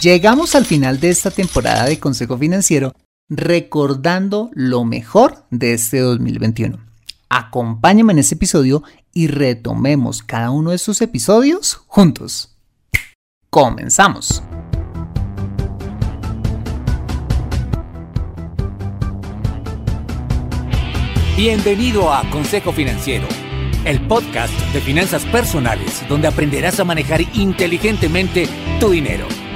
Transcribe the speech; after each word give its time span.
Llegamos 0.00 0.54
al 0.54 0.66
final 0.66 1.00
de 1.00 1.10
esta 1.10 1.30
temporada 1.30 1.84
de 1.84 1.98
Consejo 1.98 2.36
Financiero 2.36 2.92
recordando 3.28 4.50
lo 4.52 4.84
mejor 4.84 5.46
de 5.50 5.72
este 5.74 6.00
2021. 6.00 6.78
Acompáñame 7.28 8.12
en 8.12 8.18
este 8.18 8.34
episodio 8.34 8.82
y 9.12 9.28
retomemos 9.28 10.22
cada 10.22 10.50
uno 10.50 10.70
de 10.70 10.76
estos 10.76 11.00
episodios 11.00 11.76
juntos. 11.86 12.56
Comenzamos. 13.50 14.42
Bienvenido 21.36 22.12
a 22.12 22.28
Consejo 22.30 22.72
Financiero, 22.72 23.26
el 23.84 24.06
podcast 24.06 24.52
de 24.72 24.80
finanzas 24.80 25.24
personales 25.26 26.02
donde 26.08 26.28
aprenderás 26.28 26.80
a 26.80 26.84
manejar 26.84 27.20
inteligentemente 27.34 28.48
tu 28.80 28.90
dinero, 28.90 29.26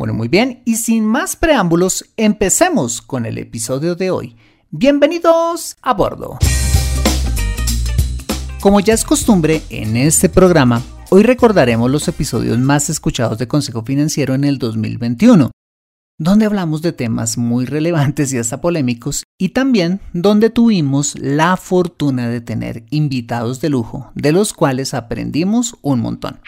Bueno, 0.00 0.14
muy 0.14 0.28
bien, 0.28 0.62
y 0.64 0.76
sin 0.76 1.04
más 1.04 1.36
preámbulos, 1.36 2.06
empecemos 2.16 3.02
con 3.02 3.26
el 3.26 3.36
episodio 3.36 3.96
de 3.96 4.10
hoy. 4.10 4.34
Bienvenidos 4.70 5.76
a 5.82 5.92
bordo. 5.92 6.38
Como 8.62 8.80
ya 8.80 8.94
es 8.94 9.04
costumbre 9.04 9.60
en 9.68 9.98
este 9.98 10.30
programa, 10.30 10.80
hoy 11.10 11.22
recordaremos 11.22 11.90
los 11.90 12.08
episodios 12.08 12.58
más 12.58 12.88
escuchados 12.88 13.36
de 13.36 13.46
Consejo 13.46 13.82
Financiero 13.82 14.32
en 14.32 14.44
el 14.44 14.56
2021 14.56 15.50
donde 16.20 16.44
hablamos 16.44 16.82
de 16.82 16.92
temas 16.92 17.38
muy 17.38 17.64
relevantes 17.64 18.30
y 18.34 18.36
hasta 18.36 18.60
polémicos, 18.60 19.24
y 19.38 19.50
también 19.50 20.02
donde 20.12 20.50
tuvimos 20.50 21.18
la 21.18 21.56
fortuna 21.56 22.28
de 22.28 22.42
tener 22.42 22.84
invitados 22.90 23.62
de 23.62 23.70
lujo, 23.70 24.12
de 24.14 24.32
los 24.32 24.52
cuales 24.52 24.92
aprendimos 24.92 25.76
un 25.80 26.00
montón. 26.00 26.40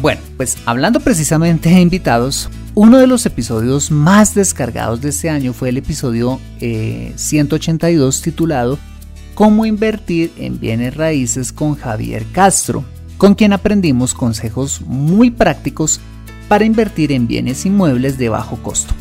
Bueno, 0.00 0.22
pues 0.38 0.56
hablando 0.64 1.00
precisamente 1.00 1.68
de 1.68 1.78
invitados, 1.78 2.48
uno 2.74 2.96
de 2.96 3.06
los 3.06 3.26
episodios 3.26 3.90
más 3.90 4.34
descargados 4.34 5.02
de 5.02 5.10
este 5.10 5.28
año 5.28 5.52
fue 5.52 5.68
el 5.68 5.76
episodio 5.76 6.40
182 6.58 8.18
eh, 8.18 8.22
titulado 8.24 8.78
Cómo 9.34 9.66
invertir 9.66 10.32
en 10.38 10.58
bienes 10.58 10.96
raíces 10.96 11.52
con 11.52 11.76
Javier 11.76 12.24
Castro, 12.32 12.82
con 13.18 13.34
quien 13.34 13.52
aprendimos 13.52 14.14
consejos 14.14 14.80
muy 14.80 15.30
prácticos 15.30 16.00
para 16.48 16.64
invertir 16.64 17.12
en 17.12 17.26
bienes 17.26 17.66
inmuebles 17.66 18.16
de 18.16 18.30
bajo 18.30 18.56
costo. 18.62 18.94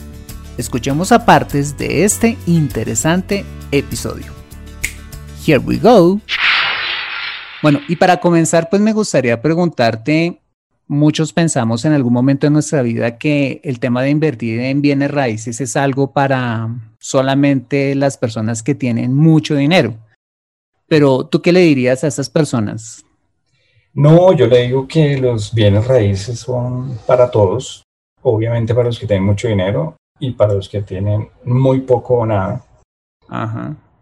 Escuchemos 0.58 1.14
a 1.14 1.26
partes 1.26 1.78
de 1.78 2.04
este 2.04 2.38
interesante 2.46 3.46
episodio. 3.72 4.34
Here 5.48 5.60
we 5.60 5.78
go. 5.78 6.20
Bueno, 7.62 7.80
y 7.88 7.96
para 7.96 8.20
comenzar, 8.20 8.70
pues 8.70 8.82
me 8.82 8.92
gustaría 8.92 9.42
preguntarte, 9.42 10.42
muchos 10.90 11.32
pensamos 11.34 11.86
en 11.86 11.94
algún 11.94 12.12
momento 12.12 12.48
de 12.48 12.52
nuestra 12.52 12.82
vida 12.82 13.18
que 13.18 13.62
el 13.64 13.80
tema 13.80 14.02
de 14.02 14.10
invertir 14.10 14.60
en 14.60 14.82
bienes 14.82 15.12
raíces 15.12 15.62
es 15.62 15.78
algo 15.78 16.12
para 16.12 16.68
solamente 17.00 17.96
las 17.96 18.18
personas 18.18 18.64
que 18.64 18.76
tienen 18.76 19.14
mucho 19.16 19.56
dinero. 19.56 19.94
Pero 20.88 21.28
tú 21.28 21.42
qué 21.42 21.54
le 21.54 21.62
dirías 21.62 22.04
a 22.04 22.08
esas 22.08 22.30
personas? 22.30 23.06
No, 23.94 24.34
yo 24.34 24.48
le 24.48 24.64
digo 24.64 24.88
que 24.88 25.18
los 25.18 25.54
bienes 25.54 25.88
raíces 25.88 26.40
son 26.40 26.98
para 27.06 27.30
todos, 27.30 27.84
obviamente 28.24 28.74
para 28.74 28.88
los 28.88 29.00
que 29.00 29.06
tienen 29.06 29.26
mucho 29.26 29.48
dinero 29.48 29.96
y 30.20 30.32
para 30.32 30.56
los 30.56 30.68
que 30.68 30.82
tienen 30.82 31.30
muy 31.46 31.82
poco 31.82 32.16
o 32.16 32.26
nada. 32.26 32.66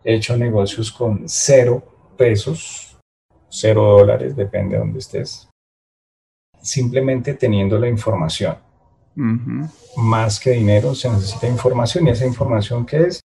He 0.06 0.16
hecho 0.16 0.38
negocios 0.38 0.90
con 0.90 1.24
cero 1.28 1.84
pesos, 2.18 2.98
cero 3.50 3.84
dólares, 3.84 4.38
depende 4.38 4.76
de 4.76 4.80
dónde 4.80 5.00
estés. 5.00 5.47
Simplemente 6.68 7.34
teniendo 7.36 7.80
la 7.80 7.88
información. 7.88 8.58
Más 9.96 10.40
que 10.40 10.52
dinero, 10.52 10.94
se 10.94 11.10
necesita 11.10 11.48
información 11.48 12.06
y 12.06 12.10
esa 12.10 12.26
información 12.26 12.86
que 12.86 12.98
es 12.98 13.22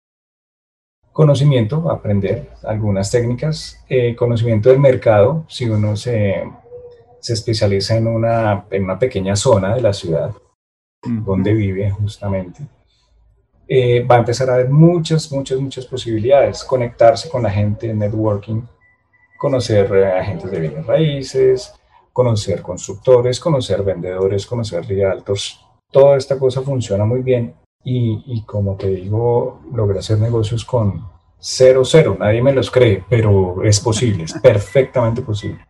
conocimiento, 1.10 1.90
aprender 1.90 2.50
algunas 2.62 3.10
técnicas, 3.10 3.82
eh, 3.88 4.14
conocimiento 4.14 4.68
del 4.68 4.78
mercado, 4.78 5.46
si 5.48 5.68
uno 5.68 5.96
se, 5.96 6.44
se 7.18 7.32
especializa 7.32 7.96
en 7.96 8.08
una, 8.08 8.66
en 8.70 8.84
una, 8.84 8.98
pequeña 8.98 9.34
zona 9.34 9.74
de 9.74 9.80
la 9.80 9.92
ciudad 9.92 10.32
donde 11.02 11.54
vive 11.54 11.90
justamente, 11.90 12.60
eh, 13.66 14.04
va 14.04 14.16
a 14.16 14.18
empezar 14.18 14.50
a 14.50 14.54
haber 14.54 14.68
muchas, 14.68 15.32
muchas, 15.32 15.58
muchas 15.58 15.86
posibilidades, 15.86 16.62
conectarse 16.62 17.30
con 17.30 17.42
la 17.42 17.50
gente, 17.50 17.92
networking, 17.94 18.62
conocer 19.38 19.90
eh, 19.94 20.18
agentes 20.18 20.50
de 20.50 20.60
bienes 20.60 20.86
raíces, 20.86 21.74
conocer 22.12 22.62
constructores, 22.62 23.40
conocer 23.40 23.82
vendedores, 23.82 24.46
conocer 24.46 24.86
realtors. 24.86 25.60
Toda 25.90 26.16
esta 26.16 26.38
cosa 26.38 26.62
funciona 26.62 27.04
muy 27.04 27.22
bien 27.22 27.54
y, 27.82 28.42
como 28.44 28.76
te 28.76 28.88
digo, 28.88 29.60
logré 29.72 30.00
hacer 30.00 30.18
negocios 30.18 30.64
con 30.64 31.04
cero, 31.38 31.82
cero. 31.84 32.16
Nadie 32.18 32.42
me 32.42 32.52
los 32.52 32.70
cree, 32.70 33.04
pero 33.08 33.62
es 33.64 33.80
posible, 33.80 34.24
es 34.24 34.32
perfectamente 34.42 35.22
posible. 35.22 35.64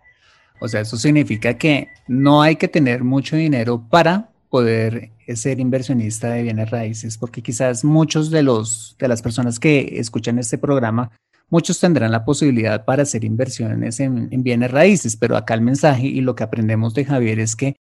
O 0.61 0.69
sea, 0.69 0.81
eso 0.81 0.97
significa 0.97 1.57
que 1.57 1.89
no 2.07 2.43
hay 2.43 2.57
que 2.57 2.69
tener 2.69 3.03
mucho 3.03 3.37
dinero 3.37 3.83
para 3.89 4.31
poder 4.51 5.13
ser 5.35 5.61
inversionista 5.61 6.31
de 6.31 6.43
bienes 6.43 6.71
raíces, 6.71 7.17
porque 7.17 7.43
quizás 7.43 7.85
muchos 7.85 8.31
de 8.31 8.43
los 8.43 8.97
de 8.99 9.09
las 9.09 9.23
personas 9.23 9.59
que 9.59 9.99
escuchan 9.99 10.39
este 10.39 10.59
programa, 10.59 11.13
muchos 11.51 11.79
tendrán 11.79 12.13
la 12.13 12.25
posibilidad 12.25 12.85
para 12.85 13.03
hacer 13.03 13.25
inversiones 13.25 14.01
en 14.01 14.43
bienes 14.43 14.71
raíces, 14.71 15.17
pero 15.17 15.37
acá 15.37 15.55
el 15.55 15.61
mensaje 15.61 16.07
y 16.07 16.21
lo 16.21 16.35
que 16.35 16.45
aprendemos 16.45 16.95
de 16.95 17.05
Javier 17.05 17.41
es 17.41 17.57
que 17.57 17.77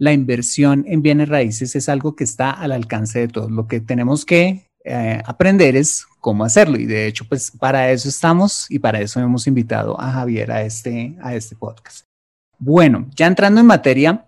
la 0.00 0.14
inversión 0.14 0.84
en 0.88 1.02
bienes 1.02 1.28
raíces 1.28 1.76
es 1.76 1.88
algo 1.90 2.16
que 2.16 2.24
está 2.24 2.50
al 2.50 2.72
alcance 2.72 3.20
de 3.20 3.28
todos. 3.28 3.50
Lo 3.50 3.68
que 3.68 3.80
tenemos 3.80 4.24
que 4.24 4.66
eh, 4.82 5.22
aprender 5.26 5.76
es 5.76 6.06
cómo 6.20 6.42
hacerlo 6.42 6.78
y 6.78 6.86
de 6.86 7.06
hecho 7.06 7.26
pues 7.28 7.50
para 7.50 7.90
eso 7.92 8.08
estamos 8.08 8.66
y 8.70 8.78
para 8.78 9.00
eso 9.00 9.20
hemos 9.20 9.46
invitado 9.46 10.00
a 10.00 10.10
Javier 10.10 10.50
a 10.52 10.62
este, 10.62 11.16
a 11.20 11.34
este 11.34 11.54
podcast. 11.54 12.06
Bueno, 12.58 13.08
ya 13.14 13.26
entrando 13.26 13.60
en 13.60 13.66
materia, 13.66 14.26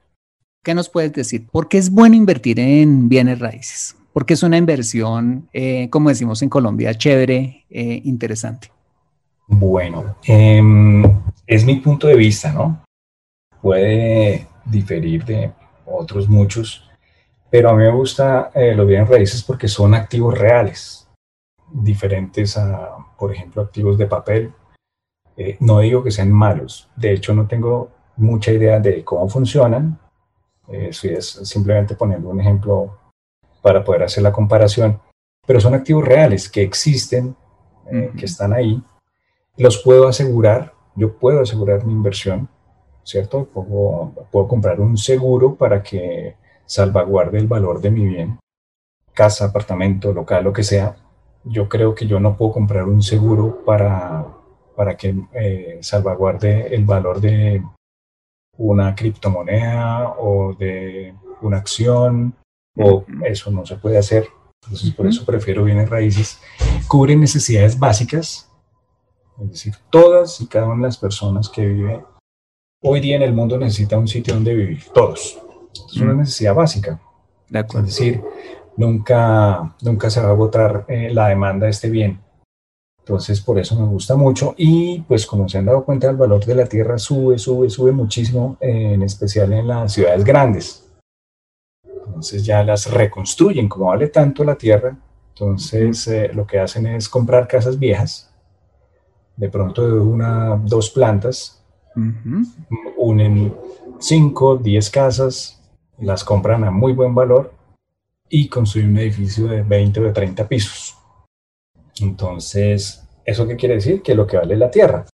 ¿qué 0.62 0.74
nos 0.74 0.90
puedes 0.90 1.14
decir? 1.14 1.46
¿Por 1.50 1.68
qué 1.68 1.78
es 1.78 1.90
bueno 1.90 2.16
invertir 2.16 2.60
en 2.60 3.08
bienes 3.08 3.38
raíces? 3.38 3.96
Porque 4.12 4.34
es 4.34 4.42
una 4.42 4.58
inversión, 4.58 5.48
eh, 5.54 5.88
como 5.88 6.10
decimos 6.10 6.42
en 6.42 6.50
Colombia, 6.50 6.94
chévere, 6.94 7.64
eh, 7.70 8.02
interesante. 8.04 8.70
Bueno, 9.46 10.16
em, 10.24 11.02
es 11.46 11.64
mi 11.64 11.76
punto 11.76 12.06
de 12.06 12.16
vista, 12.16 12.52
¿no? 12.52 12.82
Puede 13.60 14.46
diferir 14.64 15.24
de 15.24 15.52
otros 15.86 16.28
muchos, 16.28 16.90
pero 17.50 17.70
a 17.70 17.72
mí 17.74 17.84
me 17.84 17.90
gusta 17.90 18.50
eh, 18.54 18.74
los 18.74 18.86
bienes 18.86 19.08
raíces 19.08 19.42
porque 19.42 19.68
son 19.68 19.94
activos 19.94 20.38
reales, 20.38 21.08
diferentes 21.70 22.56
a, 22.56 22.96
por 23.18 23.32
ejemplo, 23.32 23.62
activos 23.62 23.98
de 23.98 24.06
papel. 24.06 24.52
no 25.60 25.80
digo 25.80 26.02
que 26.04 26.10
sean 26.10 26.30
malos, 26.30 26.88
de 26.96 27.12
hecho 27.12 27.34
no 27.34 27.46
tengo 27.46 27.90
mucha 28.16 28.52
idea 28.52 28.78
de 28.80 29.02
cómo 29.04 29.28
funcionan, 29.28 29.98
estoy 30.68 31.20
simplemente 31.20 31.94
poniendo 31.94 32.28
un 32.28 32.40
ejemplo 32.40 32.98
para 33.62 33.82
poder 33.84 34.02
hacer 34.02 34.22
la 34.22 34.32
comparación, 34.32 35.00
pero 35.46 35.60
son 35.60 35.74
activos 35.74 36.04
reales 36.04 36.48
que 36.48 36.62
existen, 36.62 37.34
eh, 37.90 38.12
que 38.16 38.26
están 38.26 38.52
ahí, 38.52 38.82
los 39.56 39.82
puedo 39.82 40.08
asegurar, 40.08 40.75
yo 40.96 41.16
puedo 41.19 41.40
asegurar 41.40 41.84
mi 41.84 41.93
inversión, 41.93 42.49
¿cierto? 43.04 43.44
Puedo, 43.46 44.12
puedo 44.31 44.49
comprar 44.49 44.81
un 44.81 44.96
seguro 44.96 45.54
para 45.54 45.82
que 45.82 46.37
salvaguarde 46.66 47.38
el 47.38 47.46
valor 47.46 47.81
de 47.81 47.90
mi 47.90 48.06
bien, 48.06 48.38
casa, 49.12 49.46
apartamento, 49.46 50.12
local, 50.12 50.44
lo 50.44 50.52
que 50.52 50.62
sea. 50.62 50.96
Yo 51.44 51.69
creo 51.69 51.94
que 51.94 52.06
yo 52.06 52.20
no 52.20 52.37
puedo 52.37 52.52
comprar 52.52 52.84
un 52.84 53.02
seguro 53.02 53.64
para, 53.64 54.26
para 54.76 54.96
que 54.96 55.14
eh, 55.34 55.78
salvaguarde 55.81 56.75
el 56.75 56.84
valor 56.84 57.20
de 57.20 57.62
una 58.56 58.94
criptomoneda 58.94 60.14
o 60.19 60.55
de 60.55 61.14
una 61.40 61.58
acción 61.58 62.34
o 62.76 63.05
eso 63.25 63.50
no 63.50 63.66
se 63.66 63.76
puede 63.76 63.98
hacer. 63.98 64.28
Entonces, 64.64 64.93
por 64.94 65.06
eso 65.06 65.25
prefiero 65.25 65.64
bienes 65.64 65.90
raíces. 65.90 66.40
Cubren 66.87 67.20
necesidades 67.20 67.78
básicas, 67.78 68.51
es 69.40 69.50
decir, 69.50 69.75
todas 69.90 70.40
y 70.40 70.46
cada 70.46 70.67
una 70.67 70.76
de 70.76 70.82
las 70.82 70.99
personas 70.99 71.49
que 71.49 71.67
viven 71.67 72.05
hoy 72.82 73.00
día 73.00 73.17
en 73.17 73.23
el 73.23 73.32
mundo 73.32 73.56
necesita 73.58 73.99
un 73.99 74.08
sitio 74.08 74.34
donde 74.34 74.55
vivir, 74.55 74.84
todos. 74.93 75.38
Es 75.87 75.96
una 75.96 76.14
necesidad 76.14 76.55
básica. 76.55 77.00
Es 77.50 77.84
decir, 77.84 78.23
nunca, 78.76 79.75
nunca 79.82 80.11
se 80.11 80.20
va 80.20 80.29
a 80.29 80.32
agotar 80.32 80.84
eh, 80.88 81.11
la 81.12 81.29
demanda 81.29 81.67
de 81.67 81.70
este 81.70 81.90
bien. 81.90 82.20
Entonces, 83.00 83.40
por 83.40 83.58
eso 83.58 83.79
me 83.79 83.87
gusta 83.87 84.17
mucho. 84.17 84.55
Y 84.56 85.00
pues 85.00 85.26
como 85.26 85.49
se 85.49 85.58
han 85.58 85.67
dado 85.67 85.84
cuenta, 85.84 86.08
el 86.08 86.17
valor 86.17 86.44
de 86.44 86.55
la 86.55 86.67
tierra 86.67 86.99
sube, 86.99 87.38
sube, 87.38 87.69
sube 87.69 87.93
muchísimo, 87.93 88.56
eh, 88.61 88.93
en 88.94 89.02
especial 89.02 89.52
en 89.52 89.67
las 89.67 89.93
ciudades 89.93 90.25
grandes. 90.25 90.88
Entonces 91.84 92.44
ya 92.44 92.62
las 92.62 92.90
reconstruyen, 92.90 93.69
como 93.69 93.87
vale 93.87 94.08
tanto 94.08 94.44
la 94.44 94.55
tierra, 94.55 94.96
entonces 95.31 96.06
eh, 96.08 96.31
lo 96.32 96.46
que 96.46 96.58
hacen 96.58 96.87
es 96.87 97.08
comprar 97.08 97.49
casas 97.49 97.79
viejas, 97.79 98.31
de 99.37 99.49
pronto 99.49 99.87
de 99.87 99.99
una, 99.99 100.56
dos 100.64 100.90
plantas, 100.90 101.62
unen 102.96 103.55
cinco, 103.99 104.56
diez 104.56 104.90
casas, 104.90 105.61
las 105.99 106.25
compran 106.25 106.64
a 106.64 106.70
muy 106.70 106.93
buen 106.93 107.14
valor 107.14 107.52
y 108.29 108.49
construyen 108.49 108.90
un 108.90 108.99
edificio 108.99 109.46
de 109.46 109.62
20 109.62 110.00
o 110.00 110.05
de 110.05 110.12
30 110.12 110.49
pisos. 110.49 110.96
Entonces, 112.00 113.06
¿eso 113.25 113.46
qué 113.46 113.56
quiere 113.56 113.75
decir? 113.76 114.02
Que 114.02 114.14
lo 114.14 114.26
que 114.26 114.38
vale 114.38 114.56
la 114.56 114.70
tierra. 114.70 115.06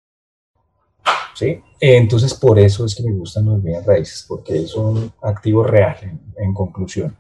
¿sí? 1.37 1.61
Entonces, 1.79 2.33
por 2.33 2.57
eso 2.57 2.85
es 2.85 2.95
que 2.95 3.03
me 3.03 3.11
gustan 3.11 3.45
los 3.45 3.61
bienes 3.61 3.85
raíces, 3.85 4.25
porque 4.27 4.57
es 4.57 4.75
un 4.75 5.11
activo 5.21 5.63
real, 5.63 6.19
en, 6.35 6.53
conclusión. 6.53 7.15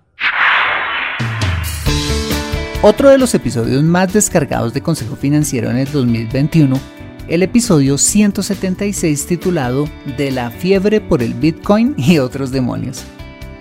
Otro 2.83 3.09
de 3.09 3.17
los 3.17 3.33
episodios 3.33 3.81
más 3.83 4.13
descargados 4.13 4.71
de 4.71 4.81
Consejo 4.81 5.15
Financiero 5.15 5.71
en 5.71 5.77
el 5.77 5.91
2021, 5.91 6.79
el 7.27 7.41
episodio 7.41 7.97
176 7.97 9.25
titulado 9.25 9.89
De 10.15 10.29
la 10.29 10.51
fiebre 10.51 11.01
por 11.01 11.23
el 11.23 11.33
Bitcoin 11.33 11.95
y 11.97 12.19
otros 12.19 12.51
demonios, 12.51 13.03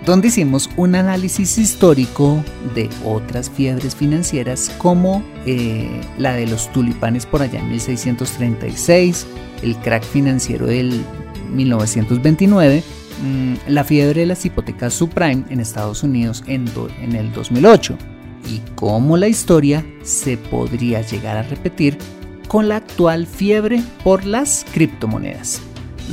donde 0.05 0.27
hicimos 0.27 0.69
un 0.77 0.93
análisis 0.93 1.57
histórico 1.57 2.43
de 2.75 2.89
otras 3.03 3.49
fiebres 3.49 3.95
financieras 3.95 4.69
como 4.77 5.23
eh, 5.47 5.89
la 6.19 6.33
de 6.33 6.45
los 6.45 6.71
tulipanes 6.71 7.25
por 7.25 7.41
allá 7.41 7.59
en 7.59 7.69
1636, 7.69 9.25
el 9.63 9.75
crack 9.77 10.03
financiero 10.03 10.67
del 10.67 11.03
1929, 11.55 12.83
mm, 13.23 13.53
la 13.67 13.83
fiebre 13.83 14.21
de 14.21 14.27
las 14.27 14.45
hipotecas 14.45 14.93
subprime 14.93 15.43
en 15.49 15.59
Estados 15.59 16.03
Unidos 16.03 16.43
en, 16.45 16.65
en 17.01 17.15
el 17.15 17.33
2008 17.33 17.97
y 18.47 18.61
cómo 18.75 19.17
la 19.17 19.27
historia 19.27 19.85
se 20.03 20.37
podría 20.37 21.01
llegar 21.01 21.37
a 21.37 21.43
repetir 21.43 21.97
con 22.47 22.69
la 22.69 22.77
actual 22.77 23.27
fiebre 23.27 23.81
por 24.03 24.25
las 24.25 24.65
criptomonedas. 24.73 25.61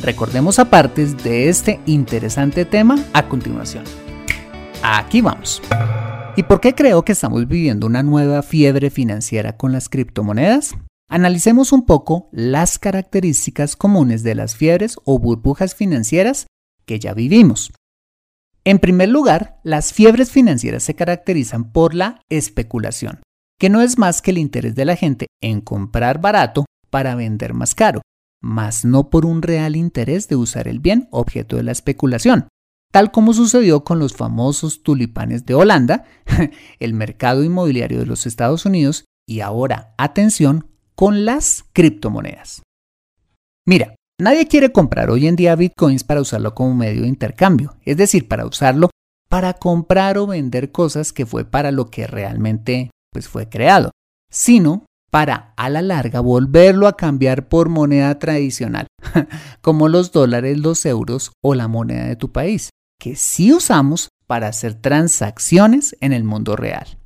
Recordemos 0.02 0.58
apartes 0.58 1.22
de 1.22 1.48
este 1.48 1.80
interesante 1.86 2.64
tema 2.64 2.98
a 3.12 3.28
continuación. 3.28 3.84
Aquí 4.82 5.20
vamos. 5.20 5.62
¿Y 6.36 6.42
por 6.42 6.60
qué 6.60 6.74
creo 6.74 7.04
que 7.04 7.12
estamos 7.12 7.46
viviendo 7.46 7.86
una 7.86 8.02
nueva 8.02 8.42
fiebre 8.42 8.90
financiera 8.90 9.56
con 9.56 9.70
las 9.72 9.88
criptomonedas? 9.88 10.74
Analicemos 11.08 11.72
un 11.72 11.86
poco 11.86 12.28
las 12.32 12.78
características 12.78 13.76
comunes 13.76 14.24
de 14.24 14.34
las 14.34 14.56
fiebres 14.56 14.96
o 15.04 15.18
burbujas 15.18 15.74
financieras 15.74 16.48
que 16.86 16.98
ya 16.98 17.14
vivimos. 17.14 17.70
En 18.66 18.78
primer 18.78 19.10
lugar, 19.10 19.60
las 19.62 19.92
fiebres 19.92 20.30
financieras 20.30 20.82
se 20.82 20.94
caracterizan 20.94 21.70
por 21.70 21.94
la 21.94 22.22
especulación, 22.30 23.20
que 23.58 23.68
no 23.68 23.82
es 23.82 23.98
más 23.98 24.22
que 24.22 24.30
el 24.30 24.38
interés 24.38 24.74
de 24.74 24.86
la 24.86 24.96
gente 24.96 25.26
en 25.42 25.60
comprar 25.60 26.20
barato 26.20 26.64
para 26.88 27.14
vender 27.14 27.52
más 27.52 27.74
caro, 27.74 28.00
mas 28.42 28.84
no 28.84 29.10
por 29.10 29.26
un 29.26 29.42
real 29.42 29.76
interés 29.76 30.28
de 30.28 30.36
usar 30.36 30.66
el 30.66 30.78
bien 30.78 31.08
objeto 31.10 31.56
de 31.56 31.62
la 31.62 31.72
especulación, 31.72 32.48
tal 32.90 33.10
como 33.10 33.34
sucedió 33.34 33.84
con 33.84 33.98
los 33.98 34.14
famosos 34.14 34.82
tulipanes 34.82 35.44
de 35.44 35.54
Holanda, 35.54 36.04
el 36.78 36.94
mercado 36.94 37.44
inmobiliario 37.44 37.98
de 37.98 38.06
los 38.06 38.26
Estados 38.26 38.64
Unidos 38.64 39.04
y 39.26 39.40
ahora, 39.40 39.94
atención, 39.98 40.70
con 40.94 41.24
las 41.24 41.64
criptomonedas. 41.72 42.62
Mira, 43.66 43.94
nadie 44.20 44.46
quiere 44.46 44.72
comprar 44.72 45.10
hoy 45.10 45.26
en 45.26 45.36
día 45.36 45.56
bitcoins 45.56 46.04
para 46.04 46.20
usarlo 46.20 46.54
como 46.54 46.74
medio 46.74 47.02
de 47.02 47.08
intercambio, 47.08 47.76
es 47.84 47.96
decir, 47.96 48.28
para 48.28 48.46
usarlo 48.46 48.90
para 49.28 49.54
comprar 49.54 50.16
o 50.18 50.28
vender 50.28 50.70
cosas 50.70 51.12
que 51.12 51.26
fue 51.26 51.44
para 51.44 51.72
lo 51.72 51.90
que 51.90 52.06
realmente 52.06 52.90
pues, 53.10 53.26
fue 53.26 53.48
creado, 53.48 53.90
sino 54.30 54.86
para 55.10 55.54
a 55.56 55.68
la 55.70 55.82
larga 55.82 56.20
volverlo 56.20 56.86
a 56.86 56.96
cambiar 56.96 57.48
por 57.48 57.68
moneda 57.68 58.18
tradicional, 58.18 58.86
como 59.60 59.88
los 59.88 60.12
dólares, 60.12 60.58
los 60.58 60.84
euros 60.86 61.32
o 61.42 61.54
la 61.54 61.68
moneda 61.68 62.06
de 62.06 62.16
tu 62.16 62.32
país, 62.32 62.70
que 63.00 63.16
sí 63.16 63.52
usamos 63.52 64.08
para 64.26 64.48
hacer 64.48 64.74
transacciones 64.74 65.96
en 66.00 66.12
el 66.12 66.24
mundo 66.24 66.56
real. 66.56 66.98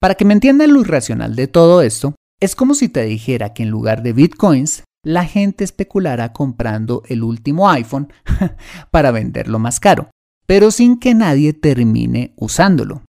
Para 0.00 0.14
que 0.14 0.24
me 0.24 0.34
entiendan 0.34 0.72
lo 0.72 0.80
irracional 0.80 1.34
de 1.34 1.48
todo 1.48 1.82
esto, 1.82 2.14
es 2.40 2.54
como 2.54 2.74
si 2.74 2.88
te 2.88 3.02
dijera 3.04 3.52
que 3.52 3.64
en 3.64 3.70
lugar 3.70 4.02
de 4.02 4.12
bitcoins, 4.12 4.84
la 5.08 5.24
gente 5.24 5.64
especulara 5.64 6.34
comprando 6.34 7.02
el 7.06 7.22
último 7.22 7.70
iPhone 7.70 8.12
para 8.90 9.10
venderlo 9.10 9.58
más 9.58 9.80
caro, 9.80 10.10
pero 10.44 10.70
sin 10.70 10.98
que 10.98 11.14
nadie 11.14 11.54
termine 11.54 12.34
usándolo. 12.36 13.04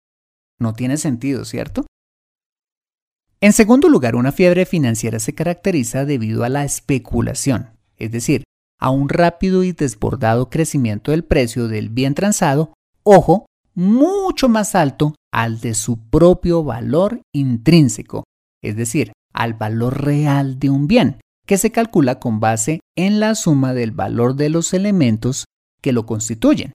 No 0.61 0.75
tiene 0.75 0.97
sentido, 0.97 1.45
¿cierto? 1.45 1.87
En 3.41 3.53
segundo 3.53 3.89
lugar, 3.89 4.15
una 4.15 4.31
fiebre 4.31 4.65
financiera 4.65 5.19
se 5.19 5.35
caracteriza 5.35 6.05
debido 6.05 6.45
a 6.45 6.49
la 6.49 6.65
especulación, 6.65 7.71
es 7.97 8.13
decir, 8.13 8.45
a 8.79 8.91
un 8.91 9.09
rápido 9.09 9.65
y 9.65 9.73
desbordado 9.73 10.51
crecimiento 10.51 11.11
del 11.11 11.25
precio 11.25 11.67
del 11.67 11.89
bien 11.89 12.15
transado, 12.15 12.75
ojo, 13.03 13.47
mucho 13.75 14.49
más 14.49 14.77
alto 14.77 15.17
al 15.33 15.59
de 15.59 15.75
su 15.75 15.99
propio 16.11 16.63
valor 16.63 17.23
intrínseco, 17.35 18.23
es 18.63 18.77
decir, 18.77 19.11
al 19.33 19.55
valor 19.55 20.05
real 20.05 20.61
de 20.61 20.71
un 20.71 20.87
bien, 20.87 21.19
que 21.49 21.57
se 21.57 21.73
calcula 21.73 22.21
con 22.21 22.41
base 22.41 22.81
en 22.95 23.21
la 23.21 23.35
suma 23.35 23.73
del 23.73 23.91
valor 23.91 24.37
de 24.37 24.51
los 24.51 24.75
elementos 24.75 25.47
que 25.81 25.93
lo 25.93 26.05
constituyen. 26.05 26.75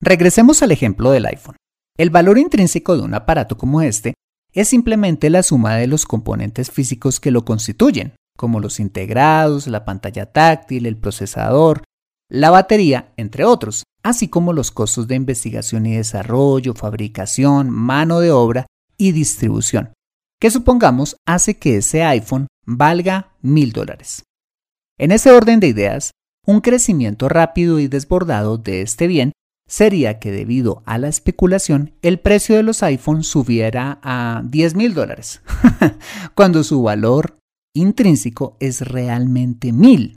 Regresemos 0.00 0.62
al 0.62 0.72
ejemplo 0.72 1.10
del 1.10 1.26
iPhone. 1.26 1.56
El 1.98 2.08
valor 2.08 2.38
intrínseco 2.38 2.96
de 2.96 3.02
un 3.02 3.12
aparato 3.12 3.58
como 3.58 3.82
este 3.82 4.14
es 4.54 4.68
simplemente 4.68 5.28
la 5.28 5.42
suma 5.42 5.76
de 5.76 5.86
los 5.86 6.06
componentes 6.06 6.70
físicos 6.70 7.20
que 7.20 7.30
lo 7.30 7.44
constituyen, 7.44 8.14
como 8.38 8.58
los 8.58 8.80
integrados, 8.80 9.66
la 9.66 9.84
pantalla 9.84 10.32
táctil, 10.32 10.86
el 10.86 10.96
procesador, 10.96 11.84
la 12.30 12.48
batería, 12.48 13.12
entre 13.18 13.44
otros, 13.44 13.84
así 14.02 14.28
como 14.28 14.54
los 14.54 14.70
costos 14.70 15.08
de 15.08 15.16
investigación 15.16 15.84
y 15.84 15.94
desarrollo, 15.94 16.72
fabricación, 16.72 17.68
mano 17.68 18.20
de 18.20 18.30
obra 18.30 18.66
y 18.96 19.12
distribución, 19.12 19.92
que 20.42 20.50
supongamos 20.50 21.14
hace 21.24 21.56
que 21.56 21.76
ese 21.76 22.02
iPhone 22.02 22.48
valga 22.66 23.36
mil 23.42 23.70
dólares. 23.70 24.24
En 24.98 25.12
ese 25.12 25.30
orden 25.30 25.60
de 25.60 25.68
ideas, 25.68 26.10
Un 26.44 26.60
crecimiento 26.60 27.28
rápido 27.28 27.78
y 27.78 27.86
desbordado 27.86 28.58
de 28.58 28.82
este 28.82 29.06
bien 29.06 29.30
sería 29.68 30.18
que 30.18 30.32
debido 30.32 30.82
a 30.84 30.98
la 30.98 31.06
especulación 31.06 31.94
el 32.02 32.18
precio 32.18 32.56
de 32.56 32.64
los 32.64 32.82
iPhones 32.82 33.28
subiera 33.28 34.00
a 34.02 34.42
10 34.44 34.74
mil 34.74 34.94
dólares, 34.94 35.40
cuando 36.34 36.64
su 36.64 36.82
valor 36.82 37.38
intrínseco 37.72 38.56
es 38.58 38.80
realmente 38.80 39.70
mil, 39.70 40.16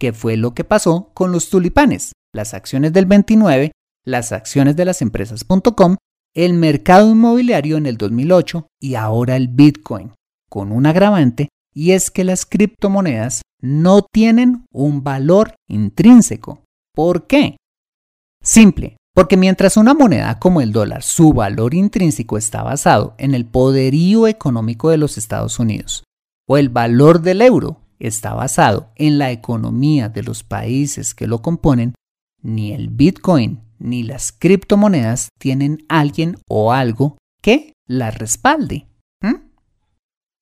que 0.00 0.14
fue 0.14 0.38
lo 0.38 0.54
que 0.54 0.64
pasó 0.64 1.10
con 1.12 1.30
los 1.30 1.50
tulipanes, 1.50 2.12
las 2.32 2.54
acciones 2.54 2.94
del 2.94 3.04
29, 3.04 3.72
las 4.06 4.32
acciones 4.32 4.76
de 4.76 4.86
las 4.86 5.02
empresas.com, 5.02 5.96
el 6.36 6.52
mercado 6.52 7.10
inmobiliario 7.10 7.78
en 7.78 7.86
el 7.86 7.96
2008 7.96 8.68
y 8.78 8.94
ahora 8.94 9.36
el 9.36 9.48
Bitcoin, 9.48 10.12
con 10.50 10.70
un 10.70 10.84
agravante 10.84 11.48
y 11.74 11.92
es 11.92 12.10
que 12.10 12.24
las 12.24 12.44
criptomonedas 12.44 13.40
no 13.62 14.02
tienen 14.02 14.66
un 14.70 15.02
valor 15.02 15.54
intrínseco. 15.66 16.62
¿Por 16.94 17.26
qué? 17.26 17.56
Simple, 18.42 18.98
porque 19.14 19.38
mientras 19.38 19.78
una 19.78 19.94
moneda 19.94 20.38
como 20.38 20.60
el 20.60 20.72
dólar, 20.72 21.02
su 21.02 21.32
valor 21.32 21.72
intrínseco 21.72 22.36
está 22.36 22.62
basado 22.62 23.14
en 23.16 23.34
el 23.34 23.46
poderío 23.46 24.26
económico 24.26 24.90
de 24.90 24.98
los 24.98 25.16
Estados 25.16 25.58
Unidos, 25.58 26.04
o 26.46 26.58
el 26.58 26.68
valor 26.68 27.22
del 27.22 27.40
euro 27.40 27.80
está 27.98 28.34
basado 28.34 28.90
en 28.94 29.16
la 29.16 29.30
economía 29.30 30.10
de 30.10 30.22
los 30.22 30.42
países 30.42 31.14
que 31.14 31.26
lo 31.26 31.40
componen, 31.40 31.94
ni 32.42 32.72
el 32.72 32.90
Bitcoin 32.90 33.65
ni 33.78 34.02
las 34.02 34.32
criptomonedas 34.32 35.28
tienen 35.38 35.84
alguien 35.88 36.36
o 36.48 36.72
algo 36.72 37.18
que 37.42 37.72
las 37.86 38.18
respalde. 38.18 38.86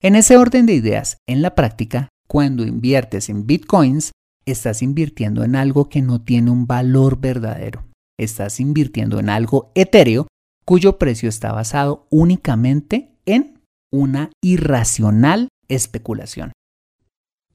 En 0.00 0.17
ese 0.17 0.37
orden 0.37 0.67
de 0.67 0.75
ideas, 0.75 1.17
en 1.26 1.41
la 1.41 1.55
práctica, 1.55 2.09
cuando 2.29 2.67
inviertes 2.67 3.31
en 3.31 3.47
Bitcoins, 3.47 4.12
estás 4.45 4.83
invirtiendo 4.83 5.45
en 5.45 5.57
algo 5.57 5.88
que 5.88 6.03
no 6.03 6.21
tiene 6.21 6.50
un 6.50 6.67
valor 6.67 7.19
verdadero 7.19 7.85
estás 8.19 8.61
invirtiendo 8.61 9.19
en 9.19 9.29
algo 9.29 9.71
etéreo 9.75 10.26
cuyo 10.64 10.99
precio 10.99 11.29
está 11.29 11.53
basado 11.53 12.07
únicamente 12.11 13.11
en 13.26 13.61
una 13.93 14.31
irracional 14.43 15.49
especulación. 15.69 16.53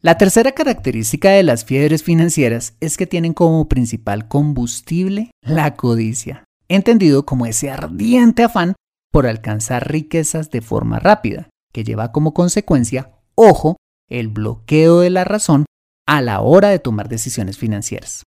La 0.01 0.17
tercera 0.17 0.53
característica 0.53 1.31
de 1.31 1.43
las 1.43 1.65
fiebres 1.65 2.03
financieras 2.03 2.73
es 2.79 2.95
que 2.95 3.05
tienen 3.05 3.33
como 3.33 3.67
principal 3.67 4.29
combustible 4.29 5.31
la 5.41 5.75
codicia, 5.75 6.45
entendido 6.69 7.25
como 7.25 7.45
ese 7.45 7.69
ardiente 7.69 8.43
afán 8.43 8.75
por 9.11 9.27
alcanzar 9.27 9.91
riquezas 9.91 10.51
de 10.51 10.61
forma 10.61 10.99
rápida, 10.99 11.49
que 11.73 11.83
lleva 11.83 12.13
como 12.13 12.33
consecuencia, 12.33 13.11
ojo, 13.35 13.75
el 14.09 14.29
bloqueo 14.29 15.01
de 15.01 15.09
la 15.09 15.25
razón 15.25 15.65
a 16.07 16.21
la 16.21 16.39
hora 16.39 16.69
de 16.69 16.79
tomar 16.79 17.09
decisiones 17.09 17.57
financieras. 17.57 18.23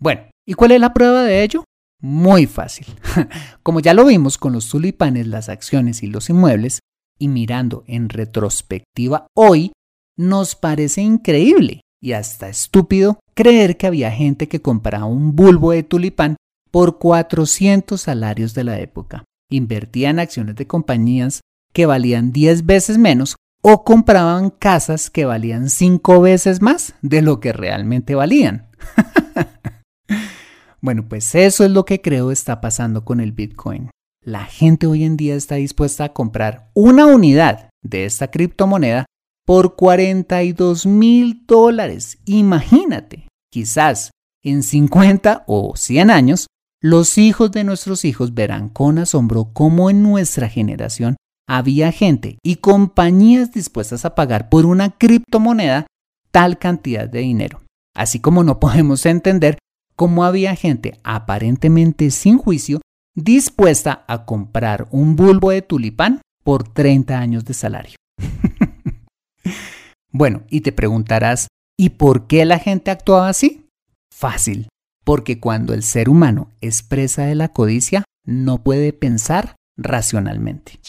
Bueno, 0.00 0.22
¿y 0.44 0.54
cuál 0.54 0.72
es 0.72 0.80
la 0.80 0.92
prueba 0.92 1.22
de 1.22 1.44
ello? 1.44 1.62
Muy 2.00 2.46
fácil. 2.46 2.86
Como 3.62 3.78
ya 3.78 3.94
lo 3.94 4.04
vimos 4.04 4.36
con 4.36 4.52
los 4.52 4.68
tulipanes, 4.68 5.28
las 5.28 5.48
acciones 5.48 6.02
y 6.02 6.08
los 6.08 6.28
inmuebles, 6.28 6.80
y 7.18 7.28
mirando 7.28 7.84
en 7.86 8.08
retrospectiva 8.08 9.26
hoy, 9.36 9.72
nos 10.16 10.54
parece 10.54 11.02
increíble 11.02 11.82
y 12.02 12.12
hasta 12.12 12.48
estúpido 12.48 13.20
creer 13.34 13.76
que 13.76 13.86
había 13.86 14.10
gente 14.10 14.48
que 14.48 14.60
compraba 14.60 15.04
un 15.04 15.36
bulbo 15.36 15.72
de 15.72 15.82
tulipán 15.82 16.36
por 16.70 16.98
400 16.98 18.00
salarios 18.00 18.54
de 18.54 18.64
la 18.64 18.78
época, 18.80 19.24
invertía 19.50 20.10
en 20.10 20.18
acciones 20.18 20.56
de 20.56 20.66
compañías 20.66 21.40
que 21.72 21.86
valían 21.86 22.32
10 22.32 22.66
veces 22.66 22.98
menos 22.98 23.36
o 23.62 23.84
compraban 23.84 24.50
casas 24.50 25.10
que 25.10 25.24
valían 25.24 25.68
5 25.68 26.20
veces 26.20 26.62
más 26.62 26.94
de 27.02 27.22
lo 27.22 27.40
que 27.40 27.52
realmente 27.52 28.14
valían. 28.14 28.68
Bueno, 30.82 31.06
pues 31.08 31.34
eso 31.34 31.64
es 31.64 31.70
lo 31.70 31.84
que 31.84 32.00
creo 32.00 32.30
está 32.30 32.60
pasando 32.60 33.04
con 33.04 33.20
el 33.20 33.32
Bitcoin. 33.32 33.90
La 34.24 34.44
gente 34.44 34.86
hoy 34.86 35.04
en 35.04 35.16
día 35.16 35.34
está 35.34 35.56
dispuesta 35.56 36.04
a 36.04 36.12
comprar 36.12 36.70
una 36.74 37.06
unidad 37.06 37.68
de 37.82 38.06
esta 38.06 38.30
criptomoneda 38.30 39.06
por 39.50 39.74
42 39.74 40.86
mil 40.86 41.44
dólares. 41.44 42.20
Imagínate, 42.24 43.26
quizás 43.50 44.12
en 44.44 44.62
50 44.62 45.42
o 45.48 45.74
100 45.74 46.08
años, 46.12 46.46
los 46.80 47.18
hijos 47.18 47.50
de 47.50 47.64
nuestros 47.64 48.04
hijos 48.04 48.32
verán 48.32 48.68
con 48.68 49.00
asombro 49.00 49.50
cómo 49.52 49.90
en 49.90 50.04
nuestra 50.04 50.48
generación 50.48 51.16
había 51.48 51.90
gente 51.90 52.38
y 52.44 52.58
compañías 52.58 53.50
dispuestas 53.50 54.04
a 54.04 54.14
pagar 54.14 54.50
por 54.50 54.66
una 54.66 54.90
criptomoneda 54.90 55.84
tal 56.30 56.60
cantidad 56.60 57.08
de 57.08 57.18
dinero. 57.18 57.60
Así 57.92 58.20
como 58.20 58.44
no 58.44 58.60
podemos 58.60 59.04
entender 59.04 59.58
cómo 59.96 60.22
había 60.22 60.54
gente 60.54 61.00
aparentemente 61.02 62.12
sin 62.12 62.38
juicio 62.38 62.82
dispuesta 63.16 64.04
a 64.06 64.26
comprar 64.26 64.86
un 64.92 65.16
bulbo 65.16 65.50
de 65.50 65.62
tulipán 65.62 66.20
por 66.44 66.68
30 66.68 67.18
años 67.18 67.44
de 67.44 67.54
salario. 67.54 67.96
bueno, 70.12 70.42
y 70.50 70.62
te 70.62 70.72
preguntarás, 70.72 71.48
¿y 71.78 71.90
por 71.90 72.26
qué 72.26 72.44
la 72.44 72.58
gente 72.58 72.90
actuaba 72.90 73.28
así? 73.28 73.66
Fácil, 74.12 74.68
porque 75.04 75.38
cuando 75.38 75.72
el 75.72 75.82
ser 75.82 76.08
humano 76.08 76.50
es 76.60 76.82
presa 76.82 77.24
de 77.26 77.36
la 77.36 77.48
codicia, 77.48 78.04
no 78.24 78.58
puede 78.58 78.92
pensar 78.92 79.56
racionalmente. 79.76 80.80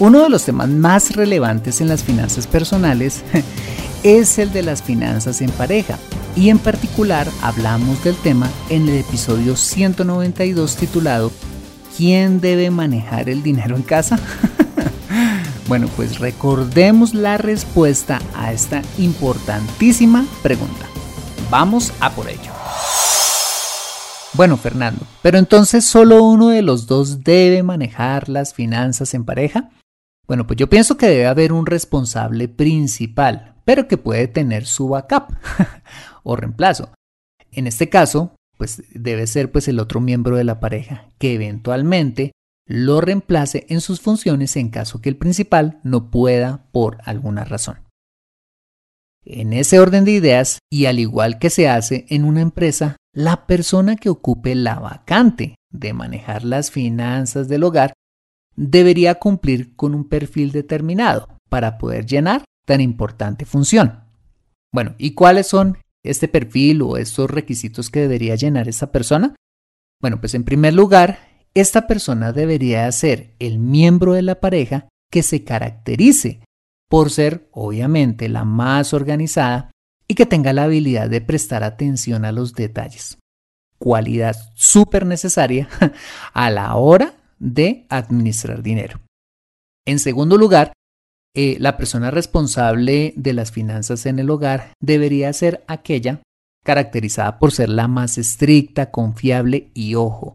Uno 0.00 0.22
de 0.22 0.28
los 0.28 0.44
temas 0.44 0.68
más 0.68 1.14
relevantes 1.14 1.80
en 1.80 1.88
las 1.88 2.02
finanzas 2.02 2.46
personales 2.46 3.22
es 4.02 4.38
el 4.38 4.52
de 4.52 4.62
las 4.62 4.82
finanzas 4.82 5.40
en 5.40 5.50
pareja. 5.50 5.98
Y 6.36 6.48
en 6.48 6.58
particular 6.58 7.28
hablamos 7.42 8.02
del 8.02 8.16
tema 8.16 8.50
en 8.70 8.88
el 8.88 8.98
episodio 8.98 9.56
192 9.56 10.76
titulado 10.76 11.30
¿Quién 11.96 12.40
debe 12.40 12.70
manejar 12.70 13.28
el 13.28 13.44
dinero 13.44 13.76
en 13.76 13.82
casa? 13.82 14.18
bueno, 15.66 15.88
pues 15.96 16.18
recordemos 16.18 17.14
la 17.14 17.38
respuesta 17.38 18.20
a 18.34 18.52
esta 18.52 18.82
importantísima 18.98 20.26
pregunta. 20.42 20.86
Vamos 21.50 21.92
a 22.00 22.10
por 22.10 22.28
ello. 22.28 22.52
Bueno, 24.34 24.56
Fernando, 24.56 25.06
pero 25.22 25.38
entonces 25.38 25.84
solo 25.84 26.22
uno 26.22 26.48
de 26.48 26.62
los 26.62 26.86
dos 26.86 27.22
debe 27.22 27.62
manejar 27.62 28.28
las 28.28 28.52
finanzas 28.52 29.14
en 29.14 29.24
pareja. 29.24 29.70
Bueno, 30.26 30.46
pues 30.46 30.56
yo 30.58 30.68
pienso 30.68 30.96
que 30.96 31.06
debe 31.06 31.26
haber 31.26 31.52
un 31.52 31.66
responsable 31.66 32.48
principal, 32.48 33.54
pero 33.64 33.88
que 33.88 33.96
puede 33.96 34.26
tener 34.26 34.66
su 34.66 34.88
backup 34.88 35.34
o 36.24 36.36
reemplazo. 36.36 36.92
En 37.52 37.66
este 37.66 37.88
caso, 37.88 38.34
pues 38.58 38.82
debe 38.92 39.26
ser 39.26 39.52
pues 39.52 39.68
el 39.68 39.78
otro 39.78 40.00
miembro 40.00 40.36
de 40.36 40.44
la 40.44 40.60
pareja 40.60 41.10
que 41.18 41.34
eventualmente 41.34 42.32
lo 42.66 43.00
reemplace 43.00 43.66
en 43.68 43.80
sus 43.80 44.00
funciones 44.00 44.56
en 44.56 44.70
caso 44.70 45.00
que 45.00 45.08
el 45.08 45.16
principal 45.16 45.80
no 45.82 46.10
pueda 46.10 46.66
por 46.72 46.98
alguna 47.04 47.44
razón. 47.44 47.80
En 49.24 49.52
ese 49.52 49.80
orden 49.80 50.04
de 50.04 50.12
ideas, 50.12 50.58
y 50.70 50.86
al 50.86 50.98
igual 50.98 51.38
que 51.38 51.50
se 51.50 51.68
hace 51.68 52.04
en 52.10 52.24
una 52.24 52.42
empresa, 52.42 52.96
la 53.14 53.46
persona 53.46 53.96
que 53.96 54.10
ocupe 54.10 54.54
la 54.54 54.78
vacante 54.78 55.56
de 55.70 55.92
manejar 55.92 56.44
las 56.44 56.70
finanzas 56.70 57.48
del 57.48 57.64
hogar 57.64 57.94
debería 58.56 59.16
cumplir 59.16 59.74
con 59.76 59.94
un 59.94 60.08
perfil 60.08 60.52
determinado 60.52 61.38
para 61.48 61.78
poder 61.78 62.06
llenar 62.06 62.44
tan 62.66 62.80
importante 62.80 63.44
función. 63.44 64.04
Bueno, 64.72 64.94
¿y 64.98 65.14
cuáles 65.14 65.46
son 65.46 65.78
este 66.02 66.28
perfil 66.28 66.82
o 66.82 66.96
estos 66.96 67.30
requisitos 67.30 67.90
que 67.90 68.00
debería 68.00 68.34
llenar 68.34 68.68
esa 68.68 68.92
persona? 68.92 69.34
Bueno, 70.00 70.20
pues 70.20 70.34
en 70.34 70.44
primer 70.44 70.74
lugar, 70.74 71.33
esta 71.54 71.86
persona 71.86 72.32
debería 72.32 72.90
ser 72.90 73.34
el 73.38 73.58
miembro 73.58 74.12
de 74.12 74.22
la 74.22 74.40
pareja 74.40 74.88
que 75.10 75.22
se 75.22 75.44
caracterice 75.44 76.40
por 76.88 77.10
ser, 77.10 77.48
obviamente, 77.52 78.28
la 78.28 78.44
más 78.44 78.92
organizada 78.92 79.70
y 80.08 80.14
que 80.14 80.26
tenga 80.26 80.52
la 80.52 80.64
habilidad 80.64 81.08
de 81.08 81.20
prestar 81.20 81.62
atención 81.62 82.24
a 82.24 82.32
los 82.32 82.54
detalles. 82.54 83.18
Cualidad 83.78 84.36
súper 84.54 85.06
necesaria 85.06 85.68
a 86.32 86.50
la 86.50 86.74
hora 86.74 87.14
de 87.38 87.86
administrar 87.88 88.62
dinero. 88.62 89.00
En 89.86 89.98
segundo 89.98 90.36
lugar, 90.36 90.72
eh, 91.36 91.56
la 91.58 91.76
persona 91.76 92.10
responsable 92.10 93.12
de 93.16 93.32
las 93.32 93.50
finanzas 93.50 94.06
en 94.06 94.18
el 94.18 94.30
hogar 94.30 94.72
debería 94.80 95.32
ser 95.32 95.64
aquella 95.66 96.22
caracterizada 96.64 97.38
por 97.38 97.52
ser 97.52 97.68
la 97.68 97.88
más 97.88 98.18
estricta, 98.18 98.90
confiable 98.90 99.70
y, 99.74 99.96
ojo, 99.96 100.34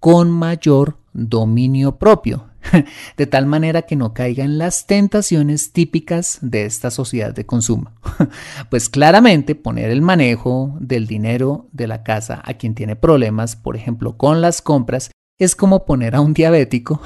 con 0.00 0.30
mayor 0.30 0.96
dominio 1.12 1.98
propio, 1.98 2.48
de 3.16 3.26
tal 3.26 3.46
manera 3.46 3.82
que 3.82 3.96
no 3.96 4.14
caiga 4.14 4.44
en 4.44 4.58
las 4.58 4.86
tentaciones 4.86 5.72
típicas 5.72 6.38
de 6.40 6.64
esta 6.64 6.90
sociedad 6.90 7.34
de 7.34 7.46
consumo. 7.46 7.92
Pues 8.70 8.88
claramente 8.88 9.54
poner 9.54 9.90
el 9.90 10.02
manejo 10.02 10.76
del 10.80 11.06
dinero 11.06 11.68
de 11.72 11.86
la 11.86 12.02
casa 12.02 12.42
a 12.44 12.54
quien 12.54 12.74
tiene 12.74 12.96
problemas, 12.96 13.56
por 13.56 13.76
ejemplo, 13.76 14.16
con 14.16 14.40
las 14.40 14.62
compras, 14.62 15.10
es 15.38 15.56
como 15.56 15.84
poner 15.86 16.14
a 16.14 16.20
un 16.20 16.34
diabético 16.34 17.00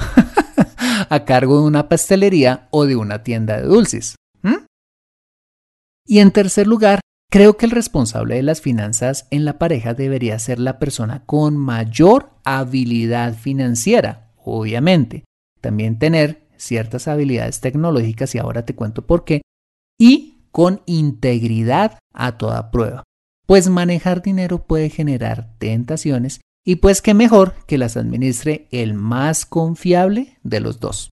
a 1.08 1.24
cargo 1.24 1.60
de 1.60 1.66
una 1.66 1.88
pastelería 1.88 2.68
o 2.70 2.86
de 2.86 2.96
una 2.96 3.22
tienda 3.22 3.56
de 3.60 3.66
dulces. 3.66 4.16
Y 6.06 6.18
en 6.18 6.32
tercer 6.32 6.66
lugar, 6.66 7.00
creo 7.34 7.56
que 7.56 7.66
el 7.66 7.72
responsable 7.72 8.36
de 8.36 8.44
las 8.44 8.60
finanzas 8.60 9.26
en 9.32 9.44
la 9.44 9.58
pareja 9.58 9.92
debería 9.92 10.38
ser 10.38 10.60
la 10.60 10.78
persona 10.78 11.24
con 11.26 11.56
mayor 11.56 12.30
habilidad 12.44 13.34
financiera, 13.34 14.30
obviamente. 14.36 15.24
También 15.60 15.98
tener 15.98 16.46
ciertas 16.58 17.08
habilidades 17.08 17.60
tecnológicas 17.60 18.36
y 18.36 18.38
ahora 18.38 18.64
te 18.64 18.76
cuento 18.76 19.04
por 19.04 19.24
qué. 19.24 19.42
Y 19.98 20.44
con 20.52 20.82
integridad 20.86 21.98
a 22.12 22.38
toda 22.38 22.70
prueba. 22.70 23.02
Pues 23.46 23.68
manejar 23.68 24.22
dinero 24.22 24.64
puede 24.64 24.88
generar 24.88 25.56
tentaciones 25.58 26.40
y 26.64 26.76
pues 26.76 27.02
qué 27.02 27.14
mejor 27.14 27.54
que 27.66 27.78
las 27.78 27.96
administre 27.96 28.68
el 28.70 28.94
más 28.94 29.44
confiable 29.44 30.38
de 30.44 30.60
los 30.60 30.78
dos. 30.78 31.10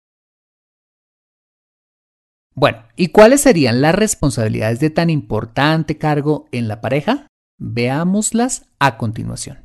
Bueno, 2.54 2.78
¿y 2.96 3.08
cuáles 3.08 3.40
serían 3.40 3.80
las 3.80 3.94
responsabilidades 3.94 4.78
de 4.80 4.90
tan 4.90 5.08
importante 5.08 5.96
cargo 5.96 6.46
en 6.52 6.68
la 6.68 6.80
pareja? 6.80 7.26
Veámoslas 7.58 8.66
a 8.78 8.98
continuación. 8.98 9.58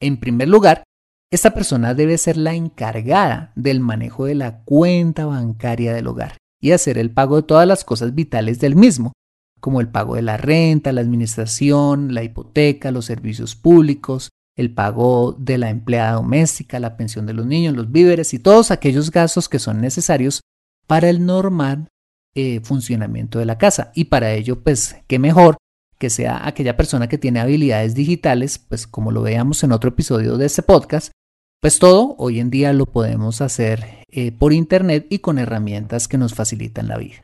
En 0.00 0.18
primer 0.18 0.48
lugar, 0.48 0.84
esta 1.32 1.52
persona 1.52 1.94
debe 1.94 2.18
ser 2.18 2.36
la 2.36 2.54
encargada 2.54 3.52
del 3.56 3.80
manejo 3.80 4.26
de 4.26 4.34
la 4.34 4.62
cuenta 4.62 5.26
bancaria 5.26 5.92
del 5.92 6.06
hogar 6.06 6.36
y 6.60 6.72
hacer 6.72 6.98
el 6.98 7.10
pago 7.10 7.36
de 7.36 7.42
todas 7.42 7.66
las 7.66 7.84
cosas 7.84 8.14
vitales 8.14 8.60
del 8.60 8.76
mismo, 8.76 9.12
como 9.60 9.80
el 9.80 9.88
pago 9.88 10.14
de 10.14 10.22
la 10.22 10.36
renta, 10.36 10.92
la 10.92 11.00
administración, 11.00 12.14
la 12.14 12.22
hipoteca, 12.22 12.90
los 12.90 13.06
servicios 13.06 13.56
públicos, 13.56 14.30
el 14.56 14.74
pago 14.74 15.36
de 15.38 15.58
la 15.58 15.70
empleada 15.70 16.12
doméstica, 16.12 16.80
la 16.80 16.96
pensión 16.96 17.26
de 17.26 17.34
los 17.34 17.46
niños, 17.46 17.74
los 17.74 17.90
víveres 17.90 18.34
y 18.34 18.38
todos 18.38 18.70
aquellos 18.70 19.10
gastos 19.10 19.48
que 19.48 19.58
son 19.58 19.80
necesarios 19.80 20.40
para 20.86 21.08
el 21.08 21.24
normal 21.24 21.88
eh, 22.34 22.60
funcionamiento 22.62 23.38
de 23.38 23.46
la 23.46 23.58
casa. 23.58 23.92
Y 23.94 24.04
para 24.04 24.32
ello, 24.32 24.62
pues, 24.62 24.96
qué 25.06 25.18
mejor 25.18 25.56
que 25.98 26.10
sea 26.10 26.46
aquella 26.46 26.76
persona 26.76 27.08
que 27.08 27.18
tiene 27.18 27.40
habilidades 27.40 27.94
digitales, 27.94 28.58
pues 28.58 28.86
como 28.86 29.12
lo 29.12 29.20
veamos 29.20 29.62
en 29.64 29.72
otro 29.72 29.90
episodio 29.90 30.38
de 30.38 30.46
este 30.46 30.62
podcast, 30.62 31.12
pues 31.60 31.78
todo 31.78 32.14
hoy 32.18 32.40
en 32.40 32.48
día 32.48 32.72
lo 32.72 32.86
podemos 32.86 33.42
hacer 33.42 34.04
eh, 34.08 34.32
por 34.32 34.54
internet 34.54 35.06
y 35.10 35.18
con 35.18 35.38
herramientas 35.38 36.08
que 36.08 36.16
nos 36.16 36.34
facilitan 36.34 36.88
la 36.88 36.96
vida. 36.96 37.22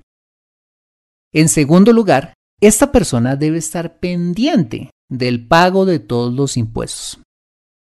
En 1.33 1.49
segundo 1.49 1.95
lugar, 1.95 2.35
esta 2.61 2.93
persona 2.93 3.37
debe 3.37 3.59
estar 3.59 3.99
pendiente 3.99 4.91
del 5.09 5.47
pago 5.47 5.87
de 5.87 5.99
todos 5.99 6.35
los 6.35 6.59
impuestos, 6.59 7.21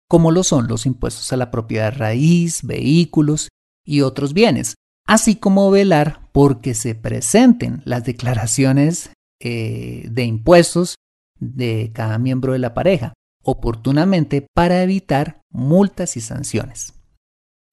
como 0.07 0.33
lo 0.33 0.43
son 0.43 0.69
los 0.69 0.85
impuestos 0.85 1.33
a 1.33 1.39
la 1.39 1.51
propiedad 1.51 1.95
raíz, 1.97 2.63
vehículos 2.63 3.49
y 3.87 4.03
otros 4.03 4.35
bienes, 4.35 4.75
así 5.07 5.37
como 5.37 5.71
velar 5.71 6.29
porque 6.33 6.75
se 6.75 6.95
presenten 6.95 7.83
las 7.85 8.05
declaraciones 8.05 9.11
eh, 9.41 10.07
de 10.11 10.25
impuestos 10.25 10.97
de 11.39 11.91
cada 11.95 12.19
miembro 12.19 12.53
de 12.53 12.59
la 12.59 12.75
pareja 12.75 13.15
oportunamente 13.45 14.47
para 14.55 14.83
evitar 14.83 15.43
multas 15.51 16.17
y 16.17 16.21
sanciones. 16.21 16.95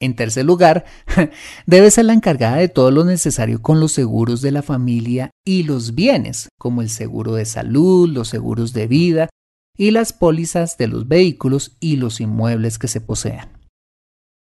En 0.01 0.15
tercer 0.15 0.45
lugar, 0.45 0.85
debe 1.65 1.91
ser 1.91 2.05
la 2.05 2.13
encargada 2.13 2.57
de 2.57 2.69
todo 2.69 2.91
lo 2.91 3.05
necesario 3.05 3.61
con 3.61 3.79
los 3.79 3.91
seguros 3.91 4.41
de 4.41 4.51
la 4.51 4.63
familia 4.63 5.29
y 5.45 5.63
los 5.63 5.93
bienes, 5.93 6.49
como 6.59 6.81
el 6.81 6.89
seguro 6.89 7.33
de 7.33 7.45
salud, 7.45 8.09
los 8.09 8.27
seguros 8.27 8.73
de 8.73 8.87
vida 8.87 9.29
y 9.77 9.91
las 9.91 10.11
pólizas 10.11 10.77
de 10.77 10.87
los 10.87 11.07
vehículos 11.07 11.77
y 11.79 11.97
los 11.97 12.19
inmuebles 12.19 12.79
que 12.79 12.87
se 12.87 12.99
posean. 12.99 13.49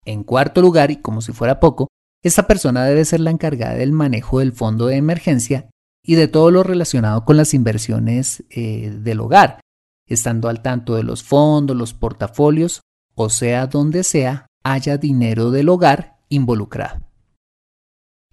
En 0.06 0.24
cuarto 0.24 0.62
lugar, 0.62 0.92
y 0.92 0.98
como 0.98 1.22
si 1.22 1.32
fuera 1.32 1.60
poco, 1.60 1.88
esta 2.24 2.48
persona 2.48 2.86
debe 2.86 3.06
ser 3.06 3.20
la 3.20 3.32
encargada 3.32 3.76
del 3.76 3.92
manejo 3.92 4.40
del 4.40 4.54
fondo 4.54 4.88
de 4.88 4.96
emergencia 4.96 5.70
y 6.06 6.16
de 6.16 6.28
todo 6.28 6.52
lo 6.52 6.64
relacionado 6.64 7.26
con 7.26 7.38
las 7.38 7.54
inversiones 7.54 8.44
eh, 8.50 8.92
del 9.02 9.20
hogar, 9.20 9.60
estando 10.08 10.50
al 10.50 10.62
tanto 10.62 10.96
de 10.96 11.04
los 11.04 11.24
fondos, 11.24 11.76
los 11.76 11.94
portafolios, 11.94 12.82
o 13.16 13.30
sea, 13.30 13.68
donde 13.68 14.04
sea 14.04 14.48
haya 14.64 14.98
dinero 14.98 15.52
del 15.52 15.70
hogar 15.70 16.18
involucrado. 16.30 17.02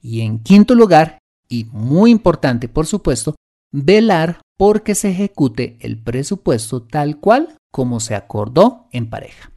Y 0.00 0.20
en 0.20 0.38
quinto 0.38 0.74
lugar, 0.74 1.18
y 1.48 1.64
muy 1.64 2.10
importante 2.10 2.68
por 2.68 2.86
supuesto, 2.86 3.34
velar 3.72 4.40
por 4.56 4.82
que 4.82 4.94
se 4.94 5.10
ejecute 5.10 5.76
el 5.80 6.02
presupuesto 6.02 6.82
tal 6.82 7.18
cual 7.18 7.56
como 7.72 8.00
se 8.00 8.14
acordó 8.14 8.88
en 8.92 9.10
pareja. 9.10 9.52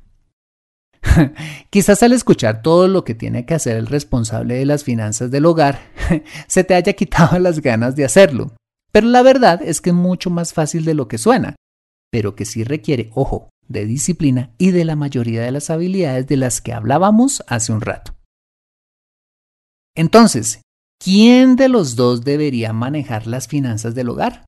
Quizás 1.69 2.03
al 2.03 2.13
escuchar 2.13 2.61
todo 2.61 2.87
lo 2.87 3.03
que 3.03 3.15
tiene 3.15 3.45
que 3.45 3.53
hacer 3.53 3.77
el 3.77 3.87
responsable 3.87 4.55
de 4.55 4.65
las 4.65 4.83
finanzas 4.83 5.31
del 5.31 5.45
hogar, 5.45 5.79
se 6.47 6.63
te 6.63 6.75
haya 6.75 6.93
quitado 6.93 7.39
las 7.39 7.61
ganas 7.61 7.95
de 7.95 8.05
hacerlo. 8.05 8.55
Pero 8.91 9.07
la 9.07 9.23
verdad 9.23 9.61
es 9.63 9.81
que 9.81 9.89
es 9.89 9.95
mucho 9.95 10.29
más 10.29 10.53
fácil 10.53 10.85
de 10.85 10.93
lo 10.93 11.07
que 11.07 11.17
suena, 11.17 11.55
pero 12.11 12.35
que 12.35 12.45
sí 12.45 12.63
requiere, 12.63 13.09
ojo, 13.13 13.49
de 13.67 13.85
disciplina 13.85 14.53
y 14.57 14.71
de 14.71 14.85
la 14.85 14.95
mayoría 14.95 15.41
de 15.41 15.51
las 15.51 15.69
habilidades 15.69 16.27
de 16.27 16.37
las 16.37 16.61
que 16.61 16.73
hablábamos 16.73 17.43
hace 17.47 17.73
un 17.73 17.81
rato. 17.81 18.15
Entonces, 19.95 20.61
¿quién 21.03 21.55
de 21.55 21.69
los 21.69 21.95
dos 21.95 22.23
debería 22.23 22.73
manejar 22.73 23.27
las 23.27 23.47
finanzas 23.47 23.95
del 23.95 24.09
hogar? 24.09 24.45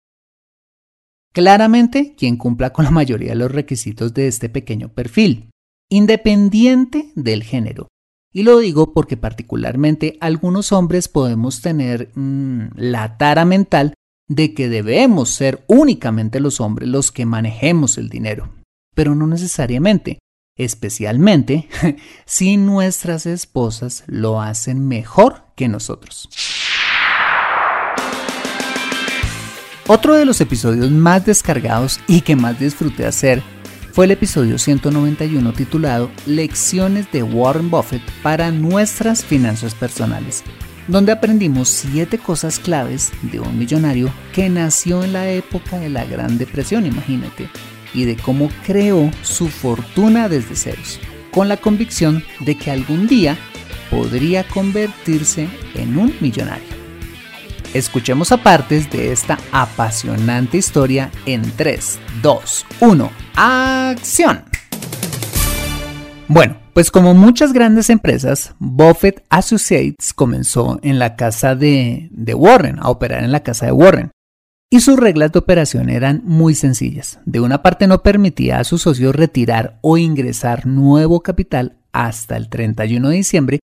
Claramente, 1.34 2.16
quien 2.16 2.38
cumpla 2.38 2.72
con 2.72 2.86
la 2.86 2.92
mayoría 2.92 3.32
de 3.32 3.36
los 3.36 3.52
requisitos 3.52 4.14
de 4.14 4.28
este 4.28 4.48
pequeño 4.48 4.90
perfil, 4.90 5.50
independiente 5.90 7.12
del 7.16 7.44
género. 7.44 7.88
Y 8.32 8.44
lo 8.44 8.60
digo 8.60 8.94
porque 8.94 9.16
particularmente 9.16 10.18
algunos 10.20 10.72
hombres 10.72 11.08
podemos 11.08 11.62
tener 11.62 12.12
mm, 12.16 12.72
la 12.76 13.18
tara 13.18 13.46
mental 13.46 13.94
de 14.28 14.54
que 14.54 14.68
debemos 14.68 15.30
ser 15.30 15.64
únicamente 15.68 16.40
los 16.40 16.60
hombres 16.60 16.90
los 16.90 17.12
que 17.12 17.26
manejemos 17.26 17.98
el 17.98 18.10
dinero, 18.10 18.50
pero 18.94 19.16
no 19.16 19.28
necesariamente, 19.28 20.20
especialmente 20.58 21.70
si 22.26 22.58
nuestras 22.58 23.26
esposas 23.26 24.04
lo 24.08 24.42
hacen 24.42 24.86
mejor 24.88 25.46
que 25.56 25.68
nosotros. 25.70 26.28
Otro 29.88 30.16
de 30.16 30.26
los 30.26 30.42
episodios 30.42 30.90
más 30.90 31.26
descargados 31.26 32.00
y 32.08 32.22
que 32.22 32.36
más 32.36 32.60
disfruté 32.60 33.06
hacer 33.06 33.44
fue 33.96 34.04
el 34.04 34.12
episodio 34.12 34.58
191 34.58 35.54
titulado 35.54 36.12
Lecciones 36.26 37.10
de 37.14 37.24
Warren 37.24 37.70
Buffett 37.72 38.02
para 38.22 38.52
nuestras 38.52 39.24
finanzas 39.24 39.74
personales, 39.74 40.44
donde 40.90 41.14
aprendimos 41.14 41.70
7 41.70 42.18
cosas 42.18 42.60
claves 42.60 43.14
de 43.22 43.40
un 43.40 43.58
millonario 43.58 44.12
que 44.34 44.50
nació 44.50 45.02
en 45.06 45.14
la 45.14 45.30
época 45.30 45.80
de 45.80 45.88
la 45.88 46.04
Gran 46.04 46.38
Depresión, 46.38 46.86
imagínate, 46.86 47.48
y 47.94 48.04
de 48.04 48.18
cómo 48.18 48.50
creó 48.66 49.10
su 49.22 49.48
fortuna 49.48 50.28
desde 50.28 50.58
ceros, 50.58 51.00
con 51.32 51.48
la 51.48 51.56
convicción 51.56 52.22
de 52.42 52.58
que 52.58 52.72
algún 52.72 53.08
día 53.08 53.38
podría 53.90 54.46
convertirse 54.46 55.48
en 55.74 55.98
un 55.98 56.14
millonario. 56.20 56.75
Escuchemos 57.76 58.30
partes 58.42 58.90
de 58.90 59.12
esta 59.12 59.38
apasionante 59.52 60.56
historia 60.56 61.12
en 61.26 61.42
3, 61.58 62.00
2, 62.22 62.66
1, 62.80 63.12
acción. 63.36 64.46
Bueno, 66.30 66.56
pues 66.74 66.90
como 66.90 67.14
muchas 67.14 67.52
grandes 67.52 67.90
empresas, 67.90 68.56
Buffett 68.60 69.26
Associates 69.30 70.14
comenzó 70.14 70.80
en 70.84 71.00
la 71.00 71.18
casa 71.18 71.54
de, 71.56 72.08
de, 72.12 72.34
Warren, 72.34 72.80
a 72.80 72.88
operar 72.88 73.26
en 73.26 73.34
la 73.34 73.44
casa 73.44 73.66
de 73.66 73.74
Warren. 73.74 74.12
Y 74.70 74.80
sus 74.80 74.98
reglas 74.98 75.34
de 75.34 75.40
operación 75.40 75.90
eran 75.90 76.22
muy 76.24 76.56
sencillas. 76.56 77.20
De 77.26 77.42
una 77.42 77.62
parte 77.62 77.88
no 77.88 78.02
permitía 78.04 78.60
a 78.60 78.64
sus 78.64 78.84
socios 78.84 79.14
retirar 79.14 79.80
o 79.82 79.98
ingresar 79.98 80.66
nuevo 80.66 81.20
capital 81.24 81.76
hasta 81.92 82.38
el 82.38 82.48
31 82.48 83.10
de 83.10 83.16
diciembre 83.18 83.60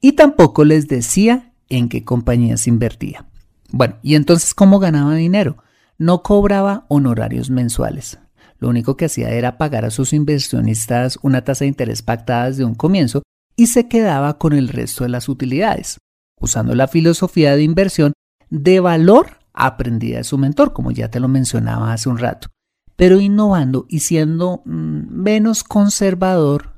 y 0.00 0.12
tampoco 0.12 0.64
les 0.64 0.86
decía 0.86 1.52
en 1.68 1.88
qué 1.88 2.04
compañías 2.04 2.68
invertía. 2.68 3.26
Bueno, 3.70 3.96
¿y 4.02 4.14
entonces 4.14 4.54
cómo 4.54 4.78
ganaba 4.78 5.14
dinero? 5.14 5.58
No 5.98 6.22
cobraba 6.22 6.86
honorarios 6.88 7.50
mensuales. 7.50 8.18
Lo 8.58 8.68
único 8.68 8.96
que 8.96 9.06
hacía 9.06 9.30
era 9.30 9.58
pagar 9.58 9.84
a 9.84 9.90
sus 9.90 10.12
inversionistas 10.12 11.18
una 11.22 11.44
tasa 11.44 11.64
de 11.64 11.68
interés 11.68 12.02
pactada 12.02 12.46
desde 12.46 12.64
un 12.64 12.74
comienzo 12.74 13.22
y 13.56 13.68
se 13.68 13.88
quedaba 13.88 14.38
con 14.38 14.52
el 14.52 14.68
resto 14.68 15.04
de 15.04 15.10
las 15.10 15.28
utilidades, 15.28 15.98
usando 16.40 16.74
la 16.74 16.88
filosofía 16.88 17.56
de 17.56 17.62
inversión 17.62 18.12
de 18.50 18.80
valor 18.80 19.38
aprendida 19.52 20.18
de 20.18 20.24
su 20.24 20.38
mentor, 20.38 20.72
como 20.72 20.90
ya 20.90 21.10
te 21.10 21.20
lo 21.20 21.28
mencionaba 21.28 21.92
hace 21.92 22.08
un 22.08 22.18
rato, 22.18 22.48
pero 22.96 23.20
innovando 23.20 23.86
y 23.88 24.00
siendo 24.00 24.62
mm, 24.64 25.08
menos 25.10 25.64
conservador 25.64 26.74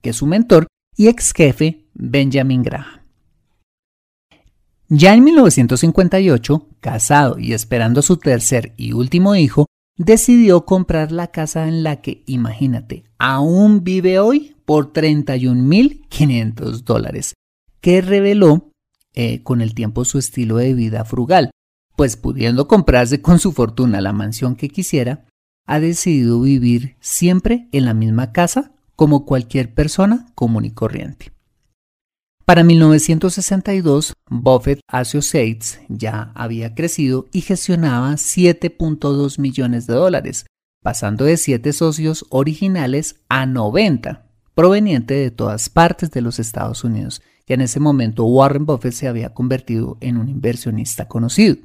que 0.00 0.12
su 0.12 0.26
mentor 0.26 0.66
y 0.96 1.08
ex 1.08 1.32
jefe 1.32 1.88
Benjamin 1.94 2.62
Graham. 2.62 2.99
Ya 4.92 5.14
en 5.14 5.22
1958, 5.22 6.66
casado 6.80 7.38
y 7.38 7.52
esperando 7.52 8.02
su 8.02 8.16
tercer 8.16 8.74
y 8.76 8.92
último 8.92 9.36
hijo, 9.36 9.66
decidió 9.96 10.64
comprar 10.64 11.12
la 11.12 11.28
casa 11.28 11.68
en 11.68 11.84
la 11.84 12.00
que, 12.00 12.24
imagínate, 12.26 13.04
aún 13.16 13.84
vive 13.84 14.18
hoy 14.18 14.56
por 14.64 14.92
31.500 14.92 16.82
dólares, 16.82 17.34
que 17.80 18.00
reveló 18.00 18.72
eh, 19.14 19.44
con 19.44 19.60
el 19.60 19.74
tiempo 19.74 20.04
su 20.04 20.18
estilo 20.18 20.56
de 20.56 20.74
vida 20.74 21.04
frugal, 21.04 21.52
pues 21.94 22.16
pudiendo 22.16 22.66
comprarse 22.66 23.22
con 23.22 23.38
su 23.38 23.52
fortuna 23.52 24.00
la 24.00 24.12
mansión 24.12 24.56
que 24.56 24.70
quisiera, 24.70 25.24
ha 25.66 25.78
decidido 25.78 26.40
vivir 26.40 26.96
siempre 26.98 27.68
en 27.70 27.84
la 27.84 27.94
misma 27.94 28.32
casa 28.32 28.72
como 28.96 29.24
cualquier 29.24 29.72
persona 29.72 30.26
común 30.34 30.64
y 30.64 30.72
corriente. 30.72 31.30
Para 32.44 32.64
1962, 32.64 34.14
Buffett 34.28 34.80
Associates 34.88 35.80
ya 35.88 36.32
había 36.34 36.74
crecido 36.74 37.28
y 37.32 37.42
gestionaba 37.42 38.12
7.2 38.14 39.38
millones 39.38 39.86
de 39.86 39.94
dólares, 39.94 40.46
pasando 40.82 41.24
de 41.24 41.36
7 41.36 41.72
socios 41.72 42.26
originales 42.30 43.16
a 43.28 43.46
90, 43.46 44.26
proveniente 44.54 45.14
de 45.14 45.30
todas 45.30 45.68
partes 45.68 46.10
de 46.10 46.22
los 46.22 46.38
Estados 46.38 46.82
Unidos. 46.82 47.22
Ya 47.46 47.54
en 47.54 47.60
ese 47.60 47.78
momento 47.78 48.24
Warren 48.24 48.66
Buffett 48.66 48.94
se 48.94 49.08
había 49.08 49.32
convertido 49.32 49.96
en 50.00 50.16
un 50.16 50.28
inversionista 50.28 51.06
conocido. 51.06 51.56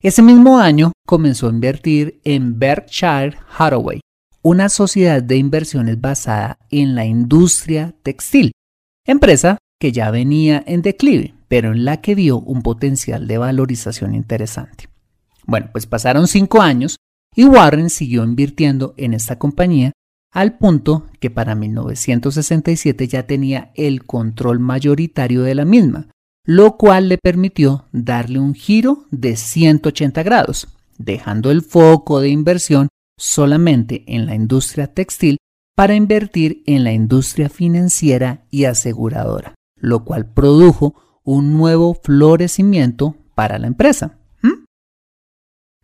Ese 0.00 0.22
mismo 0.22 0.58
año 0.58 0.92
comenzó 1.06 1.46
a 1.46 1.50
invertir 1.50 2.20
en 2.24 2.58
Berkshire 2.58 3.38
Hathaway, 3.56 4.00
una 4.42 4.68
sociedad 4.68 5.22
de 5.22 5.36
inversiones 5.36 6.00
basada 6.00 6.58
en 6.70 6.94
la 6.94 7.04
industria 7.04 7.94
textil, 8.02 8.52
empresa 9.04 9.58
que 9.78 9.92
ya 9.92 10.10
venía 10.10 10.62
en 10.66 10.82
declive, 10.82 11.34
pero 11.48 11.72
en 11.72 11.84
la 11.84 12.00
que 12.00 12.14
vio 12.14 12.38
un 12.38 12.62
potencial 12.62 13.26
de 13.26 13.38
valorización 13.38 14.14
interesante. 14.14 14.88
Bueno, 15.44 15.68
pues 15.72 15.86
pasaron 15.86 16.26
cinco 16.26 16.60
años 16.60 16.96
y 17.34 17.44
Warren 17.44 17.90
siguió 17.90 18.24
invirtiendo 18.24 18.94
en 18.96 19.14
esta 19.14 19.38
compañía 19.38 19.92
al 20.32 20.58
punto 20.58 21.06
que 21.20 21.30
para 21.30 21.54
1967 21.54 23.08
ya 23.08 23.26
tenía 23.26 23.70
el 23.74 24.04
control 24.04 24.58
mayoritario 24.58 25.42
de 25.42 25.54
la 25.54 25.64
misma, 25.64 26.08
lo 26.44 26.76
cual 26.76 27.08
le 27.08 27.18
permitió 27.18 27.86
darle 27.92 28.38
un 28.38 28.54
giro 28.54 29.06
de 29.10 29.36
180 29.36 30.22
grados, 30.22 30.68
dejando 30.98 31.50
el 31.50 31.62
foco 31.62 32.20
de 32.20 32.28
inversión 32.28 32.88
solamente 33.18 34.04
en 34.06 34.26
la 34.26 34.34
industria 34.34 34.88
textil 34.88 35.38
para 35.74 35.94
invertir 35.94 36.62
en 36.66 36.84
la 36.84 36.92
industria 36.92 37.48
financiera 37.48 38.44
y 38.50 38.64
aseguradora 38.64 39.54
lo 39.80 40.04
cual 40.04 40.26
produjo 40.26 40.94
un 41.24 41.54
nuevo 41.54 41.94
florecimiento 41.94 43.16
para 43.34 43.58
la 43.58 43.66
empresa. 43.66 44.18
¿Mm? 44.42 44.64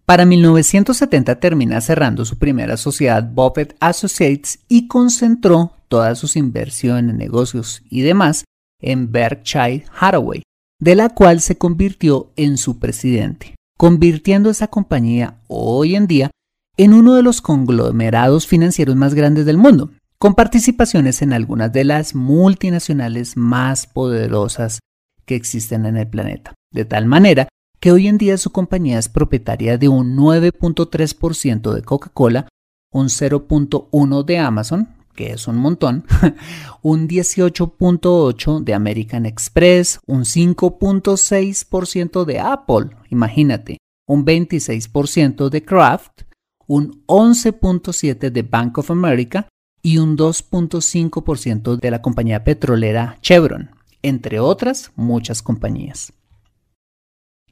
Para 0.07 0.24
1970 0.24 1.40
termina 1.40 1.81
cerrando 1.81 2.24
su 2.24 2.38
primera 2.38 2.76
sociedad 2.76 3.28
Buffett 3.33 3.76
Associates 3.81 4.61
y 4.68 4.88
concentró 4.88 5.72
todas 5.88 6.18
sus 6.18 6.37
inversiones, 6.37 7.14
negocios 7.14 7.83
y 7.90 8.02
demás 8.02 8.44
en 8.81 9.12
Berkshire 9.12 9.85
Hathaway, 9.98 10.42
de 10.81 10.94
la 10.94 11.11
cual 11.11 11.40
se 11.40 11.59
convirtió 11.59 12.33
en 12.37 12.57
su 12.57 12.78
presidente, 12.78 13.55
convirtiendo 13.78 14.50
esa 14.50 14.68
compañía 14.68 15.38
hoy 15.48 15.94
en 15.94 16.07
día 16.07 16.31
en 16.76 16.94
uno 16.94 17.14
de 17.14 17.22
los 17.22 17.42
conglomerados 17.42 18.46
financieros 18.46 18.96
más 18.96 19.14
grandes 19.14 19.44
del 19.44 19.59
mundo, 19.59 19.90
con 20.22 20.37
participaciones 20.37 21.20
en 21.20 21.32
algunas 21.32 21.72
de 21.72 21.82
las 21.82 22.14
multinacionales 22.14 23.37
más 23.37 23.88
poderosas 23.88 24.78
que 25.26 25.35
existen 25.35 25.85
en 25.85 25.96
el 25.96 26.06
planeta, 26.06 26.54
de 26.72 26.85
tal 26.85 27.06
manera 27.06 27.48
que 27.80 27.90
hoy 27.90 28.06
en 28.06 28.18
día 28.18 28.38
su 28.38 28.50
compañía 28.50 29.00
es 29.00 29.08
propietaria 29.08 29.78
de 29.78 29.88
un 29.88 30.16
9.3% 30.16 31.72
de 31.72 31.82
Coca-Cola, 31.82 32.46
un 32.92 33.08
0.1% 33.08 34.24
de 34.24 34.38
Amazon, 34.38 34.94
que 35.16 35.32
es 35.32 35.48
un 35.48 35.56
montón, 35.56 36.04
un 36.82 37.08
18.8% 37.08 38.62
de 38.62 38.74
American 38.74 39.26
Express, 39.26 39.98
un 40.06 40.20
5.6% 40.20 42.24
de 42.24 42.38
Apple, 42.38 42.90
imagínate, 43.11 43.78
un 44.06 44.24
26% 44.24 45.48
de 45.48 45.64
Kraft, 45.64 46.22
un 46.68 47.02
11.7% 47.08 48.30
de 48.30 48.42
Bank 48.42 48.78
of 48.78 48.92
America 48.92 49.48
y 49.83 49.99
un 49.99 50.16
2.5% 50.16 51.77
de 51.79 51.90
la 51.90 52.01
compañía 52.01 52.45
petrolera 52.45 53.18
Chevron, 53.21 53.71
entre 54.03 54.38
otras 54.40 54.92
muchas 54.95 55.42
compañías. 55.42 56.12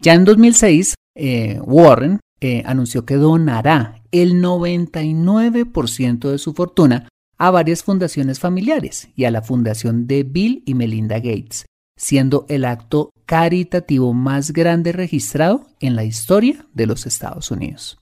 Ya 0.00 0.14
en 0.14 0.24
2006, 0.24 0.94
eh, 1.16 1.60
Warren 1.62 2.20
eh, 2.40 2.62
anunció 2.64 3.04
que 3.04 3.16
donará 3.16 4.02
el 4.12 4.42
99% 4.42 6.30
de 6.30 6.38
su 6.38 6.54
fortuna 6.54 7.08
a 7.36 7.50
varias 7.50 7.82
fundaciones 7.82 8.38
familiares 8.38 9.08
y 9.16 9.24
a 9.24 9.30
la 9.30 9.42
fundación 9.42 10.06
de 10.06 10.22
Bill 10.22 10.62
y 10.64 10.74
Melinda 10.74 11.16
Gates, 11.16 11.66
siendo 11.96 12.46
el 12.48 12.64
acto 12.64 13.10
caritativo 13.26 14.14
más 14.14 14.52
grande 14.52 14.92
registrado 14.92 15.66
en 15.80 15.96
la 15.96 16.04
historia 16.04 16.66
de 16.72 16.86
los 16.86 17.06
Estados 17.06 17.50
Unidos. 17.50 17.98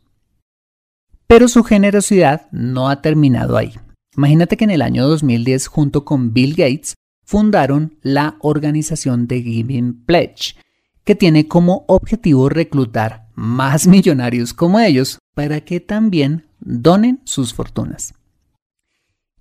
Pero 1.26 1.48
su 1.48 1.62
generosidad 1.64 2.48
no 2.52 2.88
ha 2.88 3.02
terminado 3.02 3.56
ahí. 3.56 3.74
Imagínate 4.18 4.56
que 4.56 4.64
en 4.64 4.70
el 4.70 4.82
año 4.82 5.06
2010, 5.06 5.68
junto 5.68 6.04
con 6.04 6.32
Bill 6.32 6.56
Gates, 6.56 6.94
fundaron 7.24 7.98
la 8.02 8.34
organización 8.40 9.28
de 9.28 9.42
Giving 9.42 10.04
Pledge, 10.06 10.56
que 11.04 11.14
tiene 11.14 11.46
como 11.46 11.84
objetivo 11.86 12.48
reclutar 12.48 13.28
más 13.36 13.86
millonarios 13.86 14.54
como 14.54 14.80
ellos 14.80 15.20
para 15.36 15.60
que 15.60 15.78
también 15.78 16.46
donen 16.58 17.20
sus 17.22 17.54
fortunas. 17.54 18.12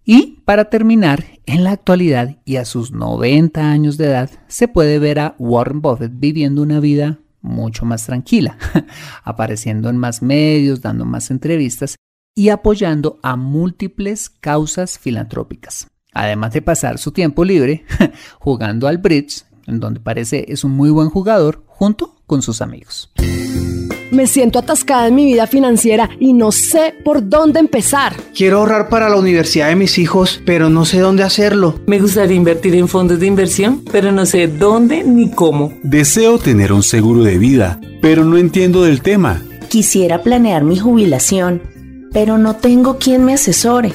Y 0.06 0.44
para 0.46 0.66
terminar, 0.66 1.26
en 1.48 1.64
la 1.64 1.72
actualidad 1.72 2.38
y 2.46 2.58
a 2.58 2.66
sus 2.66 2.92
90 2.92 3.72
años 3.72 3.98
de 3.98 4.06
edad, 4.06 4.30
se 4.48 4.68
puede 4.68 5.00
ver 5.00 5.20
a 5.20 5.36
Warren 5.40 5.82
Buffett 5.82 6.12
viviendo 6.14 6.62
una 6.62 6.80
vida 6.80 7.18
mucho 7.42 7.84
más 7.84 8.06
tranquila, 8.06 8.60
apareciendo 9.24 9.90
en 9.90 9.98
más 9.98 10.22
medios, 10.22 10.84
dando 10.84 11.04
más 11.04 11.32
entrevistas 11.32 11.96
y 12.38 12.50
apoyando 12.50 13.20
a 13.24 13.36
múltiples 13.36 14.30
causas 14.30 15.00
filantrópicas. 15.00 15.88
Además 16.14 16.54
de 16.54 16.62
pasar 16.62 17.00
su 17.00 17.12
tiempo 17.12 17.44
libre 17.44 17.84
jugando 18.40 18.88
al 18.88 19.00
bridge, 19.00 19.44
en 19.66 19.80
donde 19.80 20.00
parece 20.00 20.46
es 20.48 20.64
un 20.64 20.72
muy 20.72 20.92
buen 20.92 21.10
jugador, 21.10 21.64
junto 21.66 22.16
con 22.28 22.44
sus 22.44 22.62
amigos. 22.62 23.12
Me 24.12 24.28
siento 24.28 24.60
atascada 24.60 25.08
en 25.08 25.16
mi 25.16 25.26
vida 25.26 25.48
financiera 25.48 26.12
y 26.20 26.34
no 26.34 26.52
sé 26.52 26.94
por 27.04 27.28
dónde 27.28 27.60
empezar. 27.60 28.16
Quiero 28.36 28.60
ahorrar 28.60 28.88
para 28.88 29.10
la 29.10 29.18
universidad 29.18 29.70
de 29.70 29.76
mis 29.76 29.98
hijos, 29.98 30.40
pero 30.46 30.70
no 30.70 30.86
sé 30.86 31.00
dónde 31.00 31.24
hacerlo. 31.24 31.80
Me 31.88 32.00
gustaría 32.00 32.38
invertir 32.38 32.76
en 32.76 32.88
fondos 32.88 33.20
de 33.20 33.26
inversión, 33.26 33.84
pero 33.92 34.12
no 34.12 34.28
sé 34.28 34.48
dónde 34.48 35.04
ni 35.04 35.32
cómo. 35.32 35.74
Deseo 35.82 36.38
tener 36.38 36.72
un 36.72 36.84
seguro 36.84 37.24
de 37.24 37.40
vida, 37.40 37.82
pero 38.00 38.24
no 38.24 38.38
entiendo 38.38 38.84
del 38.84 39.02
tema. 39.02 39.42
Quisiera 39.70 40.22
planear 40.22 40.64
mi 40.64 40.78
jubilación 40.78 41.76
pero 42.18 42.40
no 42.40 42.56
tengo 42.56 42.98
quien 42.98 43.24
me 43.24 43.36
asesore. 43.36 43.94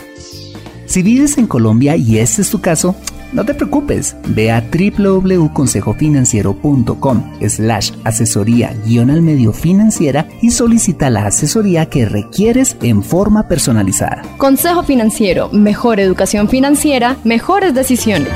Si 0.87 1.03
vives 1.03 1.37
en 1.39 1.49
Colombia 1.49 1.97
y 1.97 2.19
este 2.19 2.43
es 2.43 2.51
tu 2.51 2.61
caso, 2.61 2.95
no 3.33 3.45
te 3.45 3.53
preocupes, 3.53 4.15
ve 4.29 4.53
a 4.53 4.65
www.consejofinanciero.com 4.71 7.33
slash 7.49 7.91
asesoría 8.05 8.77
guion 8.87 9.11
al 9.11 9.23
medio 9.23 9.53
financiera 9.53 10.29
y 10.41 10.53
solicita 10.53 11.11
la 11.11 11.27
asesoría 11.27 11.87
que 11.87 12.05
requieres 12.05 12.77
en 12.81 13.03
forma 13.03 13.49
personalizada. 13.49 14.23
Consejo 14.39 14.85
Financiero, 14.85 15.49
mejor 15.49 15.99
educación 15.99 16.49
financiera, 16.49 17.17
mejores 17.25 17.75
decisiones. 17.75 18.31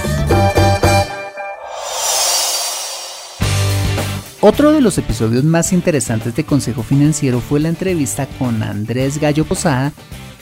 Otro 4.49 4.71
de 4.71 4.81
los 4.81 4.97
episodios 4.97 5.43
más 5.43 5.73
interesantes 5.73 6.37
de 6.37 6.45
Consejo 6.45 6.85
Financiero 6.85 7.41
fue 7.41 7.59
la 7.59 7.69
entrevista 7.69 8.29
con 8.39 8.63
Andrés 8.63 9.19
Gallo 9.19 9.45
Posada 9.45 9.93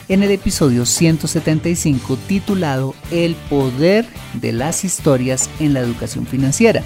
en 0.08 0.22
el 0.22 0.30
episodio 0.30 0.84
175 0.84 2.18
titulado 2.28 2.94
El 3.10 3.34
poder 3.48 4.04
de 4.34 4.52
las 4.52 4.84
historias 4.84 5.48
en 5.58 5.72
la 5.72 5.80
educación 5.80 6.26
financiera. 6.26 6.82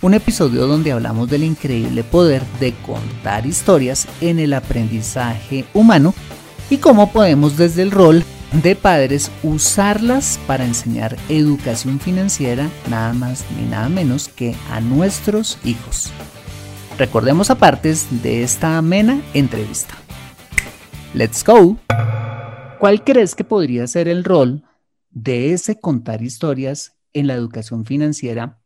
Un 0.00 0.14
episodio 0.14 0.68
donde 0.68 0.92
hablamos 0.92 1.28
del 1.28 1.42
increíble 1.42 2.04
poder 2.04 2.44
de 2.60 2.72
contar 2.86 3.46
historias 3.46 4.06
en 4.20 4.38
el 4.38 4.52
aprendizaje 4.52 5.64
humano 5.74 6.14
y 6.70 6.76
cómo 6.76 7.10
podemos 7.10 7.56
desde 7.56 7.82
el 7.82 7.90
rol 7.90 8.22
de 8.62 8.76
padres 8.76 9.32
usarlas 9.42 10.38
para 10.46 10.64
enseñar 10.64 11.16
educación 11.28 11.98
financiera 11.98 12.70
nada 12.88 13.12
más 13.12 13.44
ni 13.58 13.68
nada 13.68 13.88
menos 13.88 14.28
que 14.28 14.54
a 14.70 14.80
nuestros 14.80 15.58
hijos. 15.64 16.12
Recordemos 17.00 17.48
apartes 17.48 18.22
de 18.22 18.42
esta 18.42 18.76
amena 18.76 19.22
entrevista. 19.32 19.94
Let's 21.14 21.42
go. 21.42 21.78
¿Cuál 22.78 23.04
crees 23.04 23.34
que 23.34 23.42
podría 23.42 23.86
ser 23.86 24.06
el 24.06 24.22
rol 24.22 24.64
de 25.08 25.54
ese 25.54 25.80
contar 25.80 26.20
historias 26.20 27.00
en 27.14 27.26
la 27.26 27.32
educación 27.32 27.86
financiera, 27.86 28.60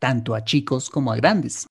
tanto 0.00 0.34
a 0.34 0.42
chicos 0.42 0.90
como 0.90 1.12
a 1.12 1.16
grandes? 1.16 1.68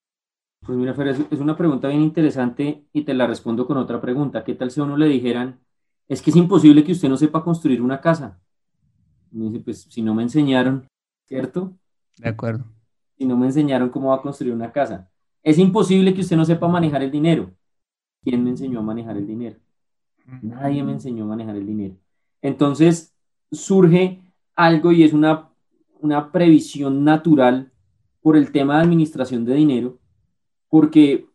Pues 0.65 0.77
mira, 0.77 0.93
Fer, 0.93 1.09
es 1.09 1.39
una 1.41 1.57
pregunta 1.57 1.89
bien 1.89 1.99
interesante 1.99 2.85
y 2.93 3.01
te 3.01 3.13
la 3.13 3.27
respondo 3.27 3.67
con 3.67 3.75
otra 3.75 3.99
pregunta. 3.99 4.45
¿Qué 4.45 4.55
tal 4.55 4.71
si 4.71 4.79
a 4.79 4.85
uno 4.85 4.95
le 4.95 5.07
dijeran, 5.07 5.59
es 6.07 6.21
que 6.21 6.29
es 6.29 6.37
imposible 6.37 6.85
que 6.85 6.93
usted 6.93 7.09
no 7.09 7.17
sepa 7.17 7.43
construir 7.43 7.81
una 7.81 7.99
casa? 7.99 8.39
me 9.31 9.49
dice, 9.49 9.59
pues 9.65 9.81
si 9.89 10.01
no 10.01 10.15
me 10.15 10.23
enseñaron, 10.23 10.87
¿cierto? 11.27 11.73
De 12.19 12.29
acuerdo. 12.29 12.63
Si 13.17 13.25
no 13.25 13.35
me 13.35 13.47
enseñaron 13.47 13.89
cómo 13.89 14.11
va 14.11 14.15
a 14.15 14.21
construir 14.21 14.53
una 14.53 14.71
casa. 14.71 15.09
Es 15.43 15.57
imposible 15.57 16.13
que 16.13 16.21
usted 16.21 16.37
no 16.37 16.45
sepa 16.45 16.67
manejar 16.67 17.03
el 17.03 17.11
dinero. 17.11 17.51
¿Quién 18.21 18.43
me 18.43 18.49
enseñó 18.51 18.79
a 18.79 18.83
manejar 18.83 19.17
el 19.17 19.27
dinero? 19.27 19.57
Nadie 20.41 20.83
me 20.83 20.91
enseñó 20.91 21.23
a 21.23 21.27
manejar 21.27 21.55
el 21.55 21.65
dinero. 21.65 21.95
Entonces 22.41 23.13
surge 23.51 24.21
algo 24.55 24.91
y 24.91 25.03
es 25.03 25.13
una, 25.13 25.49
una 25.99 26.31
previsión 26.31 27.03
natural 27.03 27.71
por 28.21 28.37
el 28.37 28.51
tema 28.51 28.75
de 28.75 28.83
administración 28.83 29.45
de 29.45 29.55
dinero, 29.55 29.97
porque 30.67 31.25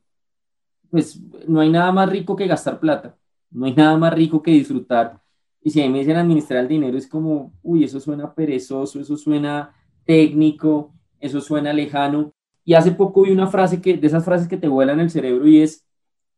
pues 0.90 1.20
no 1.48 1.60
hay 1.60 1.70
nada 1.70 1.90
más 1.90 2.08
rico 2.08 2.36
que 2.36 2.46
gastar 2.46 2.78
plata, 2.78 3.16
no 3.50 3.66
hay 3.66 3.74
nada 3.74 3.96
más 3.96 4.12
rico 4.14 4.42
que 4.42 4.52
disfrutar. 4.52 5.20
Y 5.60 5.70
si 5.70 5.80
a 5.80 5.86
mí 5.86 5.90
me 5.90 6.00
dicen 6.00 6.16
administrar 6.16 6.60
el 6.60 6.68
dinero, 6.68 6.96
es 6.96 7.08
como, 7.08 7.52
uy, 7.62 7.84
eso 7.84 7.98
suena 7.98 8.32
perezoso, 8.34 9.00
eso 9.00 9.16
suena 9.16 9.74
técnico, 10.04 10.92
eso 11.18 11.40
suena 11.40 11.72
lejano. 11.72 12.34
Y 12.64 12.74
hace 12.74 12.92
poco 12.92 13.22
vi 13.22 13.31
una 13.31 13.46
frase 13.46 13.81
que, 13.81 13.96
de 13.96 14.07
esas 14.07 14.24
frases 14.24 14.48
que 14.48 14.57
te 14.57 14.68
vuelan 14.68 15.00
el 15.00 15.11
cerebro 15.11 15.46
y 15.46 15.61
es, 15.61 15.87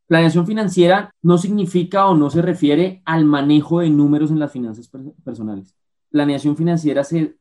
planeación 0.06 0.46
financiera 0.46 1.12
no 1.22 1.38
significa 1.38 2.06
o 2.06 2.14
no 2.14 2.30
se 2.30 2.42
refiere 2.42 3.02
al 3.04 3.24
manejo 3.24 3.80
de 3.80 3.90
números 3.90 4.30
en 4.30 4.38
las 4.38 4.52
finanzas 4.52 4.90
personales. 5.24 5.74
Planeación 6.10 6.56
financiera 6.56 7.04
se, 7.04 7.36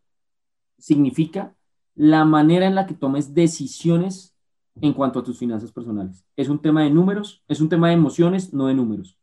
significa 0.78 1.56
la 1.96 2.26
manera 2.26 2.68
en 2.68 2.76
la 2.76 2.86
que 2.86 2.94
tomes 2.94 3.34
decisiones 3.34 4.36
en 4.82 4.94
cuanto 4.94 5.20
a 5.20 5.24
tus 5.24 5.38
finanzas 5.40 5.72
personales. 5.72 6.26
Es 6.36 6.50
un 6.50 6.60
tema 6.60 6.84
de 6.84 6.90
números, 6.90 7.44
es 7.48 7.62
un 7.62 7.70
tema 7.70 7.88
de 7.88 7.94
emociones, 7.94 8.54
no 8.54 8.68
de 8.68 8.74
números. 8.74 9.18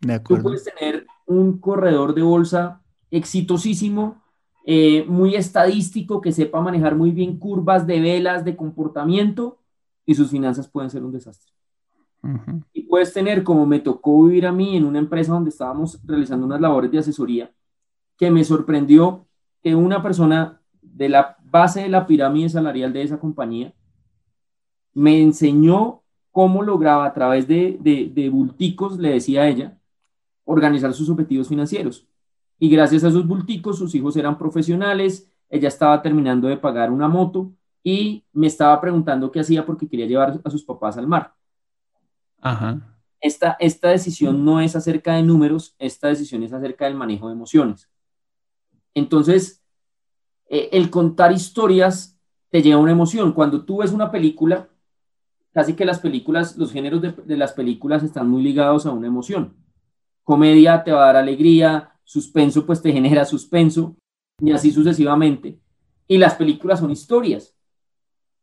De 0.00 0.18
Tú 0.20 0.38
puedes 0.42 0.64
tener 0.64 1.06
un 1.26 1.58
corredor 1.58 2.14
de 2.14 2.22
bolsa 2.22 2.82
exitosísimo, 3.10 4.22
eh, 4.64 5.04
muy 5.06 5.34
estadístico, 5.34 6.20
que 6.20 6.32
sepa 6.32 6.60
manejar 6.60 6.94
muy 6.94 7.10
bien 7.10 7.38
curvas 7.38 7.86
de 7.86 8.00
velas, 8.00 8.44
de 8.44 8.56
comportamiento, 8.56 9.58
y 10.06 10.14
sus 10.14 10.30
finanzas 10.30 10.68
pueden 10.68 10.90
ser 10.90 11.04
un 11.04 11.12
desastre. 11.12 11.52
Y 12.72 12.82
puedes 12.82 13.12
tener, 13.12 13.42
como 13.42 13.64
me 13.64 13.80
tocó 13.80 14.24
vivir 14.24 14.46
a 14.46 14.52
mí 14.52 14.76
en 14.76 14.84
una 14.84 14.98
empresa 14.98 15.32
donde 15.32 15.50
estábamos 15.50 15.98
realizando 16.04 16.44
unas 16.44 16.60
labores 16.60 16.90
de 16.90 16.98
asesoría, 16.98 17.50
que 18.16 18.30
me 18.30 18.44
sorprendió 18.44 19.26
que 19.62 19.74
una 19.74 20.02
persona 20.02 20.60
de 20.82 21.08
la 21.08 21.36
base 21.42 21.82
de 21.82 21.88
la 21.88 22.06
pirámide 22.06 22.48
salarial 22.48 22.92
de 22.92 23.02
esa 23.02 23.18
compañía 23.18 23.72
me 24.92 25.22
enseñó 25.22 26.02
cómo 26.30 26.62
lograba 26.62 27.06
a 27.06 27.14
través 27.14 27.48
de, 27.48 27.78
de, 27.80 28.28
bulticos, 28.28 28.98
le 28.98 29.10
decía 29.10 29.42
a 29.42 29.48
ella, 29.48 29.78
organizar 30.44 30.92
sus 30.92 31.08
objetivos 31.08 31.48
financieros. 31.48 32.06
Y 32.60 32.68
gracias 32.68 33.02
a 33.02 33.08
esos 33.08 33.26
bulticos, 33.26 33.78
sus 33.78 33.92
hijos 33.94 34.16
eran 34.16 34.38
profesionales, 34.38 35.28
ella 35.48 35.66
estaba 35.66 36.00
terminando 36.00 36.46
de 36.46 36.56
pagar 36.56 36.92
una 36.92 37.08
moto 37.08 37.52
y 37.82 38.24
me 38.32 38.46
estaba 38.46 38.80
preguntando 38.80 39.32
qué 39.32 39.40
hacía 39.40 39.66
porque 39.66 39.88
quería 39.88 40.06
llevar 40.06 40.40
a 40.44 40.50
sus 40.50 40.62
papás 40.62 40.96
al 40.96 41.08
mar. 41.08 41.34
Esta, 43.20 43.56
esta 43.58 43.88
decisión 43.88 44.44
no 44.44 44.60
es 44.60 44.76
acerca 44.76 45.14
de 45.14 45.22
números, 45.22 45.74
esta 45.78 46.08
decisión 46.08 46.42
es 46.42 46.52
acerca 46.52 46.84
del 46.84 46.94
manejo 46.94 47.28
de 47.28 47.34
emociones. 47.34 47.90
Entonces, 48.94 49.62
eh, 50.48 50.68
el 50.72 50.90
contar 50.90 51.32
historias 51.32 52.18
te 52.50 52.60
lleva 52.60 52.78
a 52.78 52.82
una 52.82 52.92
emoción. 52.92 53.32
Cuando 53.32 53.64
tú 53.64 53.78
ves 53.78 53.92
una 53.92 54.10
película, 54.10 54.68
casi 55.52 55.74
que 55.74 55.84
las 55.84 56.00
películas, 56.00 56.56
los 56.56 56.72
géneros 56.72 57.00
de, 57.00 57.36
las 57.36 57.52
películas 57.52 58.02
están 58.02 58.28
muy 58.28 58.42
ligados 58.42 58.86
a 58.86 58.90
una 58.90 59.06
emoción. 59.06 59.56
Comedia 60.24 60.84
te 60.84 60.92
va 60.92 61.04
a 61.04 61.06
dar 61.06 61.16
alegría, 61.16 61.89
suspenso 62.10 62.66
pues 62.66 62.82
te 62.82 62.90
genera 62.90 63.24
suspenso 63.24 63.94
y 64.40 64.50
así 64.50 64.72
sucesivamente. 64.72 65.60
Y 66.08 66.18
las 66.18 66.34
películas 66.34 66.80
son 66.80 66.90
historias. 66.90 67.54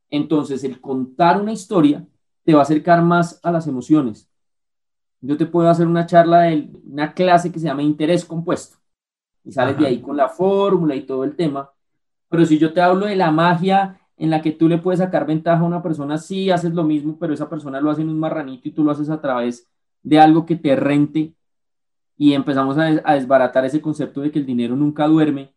Entonces 0.10 0.64
el 0.64 0.80
contar 0.80 1.42
una 1.42 1.52
historia 1.52 2.08
te 2.46 2.54
va 2.54 2.60
a 2.60 2.64
acercar 2.64 3.02
más 3.02 3.42
a 3.44 3.52
las 3.52 3.68
emociones. 3.68 4.32
Yo 5.20 5.36
te 5.36 5.46
puedo 5.46 5.70
hacer 5.70 5.86
una 5.86 6.06
charla 6.06 6.44
de 6.44 6.72
una 6.86 7.14
clase 7.14 7.52
que 7.52 7.60
se 7.60 7.66
llama 7.66 7.84
interés 7.84 8.24
compuesto 8.24 8.78
y 9.44 9.52
sales 9.52 9.78
de 9.78 9.86
ahí 9.86 10.00
con 10.00 10.16
la 10.16 10.30
fórmula 10.30 10.96
y 10.96 11.06
todo 11.06 11.26
el 11.26 11.36
tema. 11.36 11.70
Pero 12.30 12.46
si 12.46 12.58
yo 12.58 12.72
te 12.72 12.80
hablo 12.80 13.08
de 13.08 13.18
la 13.18 13.32
magia 13.32 14.00
en 14.16 14.30
la 14.30 14.42
que 14.42 14.54
tú 14.54 14.70
le 14.70 14.78
puedes 14.78 15.02
sacar 15.02 15.28
ventaja 15.28 15.62
a 15.62 15.68
una 15.68 15.84
persona, 15.84 16.18
sí 16.18 16.52
haces 16.52 16.74
lo 16.74 16.86
mismo, 16.86 17.18
pero 17.20 17.34
esa 17.34 17.50
persona 17.50 17.82
lo 17.82 17.92
hace 17.92 18.02
en 18.02 18.10
un 18.10 18.20
marranito 18.20 18.70
y 18.70 18.72
tú 18.72 18.86
lo 18.86 18.92
haces 18.92 19.10
a 19.10 19.20
través 19.20 19.68
de 20.04 20.20
algo 20.22 20.46
que 20.46 20.56
te 20.56 20.74
rente 20.78 21.34
y 22.18 22.34
empezamos 22.34 22.78
a, 22.78 22.86
desbaratar 23.14 23.66
ese 23.66 23.82
concepto 23.82 24.22
de 24.22 24.32
que 24.32 24.40
el 24.40 24.46
dinero 24.46 24.76
nunca 24.76 25.08
duerme, 25.08 25.54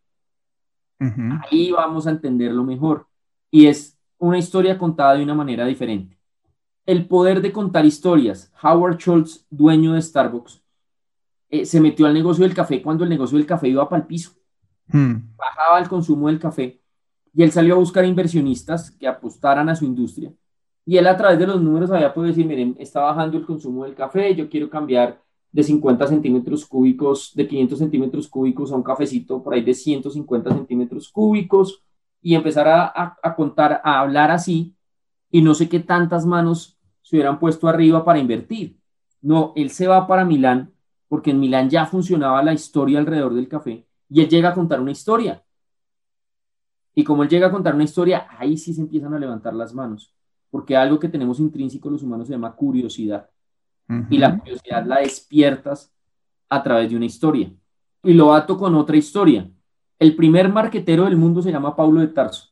ahí 0.98 1.72
vamos 1.72 2.06
a 2.06 2.10
entenderlo 2.10 2.62
mejor. 2.62 3.06
Y 3.50 3.66
es 3.66 3.98
una 4.18 4.38
historia 4.38 4.76
contada 4.76 5.14
de 5.14 5.22
una 5.22 5.34
manera 5.34 5.64
diferente. 5.64 6.18
El 6.84 7.06
poder 7.06 7.40
de 7.40 7.52
contar 7.52 7.86
historias. 7.86 8.52
Howard 8.62 8.98
Schultz, 8.98 9.46
dueño 9.48 9.94
de 9.94 10.02
Starbucks, 10.02 10.62
eh, 11.48 11.64
se 11.64 11.80
metió 11.80 12.06
al 12.06 12.14
negocio 12.14 12.44
del 12.44 12.54
café 12.54 12.82
cuando 12.82 13.04
el 13.04 13.10
negocio 13.10 13.38
del 13.38 13.46
café 13.46 13.68
iba 13.68 13.88
para 13.88 14.02
el 14.02 14.06
piso. 14.06 14.32
Hmm. 14.88 15.16
Bajaba 15.36 15.78
el 15.78 15.88
consumo 15.88 16.28
del 16.28 16.38
café 16.38 16.80
y 17.32 17.42
él 17.42 17.50
salió 17.50 17.74
a 17.74 17.78
buscar 17.78 18.04
inversionistas 18.04 18.90
que 18.90 19.08
apostaran 19.08 19.68
a 19.68 19.76
su 19.76 19.84
industria. 19.84 20.32
Y 20.84 20.96
él 20.96 21.06
a 21.06 21.16
través 21.16 21.38
de 21.38 21.46
los 21.46 21.60
números 21.60 21.90
había 21.90 22.12
podido 22.12 22.34
decir, 22.34 22.46
miren, 22.46 22.76
está 22.78 23.00
bajando 23.00 23.38
el 23.38 23.46
consumo 23.46 23.84
del 23.84 23.94
café, 23.94 24.34
yo 24.34 24.48
quiero 24.48 24.68
cambiar 24.68 25.20
de 25.52 25.62
50 25.62 26.06
centímetros 26.06 26.64
cúbicos, 26.66 27.32
de 27.34 27.46
500 27.46 27.78
centímetros 27.78 28.28
cúbicos 28.28 28.72
a 28.72 28.76
un 28.76 28.82
cafecito 28.82 29.42
por 29.42 29.54
ahí 29.54 29.62
de 29.62 29.74
150 29.74 30.54
centímetros 30.54 31.08
cúbicos 31.10 31.82
y 32.22 32.34
empezar 32.34 32.68
a, 32.68 33.16
a, 33.22 33.34
contar, 33.34 33.80
a 33.82 34.00
hablar 34.00 34.30
así 34.30 34.74
y 35.30 35.42
no 35.42 35.54
sé 35.54 35.68
qué 35.68 35.80
tantas 35.80 36.26
manos 36.26 36.78
se 37.02 37.16
hubieran 37.16 37.38
puesto 37.38 37.68
arriba 37.68 38.04
para 38.04 38.18
invertir. 38.18 38.78
No, 39.22 39.52
él 39.56 39.70
se 39.70 39.86
va 39.86 40.06
para 40.06 40.24
Milán 40.24 40.72
porque 41.08 41.30
en 41.30 41.40
Milán 41.40 41.68
ya 41.68 41.86
funcionaba 41.86 42.42
la 42.42 42.52
historia 42.52 42.98
alrededor 42.98 43.34
del 43.34 43.48
café 43.48 43.86
y 44.08 44.20
él 44.20 44.28
llega 44.28 44.50
a 44.50 44.54
contar 44.54 44.80
una 44.80 44.92
historia 44.92 45.42
y 46.94 47.04
como 47.04 47.22
él 47.22 47.28
llega 47.28 47.46
a 47.46 47.50
contar 47.50 47.74
una 47.74 47.84
historia, 47.84 48.26
ahí 48.38 48.56
sí 48.56 48.74
se 48.74 48.80
empiezan 48.80 49.14
a 49.14 49.18
levantar 49.18 49.54
las 49.54 49.72
manos, 49.74 50.14
porque 50.50 50.76
algo 50.76 50.98
que 50.98 51.08
tenemos 51.08 51.38
intrínseco 51.40 51.90
los 51.90 52.02
humanos 52.02 52.26
se 52.26 52.34
llama 52.34 52.54
curiosidad. 52.54 53.30
Y 54.08 54.18
la 54.18 54.38
curiosidad 54.38 54.84
la 54.86 55.00
despiertas 55.00 55.92
a 56.48 56.62
través 56.62 56.90
de 56.90 56.96
una 56.96 57.06
historia. 57.06 57.52
Y 58.02 58.12
lo 58.12 58.32
ato 58.32 58.56
con 58.56 58.74
otra 58.74 58.96
historia. 58.96 59.50
El 59.98 60.14
primer 60.16 60.48
marquetero 60.48 61.04
del 61.04 61.16
mundo 61.16 61.42
se 61.42 61.50
llama 61.50 61.74
Pablo 61.74 62.00
de 62.00 62.08
Tarso. 62.08 62.48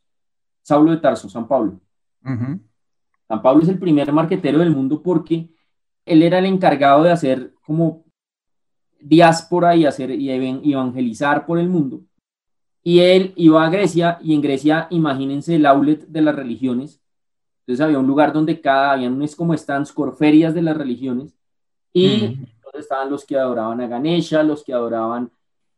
Saulo 0.62 0.90
de 0.90 0.98
Tarso, 0.98 1.29
San 1.29 1.46
Pablo. 1.46 1.81
San 2.22 3.42
Pablo 3.42 3.62
es 3.62 3.68
el 3.68 3.79
primer 3.79 4.12
marquetero 4.12 4.59
del 4.59 4.70
mundo 4.70 5.03
porque 5.03 5.48
él 6.05 6.22
era 6.22 6.38
el 6.38 6.46
encargado 6.46 7.05
de 7.05 7.12
hacer 7.12 7.55
como 7.64 8.05
diáspora 9.01 9.77
y 9.77 9.87
hacer 9.87 10.11
y 10.11 10.31
evangelizar 10.72 11.46
por 11.46 11.59
el 11.59 11.68
mundo. 11.68 12.03
Y 12.83 13.01
él 13.01 13.33
iba 13.37 13.64
a 13.64 13.70
Grecia 13.70 14.18
y 14.22 14.35
en 14.35 14.40
Grecia, 14.40 14.88
imagínense 14.90 15.55
el 15.57 15.66
outlet 15.66 16.07
de 16.07 16.22
las 16.22 16.35
religiones. 16.35 17.03
Entonces 17.68 17.85
había 17.85 17.98
un 17.98 18.07
lugar 18.07 18.33
donde 18.33 18.62
cada, 18.62 18.92
habían 18.92 19.12
unos 19.12 19.37
como 19.37 19.54
stands, 19.54 19.92
corferias 19.92 20.54
de 20.54 20.62
las 20.62 20.74
religiones. 20.74 21.35
Y 21.92 22.18
donde 22.18 22.78
estaban 22.78 23.11
los 23.11 23.26
que 23.26 23.37
adoraban 23.37 23.78
a 23.83 23.87
Ganesha, 23.87 24.42
los 24.42 24.64
que 24.64 24.72
adoraban 24.72 25.31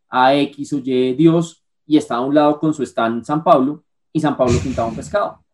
a 0.08 0.36
X 0.36 0.72
o 0.72 0.78
Y 0.78 1.14
Dios. 1.14 1.64
Y 1.84 1.96
estaba 1.96 2.20
a 2.20 2.26
un 2.26 2.32
lado 2.32 2.60
con 2.60 2.72
su 2.72 2.84
stand 2.84 3.24
San 3.24 3.42
Pablo 3.42 3.82
y 4.12 4.20
San 4.20 4.36
Pablo 4.36 4.56
pintaba 4.62 4.86
un 4.86 4.94
pescado. 4.94 5.44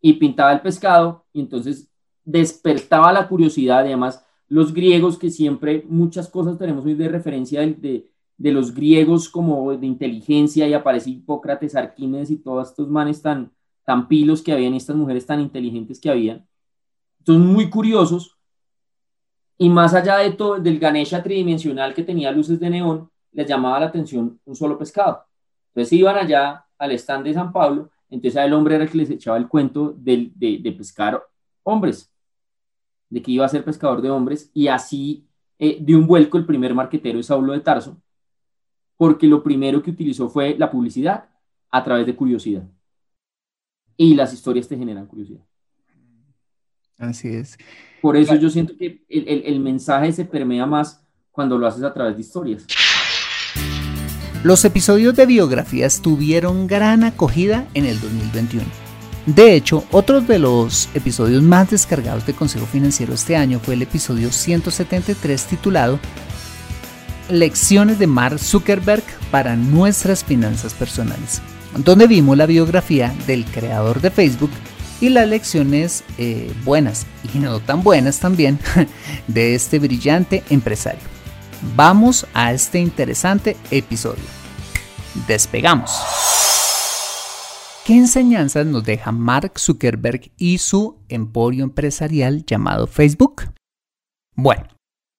Y 0.00 0.14
pintaba 0.14 0.52
el 0.52 0.60
pescado 0.60 1.24
y 1.32 1.38
entonces 1.42 1.88
despertaba 2.24 3.12
la 3.12 3.28
curiosidad. 3.28 3.84
Y 3.84 3.88
además, 3.88 4.26
los 4.48 4.74
griegos 4.74 5.16
que 5.16 5.30
siempre 5.30 5.84
muchas 5.88 6.28
cosas 6.28 6.58
tenemos 6.58 6.84
hoy 6.84 6.94
de 6.94 7.08
referencia 7.08 7.60
de 7.60 8.10
de 8.38 8.52
los 8.52 8.74
griegos 8.74 9.28
como 9.28 9.74
de 9.76 9.86
inteligencia 9.86 10.68
y 10.68 10.74
aparece 10.74 11.10
Hipócrates, 11.10 11.74
Arquímedes 11.74 12.30
y 12.30 12.36
todos 12.36 12.68
estos 12.68 12.88
manes 12.88 13.22
tan, 13.22 13.50
tan 13.86 14.08
pilos 14.08 14.42
que 14.42 14.52
habían, 14.52 14.74
estas 14.74 14.96
mujeres 14.96 15.24
tan 15.24 15.40
inteligentes 15.40 16.00
que 16.00 16.10
habían. 16.10 16.46
Son 17.24 17.40
muy 17.46 17.70
curiosos 17.70 18.36
y 19.56 19.70
más 19.70 19.94
allá 19.94 20.18
de 20.18 20.32
todo, 20.32 20.58
del 20.58 20.78
Ganesha 20.78 21.22
tridimensional 21.22 21.94
que 21.94 22.02
tenía 22.02 22.32
luces 22.32 22.60
de 22.60 22.68
neón, 22.68 23.10
les 23.32 23.46
llamaba 23.46 23.80
la 23.80 23.86
atención 23.86 24.38
un 24.44 24.56
solo 24.56 24.76
pescado. 24.76 25.24
Entonces 25.68 25.92
iban 25.92 26.16
allá 26.16 26.66
al 26.76 26.92
stand 26.92 27.24
de 27.24 27.34
San 27.34 27.52
Pablo, 27.52 27.90
entonces 28.10 28.42
el 28.42 28.52
hombre 28.52 28.74
era 28.74 28.84
el 28.84 28.90
que 28.90 28.98
les 28.98 29.10
echaba 29.10 29.36
el 29.36 29.48
cuento 29.48 29.94
de, 29.96 30.30
de, 30.34 30.72
pescar 30.72 31.22
hombres, 31.62 32.12
de 33.08 33.22
que 33.22 33.30
iba 33.30 33.46
a 33.46 33.48
ser 33.48 33.64
pescador 33.64 34.02
de 34.02 34.10
hombres 34.10 34.50
y 34.52 34.68
así 34.68 35.26
eh, 35.58 35.78
de 35.80 35.96
un 35.96 36.06
vuelco 36.06 36.38
el 36.38 36.44
primer 36.44 36.74
marquetero 36.74 37.20
es 37.20 37.26
Saulo 37.26 37.52
de 37.52 37.60
Tarso, 37.60 37.96
porque 38.96 39.26
lo 39.26 39.42
primero 39.42 39.80
que 39.80 39.90
utilizó 39.90 40.28
fue 40.28 40.56
la 40.58 40.70
publicidad 40.70 41.28
a 41.70 41.84
través 41.84 42.04
de 42.04 42.16
curiosidad. 42.16 42.68
Y 43.96 44.14
las 44.14 44.32
historias 44.32 44.68
te 44.68 44.76
generan 44.76 45.06
curiosidad. 45.06 45.40
Así 46.98 47.28
es. 47.28 47.58
Por 48.00 48.16
eso 48.16 48.34
yo 48.36 48.50
siento 48.50 48.76
que 48.76 49.04
el, 49.08 49.60
mensaje 49.60 50.12
se 50.12 50.24
permea 50.24 50.66
más 50.66 51.02
cuando 51.30 51.58
lo 51.58 51.66
haces 51.66 51.82
a 51.82 51.92
través 51.92 52.16
de 52.16 52.22
historias. 52.22 52.66
Los 54.42 54.64
episodios 54.64 55.16
de 55.16 55.26
biografías 55.26 56.00
tuvieron 56.00 56.66
gran 56.66 57.04
acogida 57.04 57.66
en 57.74 57.84
el 57.84 58.00
2021. 58.00 58.64
De 59.26 59.56
hecho, 59.56 59.82
otro 59.90 60.20
de 60.20 60.38
los 60.38 60.88
episodios 60.94 61.42
más 61.42 61.70
descargados 61.70 62.24
de 62.26 62.32
Consejo 62.32 62.64
Financiero 62.64 63.12
este 63.12 63.34
año 63.34 63.58
fue 63.58 63.74
el 63.74 63.82
episodio 63.82 64.30
173 64.30 65.46
titulado 65.46 65.98
Lecciones 67.28 67.98
de 67.98 68.06
Mark 68.06 68.38
Zuckerberg 68.38 69.02
para 69.32 69.56
nuestras 69.56 70.22
finanzas 70.22 70.74
personales, 70.74 71.42
donde 71.78 72.06
vimos 72.06 72.36
la 72.36 72.46
biografía 72.46 73.14
del 73.26 73.44
creador 73.44 74.00
de 74.00 74.10
Facebook 74.10 74.50
y 75.00 75.10
las 75.10 75.28
lecciones 75.28 76.04
eh, 76.18 76.52
buenas 76.64 77.06
y 77.34 77.38
no 77.38 77.60
tan 77.60 77.82
buenas 77.82 78.20
también 78.20 78.58
de 79.26 79.54
este 79.54 79.78
brillante 79.78 80.42
empresario. 80.50 81.02
Vamos 81.74 82.26
a 82.34 82.52
este 82.52 82.78
interesante 82.78 83.56
episodio. 83.70 84.24
Despegamos. 85.26 85.90
¿Qué 87.84 87.96
enseñanzas 87.96 88.66
nos 88.66 88.84
deja 88.84 89.12
Mark 89.12 89.58
Zuckerberg 89.58 90.32
y 90.36 90.58
su 90.58 90.98
emporio 91.08 91.64
empresarial 91.64 92.44
llamado 92.44 92.86
Facebook? 92.86 93.44
Bueno, 94.34 94.64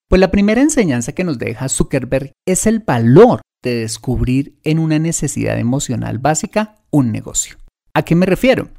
pues 0.09 0.19
la 0.19 0.31
primera 0.31 0.61
enseñanza 0.61 1.13
que 1.13 1.23
nos 1.23 1.37
deja 1.37 1.69
Zuckerberg 1.69 2.33
es 2.45 2.67
el 2.67 2.79
valor 2.79 3.41
de 3.63 3.75
descubrir 3.75 4.59
en 4.63 4.79
una 4.79 4.99
necesidad 4.99 5.59
emocional 5.59 6.19
básica 6.19 6.75
un 6.91 7.11
negocio. 7.11 7.57
¿A 7.93 8.03
qué 8.03 8.15
me 8.15 8.25
refiero? 8.25 8.69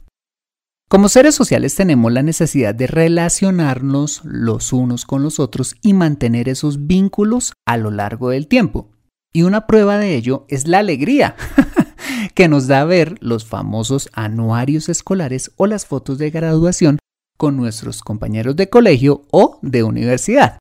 Como 0.88 1.08
seres 1.08 1.34
sociales 1.34 1.74
tenemos 1.74 2.10
la 2.12 2.22
necesidad 2.22 2.74
de 2.74 2.86
relacionarnos 2.86 4.22
los 4.24 4.72
unos 4.72 5.04
con 5.04 5.22
los 5.22 5.38
otros 5.38 5.76
y 5.82 5.92
mantener 5.92 6.48
esos 6.48 6.86
vínculos 6.86 7.52
a 7.66 7.76
lo 7.76 7.90
largo 7.90 8.30
del 8.30 8.46
tiempo. 8.46 8.90
Y 9.32 9.42
una 9.42 9.66
prueba 9.66 9.98
de 9.98 10.14
ello 10.14 10.46
es 10.48 10.66
la 10.66 10.78
alegría. 10.78 11.36
que 12.34 12.48
nos 12.48 12.66
da 12.66 12.84
ver 12.84 13.16
los 13.20 13.44
famosos 13.44 14.08
anuarios 14.12 14.88
escolares 14.88 15.52
o 15.56 15.66
las 15.66 15.86
fotos 15.86 16.18
de 16.18 16.30
graduación 16.30 16.98
con 17.36 17.56
nuestros 17.56 18.02
compañeros 18.02 18.56
de 18.56 18.68
colegio 18.68 19.22
o 19.30 19.58
de 19.62 19.82
universidad. 19.82 20.58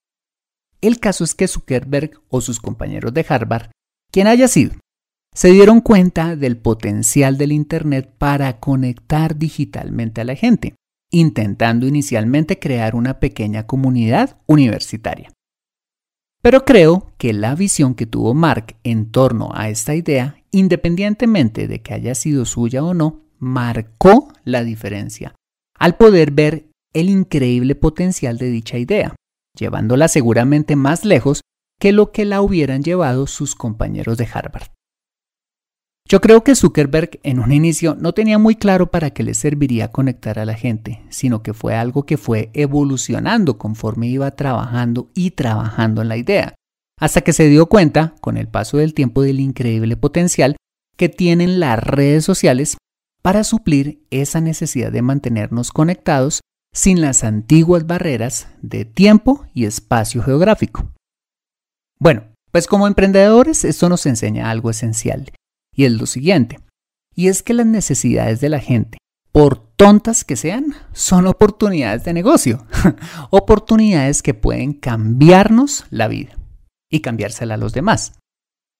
El 0.81 0.99
caso 0.99 1.23
es 1.23 1.33
que 1.33 1.47
Zuckerberg 1.47 2.19
o 2.29 2.41
sus 2.41 2.59
compañeros 2.59 3.13
de 3.13 3.25
Harvard, 3.27 3.71
quien 4.11 4.27
haya 4.27 4.47
sido, 4.47 4.73
se 5.33 5.51
dieron 5.51 5.81
cuenta 5.81 6.35
del 6.35 6.57
potencial 6.57 7.37
del 7.37 7.51
Internet 7.51 8.11
para 8.17 8.59
conectar 8.59 9.37
digitalmente 9.37 10.21
a 10.21 10.23
la 10.23 10.35
gente, 10.35 10.75
intentando 11.11 11.87
inicialmente 11.87 12.59
crear 12.59 12.95
una 12.95 13.19
pequeña 13.19 13.67
comunidad 13.67 14.37
universitaria. 14.47 15.31
Pero 16.41 16.65
creo 16.65 17.11
que 17.17 17.33
la 17.33 17.55
visión 17.55 17.93
que 17.93 18.05
tuvo 18.05 18.33
Mark 18.33 18.77
en 18.83 19.11
torno 19.11 19.51
a 19.53 19.69
esta 19.69 19.95
idea 19.95 20.37
independientemente 20.51 21.67
de 21.67 21.81
que 21.81 21.93
haya 21.93 22.15
sido 22.15 22.45
suya 22.45 22.83
o 22.83 22.93
no, 22.93 23.21
marcó 23.39 24.33
la 24.43 24.63
diferencia 24.63 25.35
al 25.77 25.95
poder 25.95 26.31
ver 26.31 26.71
el 26.93 27.09
increíble 27.09 27.75
potencial 27.75 28.37
de 28.37 28.49
dicha 28.49 28.77
idea, 28.79 29.15
llevándola 29.55 30.07
seguramente 30.07 30.75
más 30.75 31.05
lejos 31.05 31.41
que 31.79 31.91
lo 31.91 32.11
que 32.11 32.25
la 32.25 32.41
hubieran 32.41 32.83
llevado 32.83 33.27
sus 33.27 33.55
compañeros 33.55 34.17
de 34.17 34.27
Harvard. 34.31 34.67
Yo 36.09 36.21
creo 36.21 36.41
que 36.41 36.55
Zuckerberg 36.55 37.19
en 37.23 37.39
un 37.39 37.51
inicio 37.51 37.95
no 37.95 38.13
tenía 38.13 38.37
muy 38.37 38.55
claro 38.55 38.91
para 38.91 39.09
qué 39.09 39.23
le 39.23 39.33
serviría 39.33 39.91
conectar 39.91 40.39
a 40.39 40.45
la 40.45 40.53
gente, 40.53 41.03
sino 41.09 41.43
que 41.43 41.53
fue 41.53 41.75
algo 41.75 42.05
que 42.05 42.15
fue 42.15 42.49
evolucionando 42.53 43.57
conforme 43.57 44.07
iba 44.07 44.31
trabajando 44.31 45.11
y 45.13 45.31
trabajando 45.31 46.01
en 46.01 46.07
la 46.07 46.15
idea, 46.15 46.55
hasta 46.97 47.21
que 47.21 47.33
se 47.33 47.49
dio 47.49 47.65
cuenta, 47.65 48.15
con 48.21 48.37
el 48.37 48.47
paso 48.47 48.77
del 48.77 48.93
tiempo, 48.93 49.21
del 49.21 49.41
increíble 49.41 49.97
potencial 49.97 50.55
que 50.95 51.09
tienen 51.09 51.59
las 51.59 51.77
redes 51.83 52.23
sociales 52.23 52.77
para 53.21 53.43
suplir 53.43 54.01
esa 54.09 54.39
necesidad 54.39 54.93
de 54.93 55.01
mantenernos 55.01 55.71
conectados 55.71 56.39
sin 56.73 57.01
las 57.01 57.25
antiguas 57.25 57.85
barreras 57.85 58.47
de 58.61 58.85
tiempo 58.85 59.45
y 59.53 59.65
espacio 59.65 60.23
geográfico. 60.23 60.89
Bueno, 61.99 62.23
pues 62.51 62.67
como 62.67 62.87
emprendedores 62.87 63.65
esto 63.65 63.89
nos 63.89 64.05
enseña 64.05 64.49
algo 64.49 64.69
esencial, 64.69 65.31
y 65.75 65.85
es 65.85 65.91
lo 65.91 66.05
siguiente, 66.05 66.59
y 67.15 67.27
es 67.27 67.43
que 67.43 67.53
las 67.53 67.65
necesidades 67.65 68.39
de 68.39 68.49
la 68.49 68.59
gente, 68.59 68.97
por 69.31 69.57
tontas 69.75 70.23
que 70.23 70.35
sean, 70.35 70.75
son 70.93 71.27
oportunidades 71.27 72.03
de 72.03 72.13
negocio, 72.13 72.65
oportunidades 73.31 74.21
que 74.21 74.33
pueden 74.33 74.73
cambiarnos 74.73 75.85
la 75.89 76.07
vida 76.07 76.37
y 76.91 77.01
cambiársela 77.01 77.55
a 77.55 77.57
los 77.57 77.73
demás. 77.73 78.13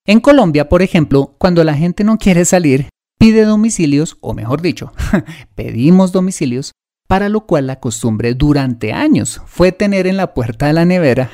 En 0.06 0.22
Colombia, 0.22 0.70
por 0.70 0.82
ejemplo, 0.82 1.36
cuando 1.38 1.64
la 1.64 1.74
gente 1.74 2.04
no 2.04 2.18
quiere 2.18 2.46
salir, 2.46 2.90
pide 3.20 3.44
domicilios, 3.44 4.18
o 4.22 4.34
mejor 4.34 4.62
dicho, 4.62 4.94
pedimos 5.56 6.12
domicilios, 6.12 6.72
para 7.08 7.30
lo 7.30 7.46
cual 7.46 7.68
la 7.68 7.80
costumbre 7.80 8.34
durante 8.34 8.94
años 8.94 9.42
fue 9.46 9.72
tener 9.72 10.08
en 10.08 10.18
la 10.18 10.34
puerta 10.34 10.68
de 10.68 10.74
la 10.74 10.86
nevera 10.86 11.30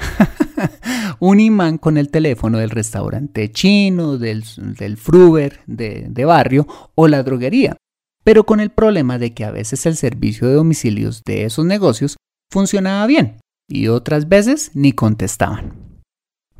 un 1.19 1.39
imán 1.39 1.77
con 1.77 1.97
el 1.97 2.09
teléfono 2.09 2.59
del 2.59 2.69
restaurante 2.69 3.51
chino, 3.51 4.17
del, 4.17 4.43
del 4.57 4.97
fruber 4.97 5.61
de, 5.65 6.05
de 6.09 6.25
barrio 6.25 6.67
o 6.95 7.07
la 7.07 7.23
droguería, 7.23 7.75
pero 8.23 8.45
con 8.45 8.59
el 8.59 8.69
problema 8.69 9.17
de 9.17 9.33
que 9.33 9.45
a 9.45 9.51
veces 9.51 9.85
el 9.85 9.95
servicio 9.95 10.47
de 10.47 10.53
domicilios 10.53 11.23
de 11.25 11.45
esos 11.45 11.65
negocios 11.65 12.17
funcionaba 12.51 13.05
bien 13.07 13.39
y 13.67 13.87
otras 13.87 14.29
veces 14.29 14.71
ni 14.73 14.93
contestaban. 14.93 15.73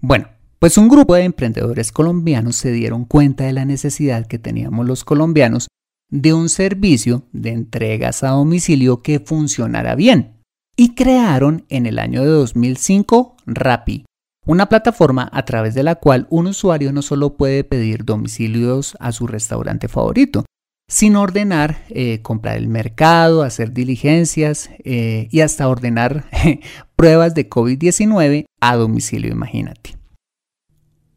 Bueno, 0.02 0.28
pues 0.60 0.78
un 0.78 0.88
grupo 0.88 1.15
de 1.15 1.23
emprendedores 1.23 1.91
colombianos 1.91 2.56
se 2.56 2.71
dieron 2.71 3.06
cuenta 3.06 3.43
de 3.43 3.54
la 3.54 3.65
necesidad 3.65 4.26
que 4.26 4.39
teníamos 4.39 4.88
los 4.88 5.04
colombianos 5.04 5.67
de 6.13 6.32
un 6.32 6.47
servicio 6.47 7.23
de 7.32 7.49
entregas 7.49 8.23
a 8.23 8.30
domicilio 8.30 9.02
que 9.02 9.19
funcionara 9.19 9.95
bien 9.95 10.36
y 10.78 10.93
crearon 10.93 11.65
en 11.69 11.88
el 11.88 11.97
año 11.97 12.21
de 12.21 12.28
2005 12.28 13.36
Rappi, 13.47 14.06
una 14.45 14.69
plataforma 14.69 15.28
a 15.34 15.43
través 15.43 15.73
de 15.73 15.82
la 15.82 15.95
cual 15.95 16.28
un 16.30 16.45
usuario 16.45 16.93
no 16.93 17.02
solo 17.02 17.36
puede 17.36 17.63
pedir 17.63 18.06
domicilios 18.06 18.95
a 18.99 19.12
su 19.12 19.26
restaurante 19.26 19.88
favorito, 19.88 20.45
sino 20.88 21.19
ordenar, 21.19 21.78
eh, 21.89 22.21
comprar 22.21 22.58
el 22.58 22.67
mercado, 22.67 23.41
hacer 23.41 23.73
diligencias 23.73 24.69
eh, 24.84 25.28
y 25.32 25.39
hasta 25.39 25.67
ordenar 25.67 26.26
pruebas 26.95 27.34
de 27.34 27.49
COVID-19 27.49 28.45
a 28.62 28.76
domicilio, 28.76 29.32
imagínate. 29.32 30.03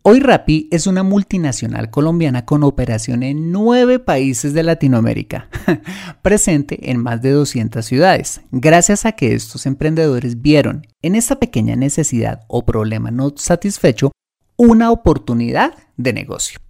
Hoy 0.09 0.21
Rappi 0.21 0.69
es 0.71 0.87
una 0.87 1.03
multinacional 1.03 1.91
colombiana 1.91 2.45
con 2.45 2.63
operación 2.63 3.25
en 3.25 3.51
nueve 3.51 3.99
países 3.99 4.55
de 4.55 4.63
Latinoamérica, 4.63 5.49
presente 6.23 6.93
en 6.93 7.03
más 7.03 7.23
de 7.23 7.33
200 7.33 7.85
ciudades, 7.85 8.41
gracias 8.53 9.05
a 9.05 9.11
que 9.11 9.35
estos 9.35 9.67
emprendedores 9.67 10.41
vieron 10.41 10.87
en 11.03 11.17
esta 11.17 11.41
pequeña 11.41 11.75
necesidad 11.75 12.43
o 12.47 12.65
problema 12.65 13.11
no 13.11 13.33
satisfecho 13.35 14.13
una 14.57 14.93
oportunidad 14.93 15.75
de 15.97 16.13
negocio. 16.13 16.61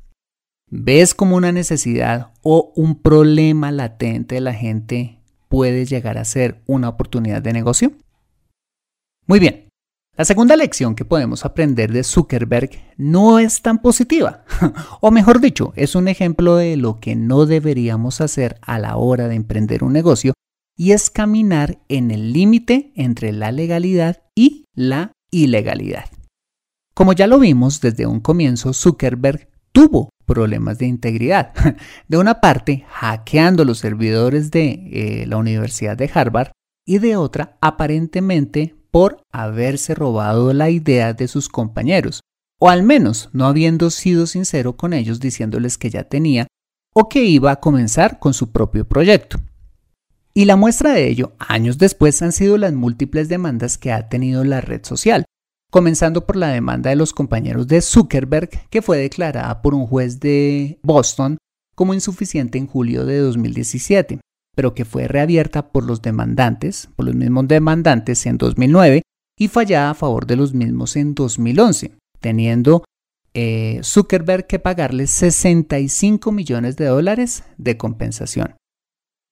¿Ves 0.71 1.15
cómo 1.15 1.37
una 1.37 1.53
necesidad 1.53 2.33
o 2.41 2.73
un 2.75 3.03
problema 3.03 3.71
latente 3.71 4.37
de 4.37 4.41
la 4.41 4.55
gente 4.55 5.21
puede 5.51 5.85
llegar 5.85 6.17
a 6.17 6.25
ser 6.25 6.63
una 6.65 6.89
oportunidad 6.89 7.43
de 7.43 7.53
negocio? 7.53 7.93
Muy 9.27 9.41
bien, 9.41 9.66
la 10.17 10.25
segunda 10.25 10.57
lección 10.57 10.95
que 10.95 11.05
podemos 11.05 11.45
aprender 11.45 11.93
de 11.93 12.03
Zuckerberg 12.03 12.71
no 12.97 13.39
es 13.39 13.61
tan 13.61 13.83
positiva, 13.83 14.45
o 15.01 15.11
mejor 15.11 15.41
dicho, 15.41 15.73
es 15.77 15.95
un 15.95 16.09
ejemplo 16.09 16.57
de 16.57 16.77
lo 16.77 17.01
que 17.01 17.17
no 17.17 17.45
deberíamos 17.45 18.21
hacer 18.21 18.59
a 18.63 18.79
la 18.79 18.97
hora 18.97 19.29
de 19.29 19.35
emprender 19.35 19.85
un 19.85 19.93
negocio 19.93 20.33
y 20.75 20.93
es 20.93 21.11
caminar 21.11 21.79
en 21.89 22.11
el 22.11 22.33
límite 22.33 22.93
entre 22.97 23.33
la 23.33 23.53
legalidad 23.53 24.23
y 24.35 24.65
la 24.75 25.13
ilegalidad. 25.31 26.07
Como 26.95 27.13
ya 27.13 27.27
lo 27.27 27.39
vimos 27.39 27.83
desde 27.83 28.07
un 28.07 28.21
comienzo, 28.21 28.73
Zuckerberg 28.73 29.51
tuvo 29.73 30.09
problemas 30.25 30.79
de 30.79 30.87
integridad. 30.87 31.53
De 32.09 32.17
una 32.17 32.41
parte, 32.41 32.87
hackeando 32.89 33.67
los 33.67 33.79
servidores 33.79 34.51
de 34.51 34.71
eh, 34.93 35.27
la 35.27 35.37
Universidad 35.37 35.97
de 35.97 36.11
Harvard 36.13 36.53
y 36.87 36.99
de 36.99 37.17
otra, 37.17 37.59
aparentemente 37.61 38.76
por 38.91 39.23
haberse 39.33 39.95
robado 39.95 40.53
la 40.53 40.71
idea 40.71 41.13
de 41.13 41.29
sus 41.29 41.49
compañeros, 41.49 42.21
o 42.59 42.69
al 42.69 42.83
menos 42.83 43.29
no 43.33 43.47
habiendo 43.47 43.91
sido 43.91 44.27
sincero 44.27 44.77
con 44.77 44.93
ellos 44.93 45.21
diciéndoles 45.21 45.79
que 45.79 45.91
ya 45.91 46.05
tenía 46.05 46.47
o 46.95 47.09
que 47.09 47.25
iba 47.25 47.51
a 47.51 47.61
comenzar 47.61 48.19
con 48.19 48.33
su 48.33 48.53
propio 48.53 48.89
proyecto. 48.89 49.39
Y 50.33 50.45
la 50.45 50.57
muestra 50.57 50.93
de 50.93 51.09
ello, 51.09 51.33
años 51.39 51.79
después, 51.79 52.21
han 52.23 52.33
sido 52.33 52.59
las 52.59 52.73
múltiples 52.73 53.29
demandas 53.29 53.79
que 53.79 53.93
ha 53.93 54.09
tenido 54.09 54.45
la 54.45 54.61
red 54.61 54.85
social, 54.85 55.25
comenzando 55.71 56.27
por 56.27 56.37
la 56.37 56.49
demanda 56.49 56.91
de 56.91 56.97
los 56.97 57.13
compañeros 57.13 57.67
de 57.69 57.81
Zuckerberg, 57.81 58.51
que 58.71 58.83
fue 58.83 58.99
declarada 58.99 59.63
por 59.63 59.75
un 59.75 59.87
juez 59.87 60.21
de 60.21 60.79
Boston 60.83 61.39
como 61.75 61.95
insuficiente 61.95 62.59
en 62.59 62.67
julio 62.67 63.05
de 63.05 63.19
2017, 63.19 64.21
pero 64.57 64.75
que 64.75 64.87
fue 64.87 65.07
reabierta 65.07 65.69
por 65.69 65.85
los 65.85 66.03
demandantes, 66.03 66.89
por 66.97 67.07
los 67.07 67.15
mismos 67.15 67.47
demandantes 67.47 68.25
en 68.25 68.39
2009 68.39 69.03
y 69.39 69.49
fallada 69.49 69.91
a 69.91 69.95
favor 69.95 70.27
de 70.27 70.37
los 70.37 70.55
mismos 70.55 70.97
en 70.97 71.15
2011, 71.15 71.93
teniendo 72.21 72.83
eh, 73.35 73.81
Zuckerberg 73.85 74.47
que 74.47 74.59
pagarle 74.59 75.07
65 75.07 76.33
millones 76.33 76.77
de 76.77 76.87
dólares 76.87 77.45
de 77.59 77.77
compensación. 77.77 78.57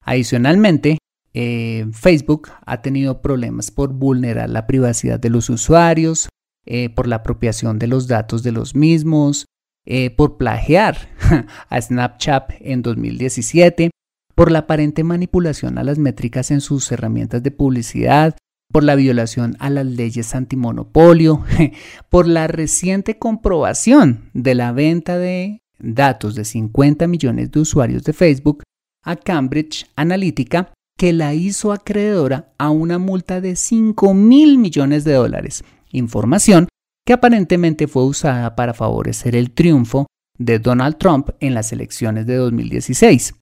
Adicionalmente, 0.03 0.99
eh, 1.33 1.87
Facebook 1.93 2.51
ha 2.67 2.83
tenido 2.83 3.23
problemas 3.23 3.71
por 3.71 3.95
vulnerar 3.95 4.51
la 4.51 4.67
privacidad 4.67 5.19
de 5.19 5.31
los 5.31 5.49
usuarios, 5.49 6.29
eh, 6.67 6.91
por 6.91 7.09
la 7.09 7.17
apropiación 7.17 7.79
de 7.79 7.87
los 7.87 8.07
datos 8.07 8.43
de 8.43 8.53
los 8.53 8.75
mismos, 8.75 9.47
por 10.17 10.39
plagiar 10.39 11.11
a 11.69 11.81
Snapchat 11.81 12.53
en 12.61 12.81
2017, 12.81 13.91
por 14.35 14.51
la 14.51 14.61
aparente 14.61 15.05
manipulación 15.05 15.79
a 15.79 15.85
las 15.85 15.99
métricas 15.99 16.51
en 16.51 16.61
sus 16.61 16.91
herramientas 16.91 17.43
de 17.43 17.51
publicidad, 17.51 18.37
por 18.73 18.83
la 18.83 18.95
violación 18.95 19.57
a 19.61 19.71
las 19.71 19.87
leyes 19.87 20.35
antimonopolio, 20.35 21.45
por 22.11 22.27
la 22.27 22.47
reciente 22.47 23.19
comprobación 23.19 24.31
de 24.33 24.55
la 24.55 24.73
venta 24.73 25.19
de 25.19 25.61
datos 25.79 26.35
de 26.35 26.45
50 26.45 27.07
millones 27.07 27.51
de 27.51 27.61
usuarios 27.61 28.05
de 28.05 28.13
Facebook 28.13 28.63
a 29.03 29.17
Cambridge 29.17 29.87
Analytica, 29.97 30.73
que 30.97 31.13
la 31.13 31.35
hizo 31.35 31.73
acreedora 31.73 32.53
a 32.59 32.71
una 32.71 32.99
multa 32.99 33.41
de 33.41 33.57
5 33.57 34.15
mil 34.15 34.59
millones 34.59 35.05
de 35.05 35.13
dólares 35.13 35.65
información 35.95 36.69
que 37.07 37.13
aparentemente 37.13 37.87
fue 37.87 38.05
usada 38.05 38.57
para 38.57 38.75
favorecer 38.75 39.37
el 39.37 39.51
triunfo 39.51 40.07
de 40.39 40.59
Donald 40.59 40.97
Trump 40.99 41.31
en 41.41 41.55
las 41.55 41.73
elecciones 41.73 42.27
de 42.27 42.37
2016. 42.37 43.35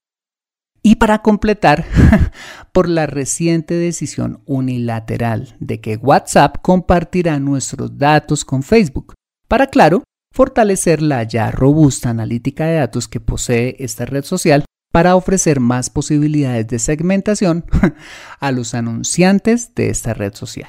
Y 0.83 0.97
para 0.97 1.22
completar, 1.22 1.85
por 2.72 2.89
la 2.89 3.07
reciente 3.07 3.74
decisión 3.74 4.43
unilateral 4.47 5.55
de 5.61 5.80
que 5.80 5.97
WhatsApp 5.97 6.57
compartirá 6.61 7.39
nuestros 7.39 7.97
datos 7.99 8.45
con 8.45 8.64
Facebook, 8.64 9.14
para, 9.47 9.68
claro, 9.68 10.03
fortalecer 10.33 11.01
la 11.01 11.22
ya 11.22 11.51
robusta 11.53 12.11
analítica 12.11 12.66
de 12.66 12.76
datos 12.76 13.07
que 13.07 13.20
posee 13.20 13.76
esta 13.78 14.07
red 14.07 14.24
social 14.24 14.64
para 14.91 15.14
ofrecer 15.14 15.61
más 15.61 15.89
posibilidades 15.89 16.66
de 16.66 16.78
segmentación 16.78 17.64
a 18.41 18.51
los 18.51 18.74
anunciantes 18.74 19.74
de 19.74 19.89
esta 19.89 20.14
red 20.14 20.35
social. 20.35 20.68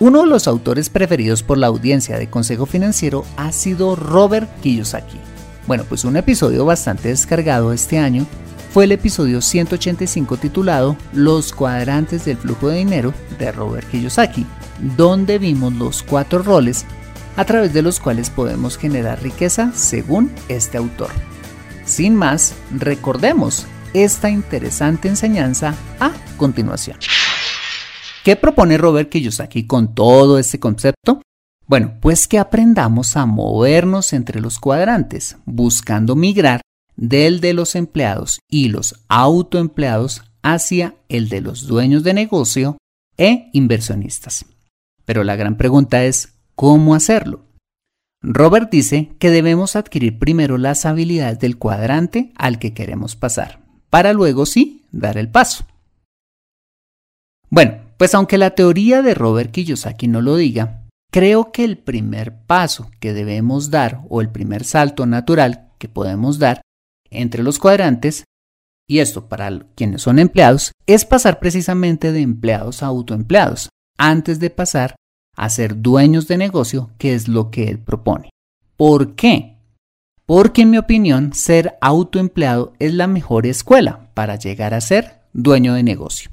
Uno 0.00 0.22
de 0.22 0.26
los 0.26 0.48
autores 0.48 0.90
preferidos 0.90 1.42
por 1.42 1.58
la 1.58 1.68
audiencia 1.68 2.18
de 2.18 2.28
Consejo 2.28 2.66
Financiero 2.66 3.24
ha 3.36 3.52
sido 3.52 3.94
Robert 3.94 4.48
Kiyosaki. 4.60 5.33
Bueno, 5.66 5.84
pues 5.88 6.04
un 6.04 6.16
episodio 6.16 6.66
bastante 6.66 7.08
descargado 7.08 7.72
este 7.72 7.98
año 7.98 8.26
fue 8.72 8.84
el 8.84 8.92
episodio 8.92 9.40
185 9.40 10.36
titulado 10.36 10.96
Los 11.12 11.52
cuadrantes 11.52 12.26
del 12.26 12.36
flujo 12.36 12.68
de 12.68 12.78
dinero 12.78 13.14
de 13.38 13.50
Robert 13.50 13.88
Kiyosaki, 13.88 14.44
donde 14.96 15.38
vimos 15.38 15.72
los 15.72 16.02
cuatro 16.02 16.42
roles 16.42 16.84
a 17.36 17.44
través 17.46 17.72
de 17.72 17.82
los 17.82 17.98
cuales 17.98 18.28
podemos 18.28 18.76
generar 18.76 19.22
riqueza 19.22 19.72
según 19.74 20.30
este 20.48 20.76
autor. 20.76 21.10
Sin 21.86 22.14
más, 22.14 22.54
recordemos 22.70 23.66
esta 23.94 24.28
interesante 24.28 25.08
enseñanza 25.08 25.74
a 25.98 26.12
continuación. 26.36 26.98
¿Qué 28.22 28.36
propone 28.36 28.76
Robert 28.76 29.08
Kiyosaki 29.08 29.66
con 29.66 29.94
todo 29.94 30.38
este 30.38 30.58
concepto? 30.60 31.22
Bueno, 31.66 31.94
pues 32.00 32.28
que 32.28 32.38
aprendamos 32.38 33.16
a 33.16 33.24
movernos 33.24 34.12
entre 34.12 34.40
los 34.40 34.58
cuadrantes, 34.58 35.38
buscando 35.46 36.14
migrar 36.14 36.60
del 36.96 37.40
de 37.40 37.54
los 37.54 37.74
empleados 37.74 38.40
y 38.48 38.68
los 38.68 39.02
autoempleados 39.08 40.22
hacia 40.42 40.94
el 41.08 41.28
de 41.28 41.40
los 41.40 41.66
dueños 41.66 42.02
de 42.02 42.14
negocio 42.14 42.76
e 43.16 43.48
inversionistas. 43.52 44.44
Pero 45.04 45.24
la 45.24 45.36
gran 45.36 45.56
pregunta 45.56 46.04
es, 46.04 46.34
¿cómo 46.54 46.94
hacerlo? 46.94 47.46
Robert 48.22 48.70
dice 48.70 49.12
que 49.18 49.30
debemos 49.30 49.76
adquirir 49.76 50.18
primero 50.18 50.56
las 50.58 50.86
habilidades 50.86 51.38
del 51.38 51.58
cuadrante 51.58 52.32
al 52.36 52.58
que 52.58 52.72
queremos 52.72 53.16
pasar, 53.16 53.60
para 53.90 54.12
luego 54.12 54.46
sí 54.46 54.86
dar 54.92 55.18
el 55.18 55.30
paso. 55.30 55.66
Bueno, 57.50 57.80
pues 57.98 58.14
aunque 58.14 58.38
la 58.38 58.54
teoría 58.54 59.02
de 59.02 59.14
Robert 59.14 59.50
Kiyosaki 59.50 60.08
no 60.08 60.22
lo 60.22 60.36
diga, 60.36 60.83
creo 61.14 61.52
que 61.52 61.62
el 61.62 61.78
primer 61.78 62.40
paso 62.44 62.90
que 62.98 63.12
debemos 63.12 63.70
dar 63.70 64.02
o 64.08 64.20
el 64.20 64.30
primer 64.30 64.64
salto 64.64 65.06
natural 65.06 65.70
que 65.78 65.88
podemos 65.88 66.40
dar 66.40 66.60
entre 67.08 67.44
los 67.44 67.60
cuadrantes, 67.60 68.24
y 68.88 68.98
esto 68.98 69.28
para 69.28 69.60
quienes 69.76 70.02
son 70.02 70.18
empleados, 70.18 70.72
es 70.88 71.04
pasar 71.04 71.38
precisamente 71.38 72.10
de 72.10 72.20
empleados 72.20 72.82
a 72.82 72.86
autoempleados, 72.86 73.68
antes 73.96 74.40
de 74.40 74.50
pasar 74.50 74.96
a 75.36 75.48
ser 75.50 75.80
dueños 75.80 76.26
de 76.26 76.36
negocio, 76.36 76.90
que 76.98 77.14
es 77.14 77.28
lo 77.28 77.52
que 77.52 77.68
él 77.68 77.78
propone. 77.78 78.30
¿Por 78.76 79.14
qué? 79.14 79.58
Porque 80.26 80.62
en 80.62 80.70
mi 80.70 80.78
opinión, 80.78 81.32
ser 81.32 81.78
autoempleado 81.80 82.72
es 82.80 82.92
la 82.92 83.06
mejor 83.06 83.46
escuela 83.46 84.10
para 84.14 84.34
llegar 84.34 84.74
a 84.74 84.80
ser 84.80 85.20
dueño 85.32 85.74
de 85.74 85.84
negocio. 85.84 86.32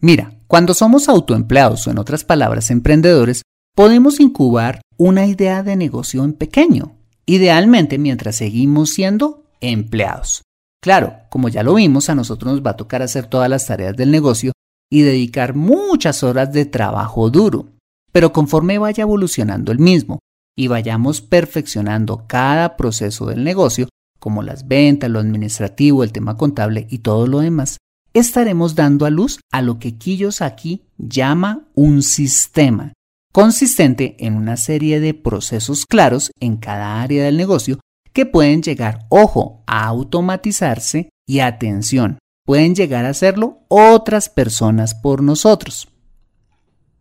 Mira, 0.00 0.35
cuando 0.46 0.74
somos 0.74 1.08
autoempleados 1.08 1.86
o 1.86 1.90
en 1.90 1.98
otras 1.98 2.24
palabras 2.24 2.70
emprendedores, 2.70 3.42
podemos 3.74 4.20
incubar 4.20 4.80
una 4.96 5.26
idea 5.26 5.62
de 5.62 5.76
negocio 5.76 6.24
en 6.24 6.32
pequeño, 6.32 6.96
idealmente 7.26 7.98
mientras 7.98 8.36
seguimos 8.36 8.90
siendo 8.90 9.44
empleados. 9.60 10.42
Claro, 10.80 11.16
como 11.30 11.48
ya 11.48 11.62
lo 11.62 11.74
vimos, 11.74 12.08
a 12.08 12.14
nosotros 12.14 12.52
nos 12.52 12.64
va 12.64 12.70
a 12.70 12.76
tocar 12.76 13.02
hacer 13.02 13.26
todas 13.26 13.50
las 13.50 13.66
tareas 13.66 13.96
del 13.96 14.10
negocio 14.10 14.52
y 14.90 15.02
dedicar 15.02 15.54
muchas 15.54 16.22
horas 16.22 16.52
de 16.52 16.64
trabajo 16.64 17.28
duro, 17.28 17.70
pero 18.12 18.32
conforme 18.32 18.78
vaya 18.78 19.02
evolucionando 19.02 19.72
el 19.72 19.80
mismo 19.80 20.20
y 20.56 20.68
vayamos 20.68 21.20
perfeccionando 21.20 22.24
cada 22.26 22.76
proceso 22.76 23.26
del 23.26 23.44
negocio, 23.44 23.88
como 24.18 24.42
las 24.42 24.66
ventas, 24.68 25.10
lo 25.10 25.18
administrativo, 25.18 26.02
el 26.02 26.12
tema 26.12 26.36
contable 26.36 26.86
y 26.88 26.98
todo 26.98 27.26
lo 27.26 27.40
demás, 27.40 27.78
estaremos 28.18 28.74
dando 28.74 29.04
a 29.04 29.10
luz 29.10 29.40
a 29.52 29.62
lo 29.62 29.78
que 29.78 29.96
aquí 30.40 30.82
llama 30.96 31.68
un 31.74 32.02
sistema, 32.02 32.94
consistente 33.32 34.16
en 34.18 34.34
una 34.34 34.56
serie 34.56 35.00
de 35.00 35.12
procesos 35.12 35.84
claros 35.84 36.30
en 36.40 36.56
cada 36.56 37.02
área 37.02 37.24
del 37.24 37.36
negocio 37.36 37.78
que 38.14 38.24
pueden 38.24 38.62
llegar, 38.62 39.06
ojo, 39.10 39.62
a 39.66 39.84
automatizarse 39.84 41.10
y 41.26 41.40
atención, 41.40 42.18
pueden 42.46 42.74
llegar 42.74 43.04
a 43.04 43.10
hacerlo 43.10 43.58
otras 43.68 44.30
personas 44.30 44.94
por 44.94 45.22
nosotros. 45.22 45.88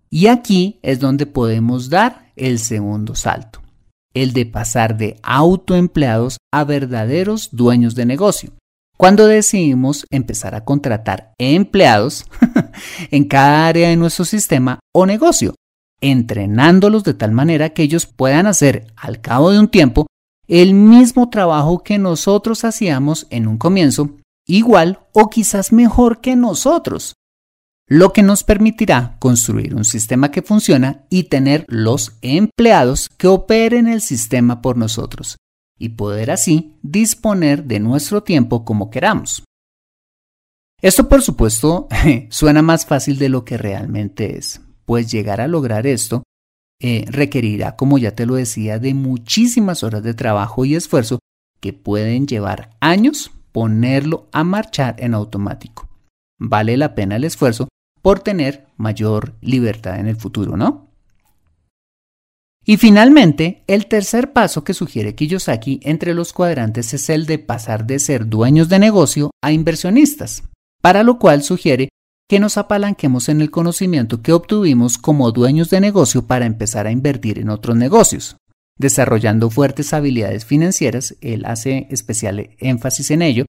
Y 0.10 0.28
aquí 0.28 0.80
es 0.82 1.00
donde 1.00 1.26
podemos 1.26 1.90
dar 1.90 2.34
el 2.36 2.60
segundo 2.60 3.16
salto, 3.16 3.62
el 4.14 4.34
de 4.34 4.46
pasar 4.46 4.98
de 4.98 5.18
autoempleados 5.24 6.38
a 6.52 6.66
verdaderos 6.66 7.50
dueños 7.54 7.96
de 7.96 8.06
negocio 8.06 8.52
cuando 8.98 9.28
decidimos 9.28 10.06
empezar 10.10 10.56
a 10.56 10.64
contratar 10.64 11.34
empleados 11.38 12.26
en 13.12 13.26
cada 13.26 13.68
área 13.68 13.90
de 13.90 13.98
nuestro 13.98 14.26
sistema 14.26 14.80
o 14.94 15.06
negocio, 15.06 15.56
entrenándolos 16.02 17.04
de 17.04 17.14
tal 17.14 17.32
manera 17.32 17.70
que 17.70 17.84
ellos 17.84 18.06
puedan 18.06 18.48
hacer 18.48 18.88
al 18.96 19.22
cabo 19.22 19.52
de 19.52 19.60
un 19.60 19.68
tiempo 19.68 20.08
el 20.48 20.74
mismo 20.74 21.30
trabajo 21.30 21.84
que 21.84 21.98
nosotros 21.98 22.64
hacíamos 22.64 23.28
en 23.32 23.48
un 23.48 23.58
comienzo, 23.58 24.18
igual 24.48 25.00
o 25.12 25.30
quizás 25.30 25.74
mejor 25.74 26.22
que 26.22 26.36
nosotros, 26.36 27.16
lo 27.88 28.14
que 28.14 28.24
nos 28.24 28.44
permitirá 28.44 29.18
construir 29.20 29.76
un 29.76 29.86
sistema 29.86 30.32
que 30.32 30.42
funciona 30.42 31.06
y 31.10 31.24
tener 31.24 31.66
los 31.68 32.14
empleados 32.22 33.10
que 33.18 33.28
operen 33.28 33.88
el 33.88 34.02
sistema 34.02 34.62
por 34.62 34.78
nosotros 34.78 35.38
y 35.78 35.90
poder 35.90 36.32
así 36.32 36.76
disponer 36.82 37.66
de 37.66 37.80
nuestro 37.80 38.24
tiempo 38.24 38.66
como 38.66 38.90
queramos. 38.90 39.44
Esto 40.82 41.10
por 41.10 41.22
supuesto 41.22 41.88
suena 42.30 42.62
más 42.62 42.86
fácil 42.86 43.18
de 43.18 43.30
lo 43.30 43.46
que 43.46 43.58
realmente 43.58 44.38
es, 44.38 44.62
pues 44.86 45.12
llegar 45.12 45.42
a 45.42 45.48
lograr 45.48 45.88
esto 45.88 46.24
eh, 46.82 47.06
requerirá, 47.08 47.76
como 47.76 47.98
ya 47.98 48.12
te 48.12 48.26
lo 48.26 48.36
decía, 48.36 48.80
de 48.80 48.94
muchísimas 48.94 49.84
horas 49.84 50.04
de 50.04 50.14
trabajo 50.14 50.66
y 50.66 50.76
esfuerzo 50.76 51.20
que 51.62 51.74
pueden 51.74 52.28
llevar 52.28 52.72
años 52.82 53.32
ponerlo 53.52 54.28
a 54.34 54.44
marchar 54.44 54.96
en 55.00 55.14
automático. 55.14 55.88
Vale 56.38 56.76
la 56.76 56.94
pena 56.94 57.16
el 57.16 57.24
esfuerzo 57.24 57.70
por 58.02 58.20
tener 58.20 58.68
mayor 58.76 59.36
libertad 59.40 60.00
en 60.00 60.08
el 60.08 60.18
futuro, 60.18 60.58
¿no? 60.58 60.92
Y 62.66 62.78
finalmente, 62.78 63.64
el 63.68 63.86
tercer 63.86 64.34
paso 64.34 64.64
que 64.64 64.74
sugiere 64.74 65.14
Kiyosaki 65.14 65.80
entre 65.84 66.16
los 66.16 66.34
cuadrantes 66.34 66.96
es 66.96 67.10
el 67.10 67.28
de 67.28 67.38
pasar 67.38 67.86
de 67.86 68.00
ser 68.00 68.28
dueños 68.28 68.70
de 68.70 68.80
negocio 68.80 69.30
a 69.44 69.52
inversionistas, 69.52 70.44
para 70.82 71.04
lo 71.04 71.20
cual 71.20 71.44
sugiere 71.44 71.90
que 72.28 72.40
nos 72.40 72.58
apalanquemos 72.58 73.30
en 73.30 73.42
el 73.42 73.52
conocimiento 73.52 74.24
que 74.24 74.34
obtuvimos 74.34 74.98
como 74.98 75.32
dueños 75.32 75.70
de 75.70 75.80
negocio 75.80 76.26
para 76.26 76.48
empezar 76.48 76.88
a 76.88 76.92
invertir 76.92 77.38
en 77.38 77.50
otros 77.50 77.76
negocios. 77.76 78.38
Desarrollando 78.80 79.52
fuertes 79.52 79.94
habilidades 79.94 80.44
financieras, 80.44 81.16
él 81.22 81.46
hace 81.46 81.88
especial 81.92 82.50
énfasis 82.58 83.12
en 83.12 83.22
ello, 83.22 83.46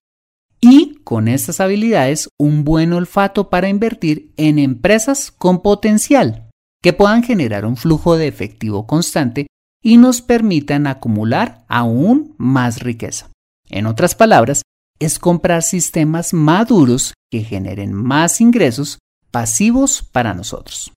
y 0.61 1.01
con 1.03 1.27
estas 1.27 1.59
habilidades 1.59 2.29
un 2.37 2.63
buen 2.63 2.93
olfato 2.93 3.49
para 3.49 3.67
invertir 3.67 4.31
en 4.37 4.59
empresas 4.59 5.31
con 5.31 5.63
potencial 5.63 6.46
que 6.81 6.93
puedan 6.93 7.23
generar 7.23 7.65
un 7.65 7.77
flujo 7.77 8.17
de 8.17 8.27
efectivo 8.27 8.87
constante 8.87 9.47
y 9.83 9.97
nos 9.97 10.21
permitan 10.21 10.87
acumular 10.87 11.65
aún 11.67 12.35
más 12.37 12.81
riqueza. 12.81 13.29
En 13.69 13.85
otras 13.85 14.15
palabras, 14.15 14.61
es 14.99 15.19
comprar 15.19 15.63
sistemas 15.63 16.33
maduros 16.33 17.13
que 17.29 17.43
generen 17.43 17.93
más 17.93 18.41
ingresos 18.41 18.99
pasivos 19.31 20.01
para 20.01 20.33
nosotros. 20.33 20.91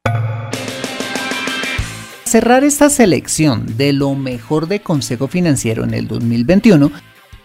Cerrar 2.24 2.62
esta 2.62 2.88
selección 2.90 3.76
de 3.76 3.92
lo 3.92 4.14
mejor 4.14 4.68
de 4.68 4.80
Consejo 4.80 5.26
Financiero 5.26 5.82
en 5.82 5.94
el 5.94 6.06
2021, 6.06 6.92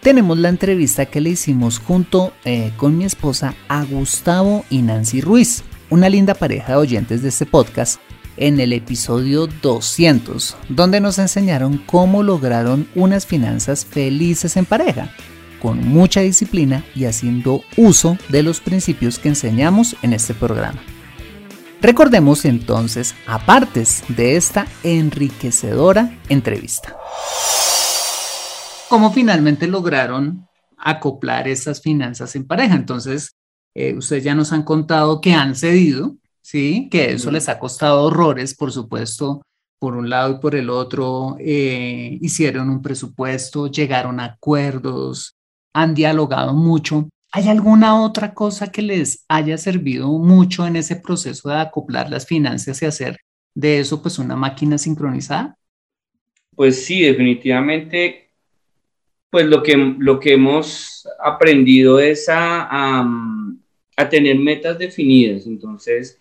tenemos 0.00 0.38
la 0.38 0.48
entrevista 0.48 1.06
que 1.06 1.20
le 1.20 1.30
hicimos 1.30 1.80
junto 1.80 2.32
eh, 2.44 2.72
con 2.76 2.96
mi 2.96 3.04
esposa 3.04 3.56
a 3.68 3.84
Gustavo 3.84 4.64
y 4.70 4.82
Nancy 4.82 5.20
Ruiz, 5.20 5.64
una 5.90 6.08
linda 6.08 6.34
pareja 6.34 6.72
de 6.72 6.78
oyentes 6.78 7.22
de 7.22 7.30
este 7.30 7.46
podcast, 7.46 8.00
en 8.36 8.60
el 8.60 8.72
episodio 8.72 9.46
200, 9.62 10.56
donde 10.68 11.00
nos 11.00 11.18
enseñaron 11.18 11.78
cómo 11.78 12.22
lograron 12.22 12.88
unas 12.94 13.26
finanzas 13.26 13.84
felices 13.84 14.56
en 14.56 14.64
pareja 14.64 15.10
con 15.60 15.86
mucha 15.86 16.20
disciplina 16.20 16.84
y 16.94 17.06
haciendo 17.06 17.62
uso 17.76 18.18
de 18.28 18.42
los 18.42 18.60
principios 18.60 19.18
que 19.18 19.28
enseñamos 19.28 19.96
en 20.02 20.12
este 20.12 20.34
programa. 20.34 20.80
Recordemos 21.80 22.44
entonces 22.44 23.14
a 23.26 23.44
partes 23.44 24.04
de 24.08 24.36
esta 24.36 24.66
enriquecedora 24.82 26.18
entrevista. 26.28 26.96
¿Cómo 28.88 29.12
finalmente 29.12 29.66
lograron 29.66 30.48
acoplar 30.78 31.48
esas 31.48 31.82
finanzas 31.82 32.34
en 32.36 32.46
pareja? 32.46 32.74
Entonces, 32.74 33.32
eh, 33.74 33.94
ustedes 33.94 34.24
ya 34.24 34.34
nos 34.34 34.52
han 34.52 34.62
contado 34.62 35.20
que 35.20 35.34
han 35.34 35.54
cedido, 35.54 36.16
¿sí? 36.46 36.88
Que 36.92 37.10
eso 37.10 37.32
les 37.32 37.48
ha 37.48 37.58
costado 37.58 38.04
horrores, 38.04 38.54
por 38.54 38.70
supuesto, 38.70 39.42
por 39.80 39.96
un 39.96 40.08
lado 40.08 40.36
y 40.36 40.38
por 40.38 40.54
el 40.54 40.70
otro, 40.70 41.36
eh, 41.40 42.18
hicieron 42.20 42.70
un 42.70 42.80
presupuesto, 42.80 43.66
llegaron 43.66 44.20
a 44.20 44.26
acuerdos, 44.26 45.34
han 45.74 45.92
dialogado 45.92 46.54
mucho. 46.54 47.08
¿Hay 47.32 47.48
alguna 47.48 48.00
otra 48.00 48.32
cosa 48.32 48.70
que 48.70 48.80
les 48.80 49.24
haya 49.28 49.58
servido 49.58 50.06
mucho 50.18 50.64
en 50.64 50.76
ese 50.76 50.94
proceso 50.94 51.48
de 51.48 51.56
acoplar 51.56 52.10
las 52.10 52.26
finanzas 52.26 52.80
y 52.80 52.86
hacer 52.86 53.16
de 53.52 53.80
eso 53.80 54.00
pues 54.00 54.16
una 54.20 54.36
máquina 54.36 54.78
sincronizada? 54.78 55.58
Pues 56.54 56.84
sí, 56.84 57.02
definitivamente, 57.02 58.30
pues 59.30 59.46
lo 59.46 59.64
que, 59.64 59.76
lo 59.98 60.20
que 60.20 60.34
hemos 60.34 61.08
aprendido 61.18 61.98
es 61.98 62.28
a, 62.28 63.02
a, 63.96 64.08
tener 64.08 64.38
metas 64.38 64.78
definidas. 64.78 65.44
Entonces, 65.46 66.20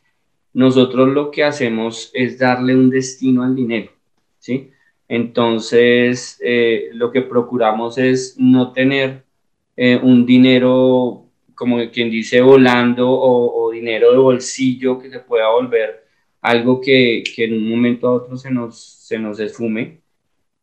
nosotros 0.56 1.10
lo 1.10 1.32
que 1.32 1.44
hacemos 1.44 2.10
es 2.14 2.40
darle 2.40 2.76
un 2.76 2.90
destino 2.90 3.44
al 3.44 3.56
dinero, 3.56 3.92
¿sí? 4.40 4.72
Entonces, 5.08 6.40
eh, 6.44 6.90
lo 6.94 7.12
que 7.12 7.22
procuramos 7.22 7.98
es 7.98 8.36
no 8.40 8.72
tener 8.72 9.26
eh, 9.76 10.00
un 10.02 10.26
dinero, 10.26 11.26
como 11.56 11.78
quien 11.92 12.10
dice, 12.10 12.42
volando 12.42 13.10
o, 13.12 13.70
dinero 13.72 14.12
de 14.14 14.18
bolsillo 14.18 14.98
que 14.98 15.10
se 15.10 15.20
pueda 15.20 15.50
volver 15.50 16.06
algo 16.42 16.80
que, 16.80 17.24
que, 17.36 17.44
en 17.44 17.56
un 17.56 17.70
momento 17.70 18.08
a 18.08 18.14
otro 18.14 18.38
se 18.38 18.50
nos, 18.50 18.80
se 18.80 19.20
nos 19.20 19.38
esfume, 19.42 20.00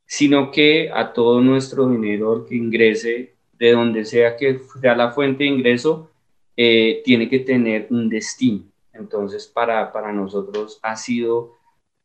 sino 0.06 0.50
que 0.50 0.90
a 0.90 1.12
todo 1.12 1.42
nuestro 1.42 1.88
dinero 1.90 2.46
que 2.48 2.56
ingrese, 2.56 3.34
de 3.58 3.72
donde 3.72 4.06
sea 4.06 4.36
que 4.38 4.60
sea 4.80 4.96
la 4.96 5.10
fuente 5.10 5.44
de 5.44 5.50
ingreso, 5.50 6.10
eh, 6.56 7.02
tiene 7.04 7.28
que 7.28 7.40
tener 7.40 7.88
un 7.90 8.08
destino. 8.08 8.71
Entonces, 8.92 9.46
para, 9.46 9.92
para 9.92 10.12
nosotros 10.12 10.78
ha 10.82 10.96
sido, 10.96 11.56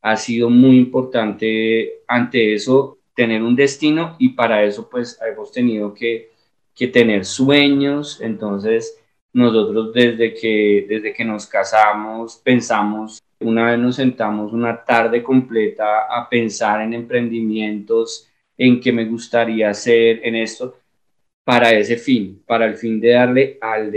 ha 0.01 0.15
sido 0.17 0.49
muy 0.49 0.77
importante 0.77 2.01
ante 2.07 2.53
eso 2.53 2.97
tener 3.15 3.41
un 3.41 3.55
destino 3.55 4.15
y 4.19 4.29
para 4.29 4.63
eso 4.63 4.89
pues 4.89 5.19
hemos 5.21 5.51
tenido 5.51 5.93
que 5.93 6.31
que 6.77 6.88
tener 6.88 7.25
sueños. 7.25 8.21
Entonces, 8.21 8.97
nosotros 9.33 9.91
desde 9.93 10.33
que, 10.33 10.85
desde 10.88 11.13
que 11.13 11.25
nos 11.25 11.47
casamos 11.47 12.39
pensamos, 12.43 13.19
una 13.39 13.71
vez 13.71 13.79
nos 13.79 13.95
sentamos 13.95 14.53
una 14.53 14.83
tarde 14.83 15.21
completa 15.23 16.05
a 16.09 16.29
pensar 16.29 16.81
en 16.81 16.93
emprendimientos, 16.93 18.27
en 18.57 18.79
qué 18.79 18.91
me 18.91 19.05
gustaría 19.05 19.69
hacer, 19.69 20.21
en 20.23 20.35
esto, 20.35 20.75
para 21.47 21.71
ese 21.71 21.95
fin, 21.95 22.43
para 22.45 22.65
el 22.65 22.75
fin 22.75 22.99
de 22.99 23.11
darle 23.11 23.57
al, 23.61 23.89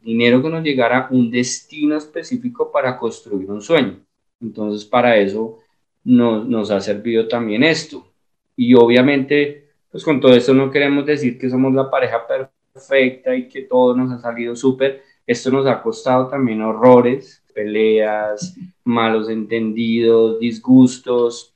dinero 0.00 0.40
que 0.42 0.48
nos 0.48 0.64
llegara 0.64 1.08
un 1.10 1.30
destino 1.30 1.98
específico 1.98 2.72
para 2.72 2.96
construir 2.96 3.50
un 3.50 3.60
sueño. 3.60 4.00
Entonces, 4.40 4.86
para 4.86 5.18
eso 5.18 5.58
nos, 6.04 6.48
nos 6.48 6.70
ha 6.70 6.80
servido 6.80 7.28
también 7.28 7.64
esto. 7.64 8.10
Y 8.56 8.72
obviamente 8.72 9.66
pues 9.90 10.04
con 10.04 10.20
todo 10.20 10.34
esto 10.34 10.52
no 10.52 10.70
queremos 10.70 11.06
decir 11.06 11.38
que 11.38 11.48
somos 11.48 11.72
la 11.72 11.90
pareja 11.90 12.26
perfecta 12.26 13.34
y 13.34 13.48
que 13.48 13.62
todo 13.62 13.96
nos 13.96 14.12
ha 14.12 14.18
salido 14.18 14.54
súper. 14.54 15.02
Esto 15.26 15.50
nos 15.50 15.66
ha 15.66 15.82
costado 15.82 16.28
también 16.28 16.60
horrores, 16.60 17.42
peleas, 17.54 18.54
malos 18.84 19.28
entendidos, 19.28 20.38
disgustos, 20.38 21.54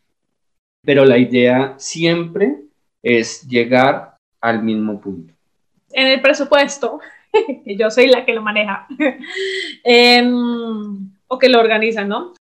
pero 0.82 1.04
la 1.04 1.18
idea 1.18 1.74
siempre 1.76 2.62
es 3.02 3.46
llegar 3.46 4.09
al 4.40 4.62
mismo 4.62 5.00
punto. 5.00 5.34
En 5.92 6.06
el 6.06 6.20
presupuesto, 6.20 7.00
yo 7.66 7.90
soy 7.90 8.06
la 8.06 8.24
que 8.24 8.34
lo 8.34 8.42
maneja, 8.42 8.86
em, 9.84 11.10
o 11.28 11.38
que 11.38 11.48
lo 11.48 11.60
organiza, 11.60 12.04
¿no? 12.04 12.34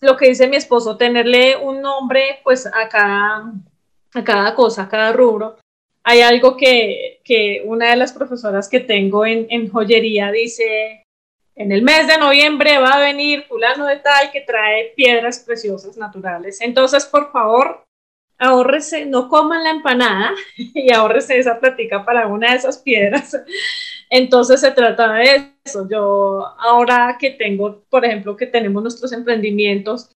Lo 0.00 0.16
que 0.16 0.28
dice 0.28 0.48
mi 0.48 0.56
esposo, 0.56 0.96
tenerle 0.96 1.56
un 1.56 1.80
nombre, 1.80 2.40
pues 2.44 2.66
a 2.66 2.88
cada 2.88 3.52
a 4.16 4.24
cada 4.24 4.54
cosa, 4.54 4.82
a 4.82 4.88
cada 4.88 5.12
rubro. 5.12 5.56
Hay 6.02 6.20
algo 6.20 6.56
que, 6.56 7.20
que 7.24 7.62
una 7.64 7.90
de 7.90 7.96
las 7.96 8.12
profesoras 8.12 8.68
que 8.68 8.80
tengo 8.80 9.26
en, 9.26 9.46
en 9.50 9.68
joyería 9.68 10.30
dice, 10.30 11.04
en 11.54 11.72
el 11.72 11.82
mes 11.82 12.06
de 12.06 12.18
noviembre 12.18 12.78
va 12.78 12.94
a 12.94 13.00
venir 13.00 13.42
fulano 13.44 13.86
de 13.86 13.96
tal 13.96 14.30
que 14.30 14.42
trae 14.42 14.92
piedras 14.96 15.40
preciosas 15.40 15.96
naturales. 15.96 16.60
Entonces, 16.60 17.06
por 17.06 17.32
favor, 17.32 17.85
ahórrese, 18.38 19.06
no 19.06 19.28
coman 19.28 19.64
la 19.64 19.70
empanada 19.70 20.32
y 20.56 20.92
ahórrese 20.92 21.38
esa 21.38 21.58
plática 21.58 22.04
para 22.04 22.26
una 22.26 22.50
de 22.50 22.56
esas 22.56 22.78
piedras. 22.78 23.36
Entonces 24.10 24.60
se 24.60 24.70
trata 24.70 25.14
de 25.14 25.52
eso. 25.64 25.88
Yo 25.88 26.46
ahora 26.58 27.16
que 27.18 27.30
tengo, 27.30 27.82
por 27.90 28.04
ejemplo, 28.04 28.36
que 28.36 28.46
tenemos 28.46 28.82
nuestros 28.82 29.12
emprendimientos, 29.12 30.10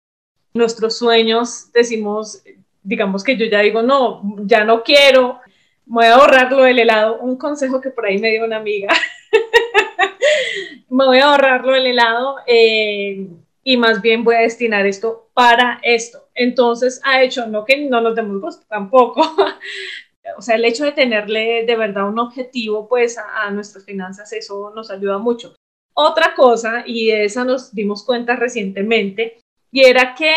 nuestros 0.55 0.97
sueños, 0.99 1.73
decimos, 1.73 2.43
digamos 2.83 3.25
que 3.25 3.37
yo 3.37 3.47
ya 3.47 3.61
digo, 3.61 3.83
no, 3.83 4.23
ya 4.45 4.65
no 4.65 4.83
quiero, 4.83 5.41
voy 5.87 6.07
a 6.07 6.15
ahorrar 6.15 6.53
lo 6.53 6.63
del 6.63 6.79
helado. 6.79 7.19
Un 7.19 7.37
consejo 7.37 7.81
que 7.81 7.91
por 7.91 8.07
ahí 8.07 8.19
me 8.19 8.31
dio 8.31 8.45
una 8.45 8.59
amiga. 8.59 8.95
me 10.89 11.05
voy 11.05 11.19
a 11.19 11.27
ahorrar 11.27 11.65
lo 11.65 11.73
del 11.73 11.89
helado 11.89 12.37
eh, 12.47 13.27
y 13.65 13.77
más 13.77 14.01
bien 14.01 14.25
voy 14.25 14.37
a 14.37 14.41
destinar 14.41 14.87
esto 14.87 15.29
para 15.35 15.81
esto. 15.83 16.20
Entonces 16.35 17.01
ha 17.05 17.23
hecho, 17.23 17.47
no 17.47 17.65
que 17.65 17.89
no 17.89 18.01
nos 18.01 18.15
demos 18.15 18.41
gusto 18.41 18.65
tampoco. 18.69 19.23
o 20.37 20.43
sea, 20.43 20.57
el 20.57 20.65
hecho 20.65 20.85
de 20.85 20.93
tenerle 20.93 21.65
de 21.67 21.77
verdad 21.77 22.09
un 22.09 22.19
objetivo 22.19 22.89
pues 22.89 23.19
a, 23.19 23.51
nuestras 23.51 23.85
finanzas, 23.85 24.33
eso 24.33 24.73
nos 24.75 24.91
ayuda 24.91 25.19
mucho. 25.19 25.55
Otra 25.95 26.35
cosa, 26.35 26.85
y 26.87 27.07
de 27.07 27.25
esa 27.25 27.45
nos 27.45 27.75
dimos 27.75 28.05
cuenta 28.05 28.37
recientemente, 28.37 29.41
y 29.71 29.85
era 29.85 30.15
que 30.15 30.33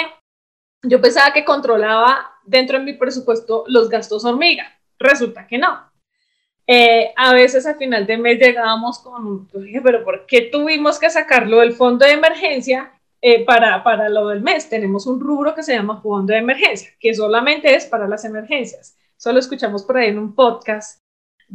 yo 0.83 0.99
pensaba 0.99 1.31
que 1.31 1.45
controlaba 1.45 2.31
dentro 2.45 2.77
de 2.77 2.85
mi 2.85 2.93
presupuesto 2.93 3.63
los 3.67 3.89
gastos 3.89 4.25
hormiga. 4.25 4.77
Resulta 4.99 5.47
que 5.47 5.57
no. 5.57 5.91
Eh, 6.65 7.13
a 7.15 7.33
veces 7.33 7.65
al 7.65 7.75
final 7.75 8.05
de 8.05 8.17
mes 8.17 8.39
llegábamos 8.39 8.99
con, 8.99 9.49
dije, 9.53 9.81
pero 9.81 10.03
¿por 10.03 10.25
qué 10.25 10.43
tuvimos 10.43 10.97
que 10.97 11.09
sacarlo 11.09 11.59
del 11.59 11.73
fondo 11.73 12.05
de 12.05 12.13
emergencia 12.13 12.92
eh, 13.25 13.45
para, 13.45 13.81
para 13.85 14.09
lo 14.09 14.27
del 14.27 14.41
mes? 14.41 14.67
Tenemos 14.67 15.07
un 15.07 15.17
rubro 15.21 15.55
que 15.55 15.63
se 15.63 15.73
llama 15.73 16.01
fondo 16.01 16.33
de 16.33 16.39
emergencia, 16.39 16.91
que 16.99 17.13
solamente 17.13 17.73
es 17.73 17.85
para 17.85 18.05
las 18.05 18.25
emergencias. 18.25 18.97
Solo 19.15 19.39
escuchamos 19.39 19.83
por 19.83 19.95
ahí 19.95 20.09
en 20.09 20.19
un 20.19 20.35
podcast. 20.35 20.99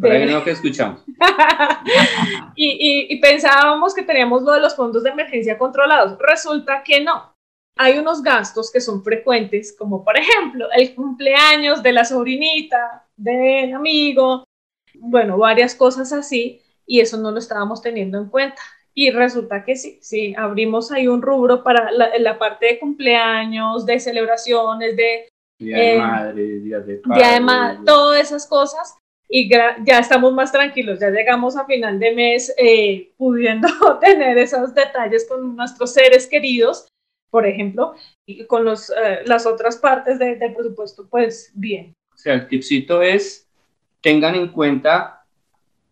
Por 0.00 0.10
ahí 0.10 0.24
no 0.24 0.42
que 0.42 0.52
escuchamos. 0.52 1.04
y, 2.56 2.70
y, 2.70 3.14
y 3.14 3.20
pensábamos 3.20 3.94
que 3.94 4.02
teníamos 4.02 4.42
lo 4.44 4.52
de 4.52 4.60
los 4.60 4.74
fondos 4.74 5.02
de 5.02 5.10
emergencia 5.10 5.58
controlados. 5.58 6.18
Resulta 6.18 6.82
que 6.82 7.04
no 7.04 7.34
hay 7.76 7.98
unos 7.98 8.22
gastos 8.22 8.72
que 8.72 8.80
son 8.80 9.04
frecuentes, 9.04 9.76
como 9.76 10.02
por 10.02 10.18
ejemplo 10.18 10.68
el 10.72 10.94
cumpleaños 10.94 11.82
de 11.82 11.92
la 11.92 12.06
sobrinita, 12.06 13.06
del 13.14 13.74
amigo, 13.74 14.44
bueno, 14.94 15.36
varias 15.36 15.74
cosas 15.74 16.14
así, 16.14 16.62
y 16.86 17.00
eso 17.00 17.18
no 17.18 17.30
lo 17.30 17.38
estábamos 17.38 17.82
teniendo 17.82 18.16
en 18.16 18.30
cuenta. 18.30 18.62
Y 19.00 19.12
resulta 19.12 19.64
que 19.64 19.76
sí, 19.76 19.96
sí, 20.02 20.34
abrimos 20.36 20.90
ahí 20.90 21.06
un 21.06 21.22
rubro 21.22 21.62
para 21.62 21.92
la, 21.92 22.36
parte 22.36 22.66
de 22.66 22.78
cumpleaños, 22.80 23.86
de 23.86 24.00
celebraciones, 24.00 24.96
de... 24.96 25.28
Día 25.56 25.76
de 25.76 25.94
eh, 25.94 25.98
madre, 25.98 26.42
día 26.58 26.80
de 26.80 26.96
padre. 26.96 27.20
Día 27.20 27.32
de 27.34 27.40
madre, 27.40 27.78
todas 27.86 28.20
esas 28.20 28.44
cosas. 28.48 28.96
Y 29.28 29.48
ya 29.48 29.98
estamos 30.00 30.32
más 30.32 30.50
tranquilos, 30.50 30.98
ya 30.98 31.10
llegamos 31.10 31.56
a 31.56 31.64
final 31.64 32.00
de 32.00 32.12
mes 32.12 32.52
eh, 32.58 33.12
pudiendo 33.16 33.68
tener 34.00 34.36
esos 34.36 34.74
detalles 34.74 35.28
con 35.28 35.54
nuestros 35.54 35.92
seres 35.92 36.26
queridos 36.26 36.88
por 37.30 37.46
ejemplo, 37.46 37.94
y 38.26 38.46
con 38.46 38.64
los, 38.64 38.90
eh, 38.90 39.20
las 39.26 39.44
otras 39.44 39.76
partes 39.76 40.18
del 40.18 40.54
presupuesto, 40.54 41.06
pues 41.10 41.52
bien. 41.54 41.94
O 42.14 42.16
sea, 42.16 42.34
el 42.34 42.48
tipcito 42.48 43.02
es 43.02 43.46
tengan 44.00 44.34
en 44.34 44.48
cuenta 44.48 45.26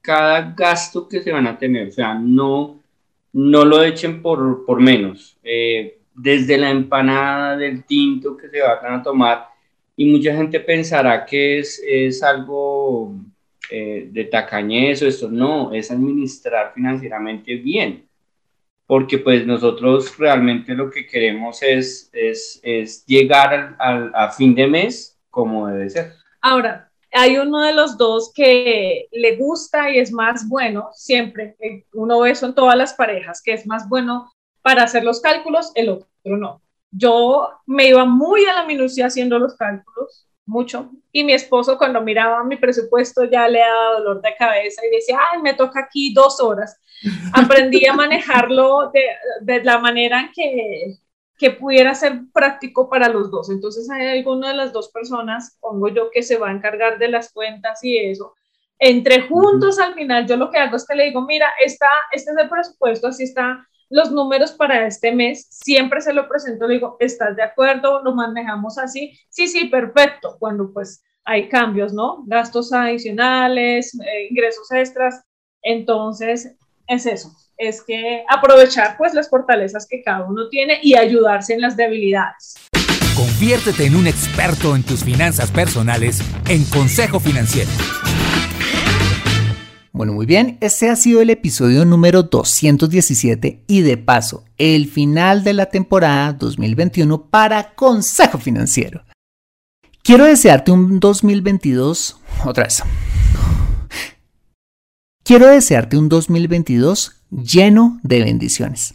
cada 0.01 0.55
gasto 0.57 1.07
que 1.07 1.23
se 1.23 1.31
van 1.31 1.47
a 1.47 1.59
tener, 1.59 1.89
o 1.89 1.93
sea, 1.93 2.15
no, 2.15 2.81
no 3.37 3.67
lo 3.67 3.83
echen 3.83 4.23
por, 4.23 4.65
por 4.65 4.81
menos. 4.81 5.37
Eh, 5.45 5.99
desde 6.15 6.57
la 6.57 6.71
empanada 6.71 7.55
del 7.59 7.85
tinto 7.85 8.35
que 8.35 8.49
se 8.49 8.63
van 8.63 8.95
a 8.95 9.03
tomar, 9.03 9.49
y 9.95 10.07
mucha 10.07 10.35
gente 10.35 10.59
pensará 10.59 11.27
que 11.27 11.59
es, 11.59 11.83
es 11.87 12.23
algo 12.23 13.15
eh, 13.71 14.09
de 14.11 14.25
tacañez 14.25 15.03
o 15.03 15.07
esto, 15.07 15.29
no, 15.29 15.75
es 15.75 15.91
administrar 15.91 16.73
financieramente 16.75 17.57
bien, 17.57 18.07
porque 18.87 19.19
pues 19.19 19.47
nosotros 19.47 20.17
realmente 20.17 20.75
lo 20.75 20.91
que 20.91 21.07
queremos 21.07 21.63
es, 21.63 22.09
es, 22.15 22.59
es 22.63 23.05
llegar 23.05 23.77
al, 23.79 24.13
a 24.15 24.31
fin 24.31 24.55
de 24.55 24.67
mes 24.67 25.19
como 25.29 25.67
debe 25.67 25.91
ser. 25.91 26.13
Ahora, 26.41 26.86
hay 27.17 27.39
uno 27.39 27.63
de 27.63 27.73
los 27.73 27.97
dos 27.97 28.31
que 28.35 29.09
le 29.11 29.37
gusta 29.37 29.91
y 29.91 29.99
es 29.99 30.13
más 30.13 30.47
bueno, 30.49 30.91
siempre, 30.93 31.57
eh, 31.61 31.85
uno 31.95 32.21
ve 32.21 32.31
eso 32.31 32.47
en 32.47 32.55
todas 32.55 32.77
las 32.77 32.95
parejas, 32.95 33.41
que 33.43 33.53
es 33.55 33.67
más 33.67 33.89
bueno 33.89 34.31
para 34.63 34.83
hacer 34.83 35.03
los 35.03 35.21
cálculos, 35.21 35.73
el 35.75 35.89
otro 35.89 36.09
no. 36.25 36.61
Yo 36.91 37.49
me 37.67 37.89
iba 37.89 38.05
muy 38.05 38.45
a 38.47 38.55
la 38.55 38.65
minucia 38.65 39.07
haciendo 39.07 39.39
los 39.39 39.55
cálculos, 39.57 40.29
mucho, 40.45 40.91
y 41.11 41.25
mi 41.25 41.33
esposo 41.33 41.77
cuando 41.79 42.01
miraba 42.01 42.45
mi 42.45 42.57
presupuesto 42.57 43.25
ya 43.25 43.49
le 43.49 43.61
daba 43.61 43.99
dolor 43.99 44.23
de 44.23 44.37
cabeza 44.37 44.83
y 44.85 44.95
decía, 44.95 45.19
ay, 45.33 45.43
me 45.43 45.55
toca 45.55 45.81
aquí 45.81 46.13
dos 46.13 46.41
horas. 46.41 46.81
Aprendí 47.33 47.87
a 47.87 47.93
manejarlo 47.95 48.91
de, 48.93 49.07
de 49.41 49.65
la 49.65 49.79
manera 49.79 50.31
que, 50.35 50.99
que 51.39 51.51
pudiera 51.51 51.95
ser 51.95 52.21
práctico 52.33 52.89
para 52.89 53.09
los 53.09 53.31
dos. 53.31 53.51
Entonces 53.51 53.91
hay 53.91 54.19
alguna 54.19 54.49
de 54.49 54.55
las 54.55 54.73
dos 54.73 54.91
personas, 54.91 55.57
pongo 55.61 55.89
yo, 55.89 56.11
que 56.11 56.23
se 56.23 56.39
va 56.39 56.49
a 56.49 56.53
encargar 56.53 56.99
de 56.99 57.09
las 57.09 57.33
cuentas 57.33 57.83
y 57.85 57.99
eso. 57.99 58.35
Entre 58.79 59.23
juntos 59.23 59.79
al 59.79 59.95
final, 59.95 60.27
yo 60.27 60.37
lo 60.37 60.51
que 60.51 60.59
hago 60.59 60.77
es 60.77 60.87
que 60.87 60.95
le 60.95 61.05
digo, 61.05 61.23
mira, 61.23 61.49
está, 61.65 61.89
este 62.13 62.31
es 62.31 62.37
el 62.37 62.49
presupuesto, 62.49 63.09
así 63.09 63.25
está 63.25 63.67
los 63.89 64.11
números 64.11 64.53
para 64.53 64.87
este 64.87 65.13
mes, 65.13 65.47
siempre 65.51 66.01
se 66.01 66.13
lo 66.13 66.29
presento, 66.29 66.67
le 66.67 66.75
digo, 66.75 66.97
¿estás 66.99 67.37
de 67.37 67.43
acuerdo? 67.43 68.03
¿Lo 68.03 68.15
manejamos 68.15 68.79
así? 68.79 69.13
Sí, 69.29 69.47
sí, 69.47 69.67
perfecto. 69.67 70.37
Cuando 70.39 70.73
pues 70.73 71.05
hay 71.25 71.49
cambios, 71.49 71.93
¿no? 71.93 72.25
Gastos 72.27 72.73
adicionales, 72.73 73.95
eh, 74.01 74.29
ingresos 74.31 74.71
extras. 74.73 75.25
Entonces, 75.63 76.57
es 76.87 77.07
eso, 77.07 77.31
es 77.57 77.83
que 77.83 78.25
aprovechar 78.29 78.97
pues 78.99 79.15
las 79.15 79.31
fortalezas 79.31 79.87
que 79.89 80.03
cada 80.03 80.25
uno 80.25 80.49
tiene 80.49 80.79
y 80.83 80.97
ayudarse 80.97 81.55
en 81.55 81.61
las 81.61 81.77
debilidades. 81.77 82.55
Conviértete 83.17 83.87
en 83.87 83.97
un 83.97 84.07
experto 84.07 84.77
en 84.77 84.83
tus 84.83 85.03
finanzas 85.03 85.51
personales 85.51 86.21
en 86.49 86.65
Consejo 86.65 87.19
Financiero. 87.19 87.71
Bueno, 89.93 90.13
muy 90.13 90.27
bien, 90.27 90.59
este 90.61 90.91
ha 90.91 90.97
sido 90.97 91.23
el 91.23 91.31
episodio 91.31 91.87
número 91.87 92.25
217 92.25 93.65
y 93.67 93.81
de 93.81 93.97
paso, 93.97 94.45
el 94.59 94.89
final 94.89 95.43
de 95.43 95.55
la 95.55 95.67
temporada 95.67 96.35
2021 96.35 97.31
para 97.31 97.75
Consejo 97.75 98.37
Financiero. 98.37 99.05
Quiero 100.03 100.27
desearte 100.27 100.71
un 100.71 101.01
2022, 101.01 102.21
otra 102.45 102.65
vez. 102.65 102.83
Quiero 105.25 105.47
desearte 105.47 105.97
un 105.97 106.11
2022 106.11 107.16
lleno 107.31 108.01
de 108.03 108.25
bendiciones. 108.25 108.95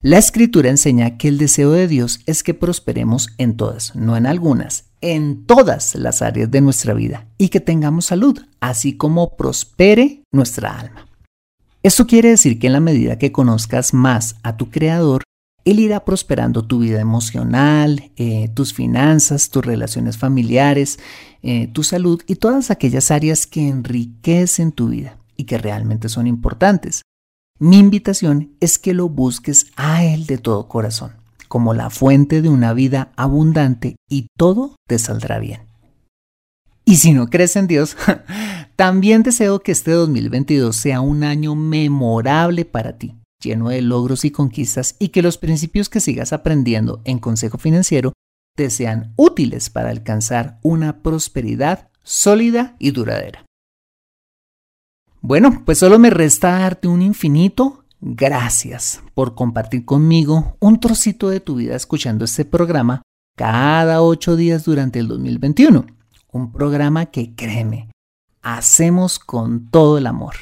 La 0.00 0.18
escritura 0.18 0.70
enseña 0.70 1.18
que 1.18 1.26
el 1.26 1.38
deseo 1.38 1.72
de 1.72 1.88
Dios 1.88 2.20
es 2.26 2.44
que 2.44 2.54
prosperemos 2.54 3.30
en 3.36 3.56
todas, 3.56 3.96
no 3.96 4.16
en 4.16 4.26
algunas, 4.26 4.84
en 5.00 5.44
todas 5.44 5.96
las 5.96 6.22
áreas 6.22 6.50
de 6.52 6.60
nuestra 6.60 6.94
vida 6.94 7.26
y 7.36 7.48
que 7.48 7.58
tengamos 7.58 8.06
salud, 8.06 8.40
así 8.60 8.96
como 8.96 9.36
prospere 9.36 10.22
nuestra 10.30 10.78
alma. 10.78 11.08
Esto 11.82 12.06
quiere 12.06 12.30
decir 12.30 12.60
que 12.60 12.68
en 12.68 12.74
la 12.74 12.80
medida 12.80 13.18
que 13.18 13.32
conozcas 13.32 13.92
más 13.92 14.36
a 14.44 14.56
tu 14.56 14.70
Creador, 14.70 15.24
Él 15.64 15.80
irá 15.80 16.04
prosperando 16.04 16.64
tu 16.64 16.78
vida 16.78 17.00
emocional, 17.00 18.12
eh, 18.16 18.50
tus 18.54 18.74
finanzas, 18.74 19.50
tus 19.50 19.64
relaciones 19.64 20.16
familiares, 20.16 21.00
eh, 21.42 21.66
tu 21.72 21.82
salud 21.82 22.22
y 22.28 22.36
todas 22.36 22.70
aquellas 22.70 23.10
áreas 23.10 23.48
que 23.48 23.66
enriquecen 23.66 24.70
tu 24.70 24.90
vida 24.90 25.18
y 25.36 25.44
que 25.44 25.58
realmente 25.58 26.08
son 26.08 26.28
importantes. 26.28 27.02
Mi 27.58 27.78
invitación 27.78 28.54
es 28.60 28.78
que 28.78 28.94
lo 28.94 29.08
busques 29.08 29.66
a 29.76 30.04
Él 30.04 30.26
de 30.26 30.38
todo 30.38 30.68
corazón 30.68 31.18
como 31.48 31.74
la 31.74 31.90
fuente 31.90 32.42
de 32.42 32.48
una 32.48 32.72
vida 32.74 33.12
abundante 33.16 33.96
y 34.08 34.28
todo 34.36 34.76
te 34.86 34.98
saldrá 34.98 35.38
bien. 35.38 35.62
Y 36.84 36.96
si 36.96 37.12
no 37.12 37.28
crees 37.28 37.56
en 37.56 37.66
Dios, 37.66 37.96
también 38.76 39.22
deseo 39.22 39.60
que 39.60 39.72
este 39.72 39.90
2022 39.90 40.76
sea 40.76 41.00
un 41.00 41.24
año 41.24 41.54
memorable 41.54 42.64
para 42.64 42.96
ti, 42.96 43.16
lleno 43.42 43.70
de 43.70 43.82
logros 43.82 44.24
y 44.24 44.30
conquistas 44.30 44.96
y 44.98 45.08
que 45.08 45.22
los 45.22 45.36
principios 45.36 45.88
que 45.88 46.00
sigas 46.00 46.32
aprendiendo 46.32 47.02
en 47.04 47.18
Consejo 47.18 47.58
Financiero 47.58 48.12
te 48.56 48.70
sean 48.70 49.12
útiles 49.16 49.70
para 49.70 49.90
alcanzar 49.90 50.58
una 50.62 51.02
prosperidad 51.02 51.88
sólida 52.02 52.74
y 52.78 52.92
duradera. 52.92 53.44
Bueno, 55.20 55.62
pues 55.64 55.78
solo 55.78 55.98
me 55.98 56.10
resta 56.10 56.58
darte 56.58 56.88
un 56.88 57.02
infinito 57.02 57.84
Gracias 58.00 59.02
por 59.14 59.34
compartir 59.34 59.84
conmigo 59.84 60.56
un 60.60 60.78
trocito 60.78 61.30
de 61.30 61.40
tu 61.40 61.56
vida 61.56 61.74
escuchando 61.74 62.24
este 62.24 62.44
programa 62.44 63.02
cada 63.36 64.02
ocho 64.02 64.36
días 64.36 64.64
durante 64.64 65.00
el 65.00 65.08
2021. 65.08 65.84
Un 66.30 66.52
programa 66.52 67.06
que, 67.06 67.34
créeme, 67.34 67.90
hacemos 68.40 69.18
con 69.18 69.68
todo 69.70 69.98
el 69.98 70.06
amor. 70.06 70.34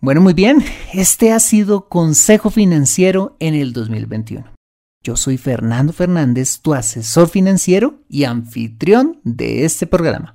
Bueno, 0.00 0.20
muy 0.20 0.34
bien, 0.34 0.62
este 0.92 1.32
ha 1.32 1.40
sido 1.40 1.88
Consejo 1.88 2.50
Financiero 2.50 3.36
en 3.38 3.54
el 3.54 3.72
2021. 3.72 4.52
Yo 5.02 5.16
soy 5.16 5.38
Fernando 5.38 5.92
Fernández, 5.92 6.60
tu 6.60 6.74
asesor 6.74 7.28
financiero 7.28 8.00
y 8.08 8.24
anfitrión 8.24 9.20
de 9.24 9.64
este 9.64 9.86
programa. 9.86 10.34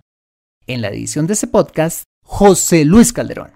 En 0.66 0.82
la 0.82 0.90
edición 0.90 1.28
de 1.28 1.34
este 1.34 1.48
podcast, 1.48 2.04
José 2.30 2.84
Luis 2.84 3.14
Calderón. 3.14 3.52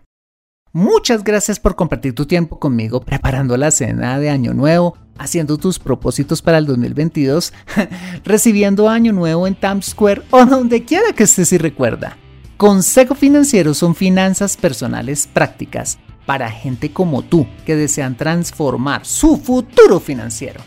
Muchas 0.71 1.25
gracias 1.25 1.59
por 1.59 1.75
compartir 1.75 2.15
tu 2.15 2.25
tiempo 2.25 2.57
conmigo 2.57 3.01
preparando 3.01 3.57
la 3.57 3.69
cena 3.69 4.17
de 4.17 4.29
Año 4.29 4.53
Nuevo, 4.53 4.97
haciendo 5.17 5.57
tus 5.57 5.77
propósitos 5.77 6.41
para 6.41 6.57
el 6.57 6.65
2022, 6.65 7.51
recibiendo 8.23 8.87
Año 8.87 9.11
Nuevo 9.11 9.45
en 9.45 9.55
Times 9.55 9.87
Square 9.87 10.23
o 10.31 10.45
donde 10.45 10.85
quiera 10.85 11.11
que 11.13 11.25
estés 11.25 11.51
y 11.51 11.57
recuerda. 11.57 12.17
Consejo 12.55 13.13
Financiero 13.13 13.73
son 13.73 13.93
finanzas 13.93 14.55
personales 14.55 15.27
prácticas 15.27 15.99
para 16.25 16.49
gente 16.49 16.93
como 16.93 17.23
tú 17.23 17.45
que 17.65 17.75
desean 17.75 18.15
transformar 18.15 19.05
su 19.05 19.35
futuro 19.35 19.99
financiero. 19.99 20.61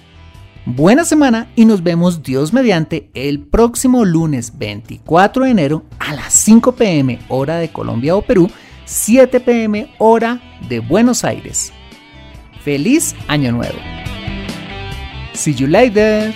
Buena 0.67 1.05
semana 1.05 1.51
y 1.57 1.67
nos 1.67 1.83
vemos 1.83 2.23
Dios 2.23 2.55
mediante 2.55 3.11
el 3.13 3.41
próximo 3.41 4.07
lunes 4.07 4.57
24 4.57 5.45
de 5.45 5.51
enero 5.51 5.85
a 5.99 6.15
las 6.15 6.33
5 6.33 6.73
pm 6.73 7.19
hora 7.29 7.57
de 7.59 7.69
Colombia 7.69 8.17
o 8.17 8.23
Perú 8.23 8.51
7 8.87 9.41
pm 9.41 9.95
hora 9.99 10.41
de 10.67 10.81
Buenos 10.81 11.23
Aires. 11.23 11.71
Feliz 12.63 13.15
Año 13.29 13.53
Nuevo. 13.53 13.79
See 15.35 15.53
you 15.53 15.67
later. 15.67 16.33